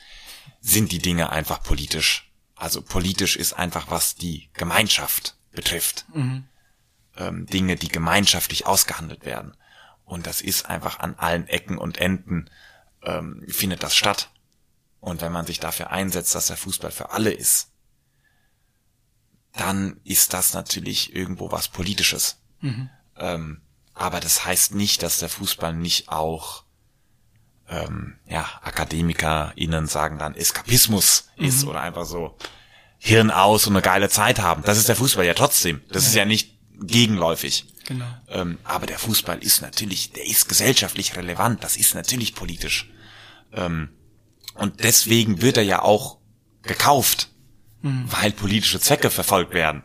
sind 0.60 0.92
die 0.92 1.00
Dinge 1.00 1.30
einfach 1.30 1.62
politisch. 1.62 2.31
Also 2.62 2.80
politisch 2.80 3.34
ist 3.34 3.54
einfach, 3.54 3.90
was 3.90 4.14
die 4.14 4.48
Gemeinschaft 4.52 5.34
betrifft. 5.50 6.04
Mhm. 6.14 6.44
Ähm, 7.16 7.44
Dinge, 7.46 7.74
die 7.74 7.88
gemeinschaftlich 7.88 8.66
ausgehandelt 8.66 9.24
werden. 9.24 9.56
Und 10.04 10.28
das 10.28 10.40
ist 10.40 10.66
einfach 10.66 11.00
an 11.00 11.16
allen 11.16 11.48
Ecken 11.48 11.76
und 11.76 11.98
Enden 11.98 12.48
ähm, 13.02 13.44
findet 13.48 13.82
das 13.82 13.96
statt. 13.96 14.30
Und 15.00 15.22
wenn 15.22 15.32
man 15.32 15.44
sich 15.44 15.58
dafür 15.58 15.90
einsetzt, 15.90 16.36
dass 16.36 16.46
der 16.46 16.56
Fußball 16.56 16.92
für 16.92 17.10
alle 17.10 17.32
ist, 17.32 17.72
dann 19.54 20.00
ist 20.04 20.32
das 20.32 20.54
natürlich 20.54 21.16
irgendwo 21.16 21.50
was 21.50 21.66
Politisches. 21.66 22.38
Mhm. 22.60 22.90
Ähm, 23.16 23.62
aber 23.92 24.20
das 24.20 24.44
heißt 24.44 24.72
nicht, 24.72 25.02
dass 25.02 25.18
der 25.18 25.30
Fußball 25.30 25.74
nicht 25.74 26.10
auch 26.10 26.61
ähm, 27.72 28.14
ja, 28.28 28.46
AkademikerInnen 28.62 29.86
sagen 29.86 30.18
dann 30.18 30.34
Eskapismus 30.34 31.28
mhm. 31.36 31.46
ist 31.46 31.64
oder 31.64 31.80
einfach 31.80 32.04
so 32.04 32.36
Hirn 32.98 33.30
aus 33.30 33.66
und 33.66 33.72
eine 33.72 33.82
geile 33.82 34.08
Zeit 34.08 34.40
haben. 34.40 34.62
Das 34.62 34.78
ist 34.78 34.88
der 34.88 34.96
Fußball 34.96 35.24
ja 35.24 35.34
trotzdem. 35.34 35.80
Das 35.88 36.04
ja. 36.04 36.08
ist 36.08 36.14
ja 36.14 36.24
nicht 36.24 36.56
gegenläufig. 36.80 37.66
Genau. 37.86 38.04
Ähm, 38.28 38.58
aber 38.62 38.86
der 38.86 38.98
Fußball 38.98 39.38
ist 39.38 39.62
natürlich, 39.62 40.12
der 40.12 40.26
ist 40.26 40.48
gesellschaftlich 40.48 41.16
relevant, 41.16 41.64
das 41.64 41.76
ist 41.76 41.94
natürlich 41.94 42.34
politisch. 42.34 42.90
Ähm, 43.52 43.88
und 44.54 44.84
deswegen 44.84 45.42
wird 45.42 45.56
er 45.56 45.64
ja 45.64 45.82
auch 45.82 46.18
gekauft, 46.62 47.30
mhm. 47.80 48.04
weil 48.06 48.32
politische 48.32 48.80
Zwecke 48.80 49.10
verfolgt 49.10 49.52
werden. 49.54 49.82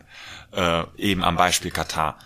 Äh, 0.52 0.84
eben 0.96 1.24
am 1.24 1.36
Beispiel 1.36 1.70
Katar. 1.70 2.18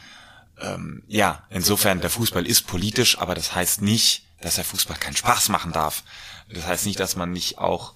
Ähm, 0.61 1.03
ja, 1.07 1.45
insofern, 1.51 2.01
der 2.01 2.11
Fußball 2.11 2.47
ist 2.47 2.67
politisch, 2.67 3.19
aber 3.19 3.35
das 3.35 3.55
heißt 3.55 3.83
nicht, 3.83 4.27
dass 4.43 4.57
der 4.57 4.64
Fußball 4.64 4.99
keinen 4.99 5.16
Spaß 5.16 5.49
machen 5.49 5.72
darf. 5.72 6.03
Das 6.51 6.66
heißt 6.66 6.86
nicht, 6.86 7.01
dass 7.01 7.16
man 7.16 7.32
nicht 7.32 7.59
auch 7.59 7.95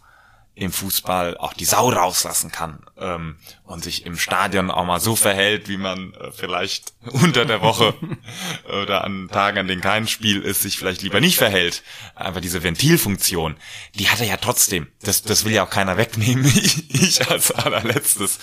im 0.57 0.73
Fußball 0.73 1.37
auch 1.37 1.53
die 1.53 1.67
Sau 1.67 1.91
rauslassen 1.91 2.51
kann 2.51 2.79
ähm, 2.97 3.37
und 3.65 3.85
sich 3.85 4.07
im 4.07 4.17
Stadion 4.17 4.71
auch 4.71 4.87
mal 4.87 5.01
so 5.01 5.15
verhält, 5.15 5.69
wie 5.69 5.77
man 5.77 6.15
äh, 6.15 6.33
vielleicht 6.33 6.95
unter 7.05 7.45
der 7.45 7.61
Woche 7.61 7.95
oder 8.83 9.05
an 9.05 9.29
Tagen, 9.31 9.59
an 9.59 9.69
denen 9.69 9.83
kein 9.83 10.09
Spiel 10.09 10.41
ist, 10.41 10.63
sich 10.63 10.79
vielleicht 10.79 11.03
lieber 11.03 11.21
nicht 11.21 11.37
verhält. 11.37 11.83
Aber 12.15 12.41
diese 12.41 12.63
Ventilfunktion, 12.63 13.57
die 13.97 14.09
hat 14.09 14.21
er 14.21 14.27
ja 14.27 14.39
trotzdem. 14.39 14.87
Das, 15.03 15.23
das 15.23 15.45
will 15.45 15.53
ja 15.53 15.63
auch 15.63 15.71
keiner 15.71 15.99
wegnehmen, 15.99 16.47
ich 16.89 17.29
als 17.29 17.51
allerletztes. 17.51 18.39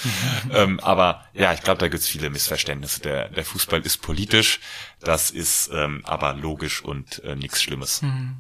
ähm, 0.54 0.80
aber 0.82 1.26
ja, 1.34 1.52
ich 1.54 1.62
glaube, 1.62 1.80
da 1.80 1.88
gibt's 1.88 2.08
viele 2.08 2.30
Missverständnisse. 2.30 3.02
Der, 3.02 3.30
der 3.30 3.44
Fußball 3.44 3.82
ist 3.82 4.04
politisch, 4.04 4.60
das 5.04 5.32
ist 5.32 5.70
ähm, 5.74 6.02
aber 6.06 6.34
logisch 6.34 6.84
und 6.84 7.24
äh, 7.24 7.36
nichts 7.36 7.62
Schlimmes. 7.62 8.02
Mhm. 8.02 8.38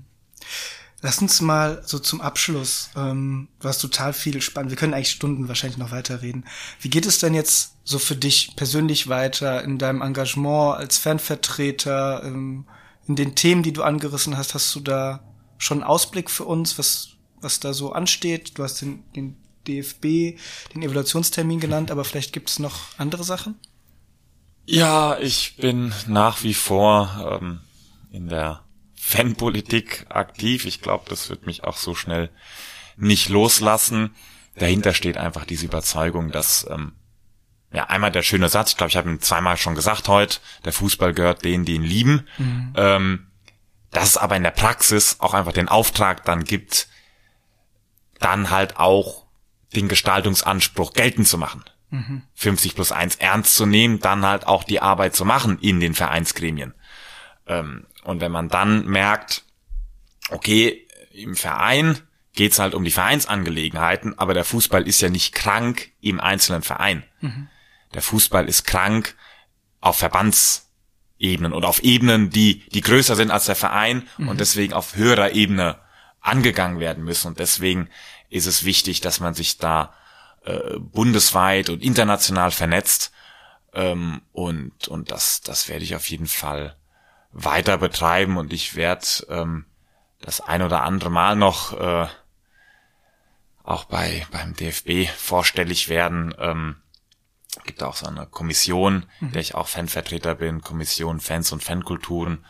Lass 1.02 1.22
uns 1.22 1.42
mal 1.42 1.84
so 1.86 2.00
zum 2.00 2.22
Abschluss, 2.22 2.90
ähm, 2.96 3.50
du 3.60 3.68
hast 3.68 3.80
total 3.80 4.14
viel 4.14 4.42
spannend, 4.42 4.72
wir 4.72 4.78
können 4.78 4.94
eigentlich 4.94 5.12
Stunden 5.12 5.50
wahrscheinlich 5.50 5.78
noch 5.78 5.92
weiterreden. 5.92 6.46
Wie 6.80 6.90
geht 6.90 7.06
es 7.06 7.20
denn 7.20 7.34
jetzt 7.34 7.76
so 7.84 8.00
für 8.00 8.16
dich 8.16 8.56
persönlich 8.56 9.10
weiter 9.10 9.66
in 9.66 9.78
deinem 9.78 10.02
Engagement 10.02 10.78
als 10.78 10.98
Fanvertreter, 10.98 12.24
ähm, 12.24 12.66
in 13.06 13.18
den 13.18 13.36
Themen, 13.36 13.64
die 13.64 13.74
du 13.74 13.84
angerissen 13.84 14.38
hast? 14.38 14.54
Hast 14.54 14.74
du 14.76 14.80
da 14.80 15.20
schon 15.58 15.80
einen 15.80 15.90
Ausblick 15.90 16.32
für 16.32 16.46
uns, 16.46 16.80
was, 16.80 17.10
was 17.42 17.60
da 17.60 17.74
so 17.74 17.92
ansteht? 17.92 18.58
Du 18.58 18.64
hast 18.64 18.82
den, 18.82 19.04
den 19.14 19.36
DFB, 19.68 20.40
den 20.74 20.84
Evaluationstermin 20.84 21.60
genannt, 21.60 21.92
aber 21.92 22.06
vielleicht 22.06 22.32
gibt 22.32 22.50
es 22.50 22.60
noch 22.60 22.98
andere 22.98 23.26
Sachen? 23.26 23.60
Ja, 24.66 25.18
ich 25.20 25.58
bin 25.58 25.94
nach 26.08 26.44
wie 26.44 26.54
vor 26.54 27.40
ähm, 27.42 27.62
in 28.12 28.30
der 28.30 28.64
Fanpolitik 28.96 30.06
aktiv. 30.10 30.66
Ich 30.66 30.82
glaube, 30.82 31.06
das 31.10 31.30
wird 31.30 31.46
mich 31.46 31.64
auch 31.66 31.76
so 31.76 31.96
schnell 31.96 32.30
nicht 32.96 33.30
loslassen. 33.30 34.16
Dahinter 34.56 34.94
steht 34.94 35.18
einfach 35.18 35.46
diese 35.46 35.66
Überzeugung, 35.66 36.32
dass 36.32 36.66
ähm, 36.70 36.94
ja 37.74 37.86
einmal 37.88 38.12
der 38.12 38.22
schöne 38.22 38.50
Satz, 38.50 38.72
ich 38.72 38.78
glaube, 38.78 38.92
ich 38.92 38.98
habe 38.98 39.10
ihn 39.10 39.20
zweimal 39.20 39.58
schon 39.58 39.76
gesagt 39.76 40.08
heute, 40.08 40.40
der 40.64 40.74
Fußball 40.74 41.14
gehört 41.14 41.44
denen, 41.44 41.66
die 41.66 41.74
ihn 41.74 41.84
lieben. 41.84 42.28
Mhm. 42.38 42.74
Ähm, 42.78 43.28
dass 43.92 44.10
es 44.10 44.18
aber 44.18 44.38
in 44.38 44.44
der 44.44 44.52
Praxis 44.52 45.18
auch 45.20 45.34
einfach 45.34 45.54
den 45.54 45.68
Auftrag 45.68 46.24
dann 46.26 46.46
gibt, 46.46 46.88
dann 48.20 48.50
halt 48.50 48.78
auch 48.78 49.26
den 49.76 49.88
Gestaltungsanspruch 49.88 50.94
geltend 50.94 51.28
zu 51.28 51.38
machen. 51.38 51.64
Mhm. 51.94 52.24
50 52.34 52.74
plus 52.74 52.92
1 52.92 53.18
ernst 53.18 53.56
zu 53.56 53.68
nehmen, 53.68 54.00
dann 54.00 54.26
halt 54.26 54.48
auch 54.48 54.64
die 54.64 54.82
Arbeit 54.82 55.16
zu 55.16 55.26
machen 55.26 55.60
in 55.60 55.80
den 55.80 55.94
Vereinsgremien. 55.94 56.74
Ähm, 57.46 57.86
und 58.04 58.20
wenn 58.20 58.32
man 58.32 58.50
dann 58.50 58.88
merkt, 58.88 59.44
okay, 60.32 60.88
im 61.14 61.36
Verein 61.36 62.00
geht's 62.34 62.58
halt 62.58 62.74
um 62.74 62.84
die 62.84 62.90
Vereinsangelegenheiten, 62.90 64.18
aber 64.18 64.34
der 64.34 64.44
Fußball 64.44 64.88
ist 64.88 65.02
ja 65.02 65.10
nicht 65.10 65.36
krank 65.36 65.92
im 66.02 66.20
einzelnen 66.20 66.64
Verein. 66.64 67.04
Mhm. 67.22 67.48
Der 67.94 68.02
Fußball 68.02 68.50
ist 68.50 68.66
krank 68.66 69.16
auf 69.80 69.98
Verbandsebenen 69.98 71.54
und 71.54 71.64
auf 71.64 71.84
Ebenen, 71.84 72.32
die, 72.32 72.68
die 72.70 72.82
größer 72.82 73.16
sind 73.16 73.30
als 73.30 73.46
der 73.46 73.56
Verein 73.56 74.08
mhm. 74.18 74.30
und 74.30 74.40
deswegen 74.40 74.74
auf 74.74 74.96
höherer 74.96 75.34
Ebene 75.34 75.78
angegangen 76.22 76.80
werden 76.80 77.04
müssen. 77.04 77.28
Und 77.28 77.38
deswegen 77.38 77.88
ist 78.32 78.48
es 78.48 78.64
wichtig, 78.64 79.00
dass 79.02 79.20
man 79.20 79.36
sich 79.36 79.60
da 79.60 79.94
äh, 80.46 80.78
bundesweit 80.80 81.70
und 81.70 81.84
international 81.84 82.52
vernetzt. 82.52 83.12
Ähm, 83.74 84.22
und, 84.32 84.88
und 84.88 85.12
das, 85.12 85.42
das 85.42 85.70
werde 85.70 85.84
ich 85.84 85.96
auf 85.96 86.10
jeden 86.10 86.28
Fall 86.28 86.76
weiter 87.32 87.78
betreiben 87.78 88.38
und 88.38 88.54
ich 88.54 88.76
werde 88.76 89.08
ähm, 89.30 89.66
das 90.22 90.40
ein 90.42 90.62
oder 90.62 90.84
andere 90.84 91.10
Mal 91.10 91.36
noch 91.36 91.74
äh, 91.80 92.08
auch 93.64 93.86
bei 93.86 94.28
beim 94.32 94.54
DFB 94.54 95.10
vorstellig 95.10 95.90
werden. 95.90 96.34
Ähm, 96.38 96.76
gibt 97.64 97.84
auch 97.84 97.96
so 97.96 98.08
eine 98.08 98.26
Kommission, 98.26 99.06
mhm. 99.20 99.32
der 99.32 99.42
ich 99.42 99.56
auch 99.56 99.68
Fanvertreter 99.68 100.36
bin, 100.36 100.62
Kommission 100.62 101.20
Fans 101.20 101.52
und 101.52 101.64
Fankulturen. 101.64 102.46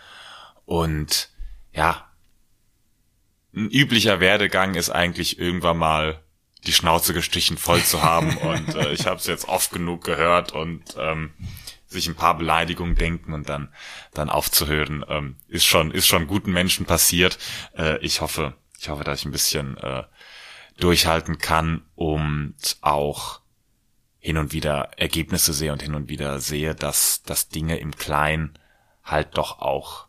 Und 0.65 1.29
ja, 1.71 2.09
ein 3.55 3.69
üblicher 3.69 4.19
Werdegang 4.19 4.75
ist 4.75 4.89
eigentlich 4.89 5.39
irgendwann 5.39 5.77
mal 5.77 6.22
die 6.65 6.73
Schnauze 6.73 7.13
gestrichen 7.13 7.57
voll 7.57 7.81
zu 7.83 8.03
haben. 8.03 8.37
und 8.37 8.75
äh, 8.75 8.91
ich 8.91 9.05
habe 9.05 9.17
es 9.17 9.27
jetzt 9.27 9.47
oft 9.47 9.71
genug 9.71 10.03
gehört 10.03 10.51
und 10.51 10.83
ähm, 10.97 11.33
sich 11.87 12.07
ein 12.07 12.15
paar 12.15 12.37
Beleidigungen 12.37 12.95
denken 12.95 13.33
und 13.33 13.47
dann 13.49 13.73
dann 14.13 14.29
aufzuhören, 14.29 15.05
ähm, 15.07 15.37
ist 15.47 15.65
schon 15.65 15.91
ist 15.91 16.07
schon 16.07 16.27
guten 16.27 16.51
Menschen 16.51 16.85
passiert. 16.85 17.37
Äh, 17.77 17.99
ich 17.99 18.21
hoffe, 18.21 18.55
ich 18.79 18.89
hoffe, 18.89 19.03
dass 19.03 19.19
ich 19.19 19.25
ein 19.25 19.31
bisschen 19.31 19.77
äh, 19.77 20.03
durchhalten 20.79 21.37
kann 21.37 21.83
und 21.95 22.55
auch 22.81 23.41
hin 24.19 24.37
und 24.37 24.53
wieder 24.53 24.91
Ergebnisse 24.97 25.53
sehe 25.53 25.71
und 25.71 25.81
hin 25.81 25.95
und 25.95 26.09
wieder 26.09 26.39
sehe, 26.39 26.75
dass 26.75 27.23
dass 27.23 27.49
Dinge 27.49 27.77
im 27.77 27.95
Kleinen 27.95 28.57
halt 29.03 29.37
doch 29.37 29.59
auch 29.59 30.07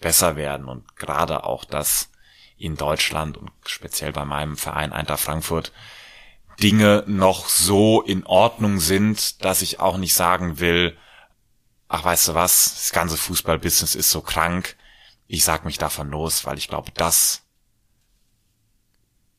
besser 0.00 0.36
werden 0.36 0.66
und 0.68 0.96
gerade 0.96 1.44
auch 1.44 1.64
das 1.64 2.10
in 2.58 2.76
Deutschland 2.76 3.36
und 3.36 3.50
speziell 3.66 4.12
bei 4.12 4.24
meinem 4.24 4.56
Verein 4.56 4.92
Eintracht 4.92 5.20
Frankfurt 5.20 5.72
Dinge 6.62 7.04
noch 7.06 7.48
so 7.48 8.00
in 8.00 8.24
Ordnung 8.24 8.80
sind, 8.80 9.44
dass 9.44 9.62
ich 9.62 9.78
auch 9.80 9.98
nicht 9.98 10.14
sagen 10.14 10.58
will, 10.58 10.96
ach 11.88 12.04
weißt 12.04 12.28
du 12.28 12.34
was, 12.34 12.74
das 12.74 12.92
ganze 12.92 13.16
Fußballbusiness 13.16 13.94
ist 13.94 14.10
so 14.10 14.22
krank, 14.22 14.76
ich 15.26 15.44
sag 15.44 15.64
mich 15.64 15.78
davon 15.78 16.10
los, 16.10 16.46
weil 16.46 16.56
ich 16.56 16.68
glaube, 16.68 16.92
das 16.94 17.42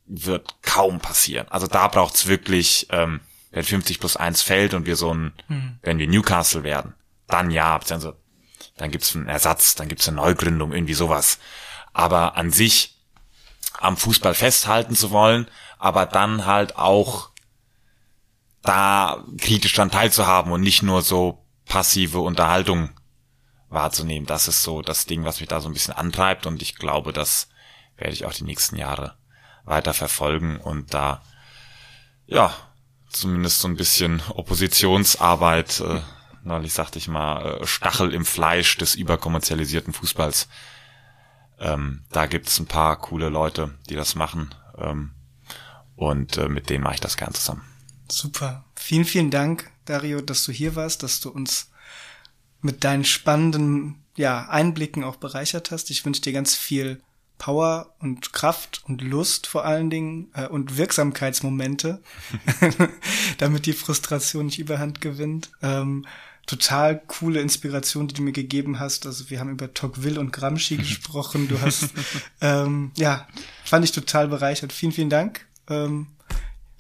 wird 0.06 0.56
kaum 0.62 1.00
passieren. 1.00 1.48
Also 1.50 1.68
da 1.68 1.88
braucht's 1.88 2.28
wirklich, 2.28 2.88
ähm, 2.92 3.22
wenn 3.52 3.64
50 3.64 4.00
plus 4.00 4.16
1 4.16 4.42
fällt 4.42 4.74
und 4.74 4.86
wir 4.86 4.96
so 4.96 5.14
ein, 5.14 5.34
hm. 5.48 5.80
wenn 5.82 5.98
wir 5.98 6.08
Newcastle 6.08 6.64
werden, 6.64 6.94
dann 7.28 7.52
ja, 7.52 7.80
dann, 8.78 8.92
gibt's 8.92 9.16
einen 9.16 9.28
Ersatz, 9.28 9.76
dann 9.76 9.88
gibt's 9.88 10.08
eine 10.08 10.18
Neugründung, 10.18 10.72
irgendwie 10.72 10.94
sowas. 10.94 11.40
Aber 11.94 12.38
an 12.38 12.52
sich 12.52 12.97
am 13.80 13.98
Fußball 13.98 14.34
festhalten 14.34 14.96
zu 14.96 15.12
wollen, 15.12 15.48
aber 15.78 16.06
dann 16.06 16.46
halt 16.46 16.78
auch 16.78 17.30
da 18.62 19.24
kritisch 19.40 19.74
dann 19.74 19.92
teilzuhaben 19.92 20.52
und 20.52 20.62
nicht 20.62 20.84
nur 20.84 21.02
so 21.02 21.46
passive 21.66 22.20
Unterhaltung 22.20 22.90
wahrzunehmen. 23.70 24.26
Das 24.26 24.48
ist 24.48 24.64
so 24.64 24.82
das 24.82 25.06
Ding, 25.06 25.24
was 25.24 25.40
mich 25.40 25.50
da 25.50 25.62
so 25.62 25.70
ein 25.70 25.74
bisschen 25.74 25.94
antreibt 25.94 26.46
und 26.46 26.62
ich 26.62 26.76
glaube, 26.76 27.14
das 27.14 27.50
werde 27.98 28.14
ich 28.14 28.26
auch 28.26 28.34
die 28.34 28.44
nächsten 28.44 28.76
Jahre 28.76 29.18
weiter 29.64 29.94
verfolgen 29.94 30.58
und 30.58 30.94
da 30.94 31.22
ja 32.26 32.54
zumindest 33.10 33.60
so 33.60 33.68
ein 33.68 33.76
bisschen 33.76 34.22
Oppositionsarbeit, 34.30 35.82
äh, 35.82 36.02
neulich 36.44 36.74
sagte 36.74 37.00
ich 37.00 37.08
mal, 37.08 37.62
äh, 37.62 37.68
Stachel 37.68 38.14
im 38.14 38.26
Fleisch 38.26 38.78
des 38.78 38.96
überkommerzialisierten 38.96 39.94
Fußballs. 39.94 40.48
Ähm, 41.60 42.04
da 42.12 42.26
gibt 42.26 42.48
es 42.48 42.60
ein 42.60 42.68
paar 42.68 42.98
coole 43.00 43.30
Leute, 43.30 43.74
die 43.90 43.96
das 43.96 44.16
machen 44.16 44.54
ähm, 44.78 45.12
und 45.96 46.38
äh, 46.38 46.48
mit 46.50 46.70
denen 46.70 46.84
mache 46.84 46.96
ich 46.96 47.02
das 47.02 47.18
gern 47.18 47.34
zusammen. 47.34 47.64
Super. 48.10 48.64
Vielen, 48.76 49.06
vielen 49.06 49.32
Dank, 49.32 49.70
Dario, 49.86 50.22
dass 50.22 50.44
du 50.46 50.52
hier 50.52 50.76
warst, 50.76 51.04
dass 51.04 51.20
du 51.20 51.30
uns 51.30 51.72
mit 52.62 52.84
deinen 52.84 53.06
spannenden 53.06 54.04
ja, 54.16 54.48
Einblicken 54.50 55.04
auch 55.04 55.18
bereichert 55.18 55.72
hast. 55.72 55.90
Ich 55.90 56.06
wünsche 56.06 56.22
dir 56.22 56.34
ganz 56.34 56.56
viel 56.56 57.02
Power 57.38 57.96
und 58.00 58.34
Kraft 58.34 58.82
und 58.86 59.02
Lust 59.02 59.48
vor 59.48 59.64
allen 59.64 59.90
Dingen 59.90 60.32
äh, 60.34 60.48
und 60.48 60.78
Wirksamkeitsmomente, 60.78 62.02
damit 63.38 63.66
die 63.66 63.74
Frustration 63.74 64.48
nicht 64.48 64.60
überhand 64.60 65.02
gewinnt. 65.02 65.52
Ähm, 65.62 66.06
total 66.48 67.00
coole 67.08 67.42
Inspiration, 67.42 68.08
die 68.08 68.16
du 68.16 68.24
mir 68.24 68.32
gegeben 68.32 68.80
hast. 68.80 69.06
Also 69.06 69.30
wir 69.30 69.40
haben 69.40 69.52
über 69.52 69.74
Tocqueville 69.74 70.20
und 70.20 70.34
Gramsci 70.34 70.78
gesprochen. 70.78 71.48
Du 71.48 71.62
hast, 71.62 71.90
ähm, 72.42 72.92
ja, 72.98 73.28
fand 73.64 73.86
ich 73.86 73.92
total 73.92 74.28
bereichert. 74.28 74.74
Vielen, 74.74 74.94
vielen 74.94 75.10
Dank. 75.12 75.46
Ähm, 75.70 76.08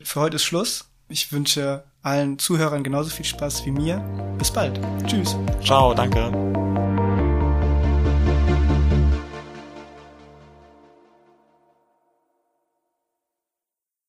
für 0.02 0.22
heute 0.22 0.38
ist 0.38 0.44
Schluss. 0.44 0.86
Ich 1.10 1.32
wünsche 1.32 1.84
allen 2.02 2.40
Zuhörern 2.40 2.84
genauso 2.84 3.10
viel 3.10 3.26
Spaß 3.26 3.66
wie 3.66 3.72
mir. 3.72 4.00
Bis 4.38 4.52
bald. 4.52 4.80
Tschüss. 5.06 5.36
Ciao, 5.64 5.94
danke. 5.94 6.32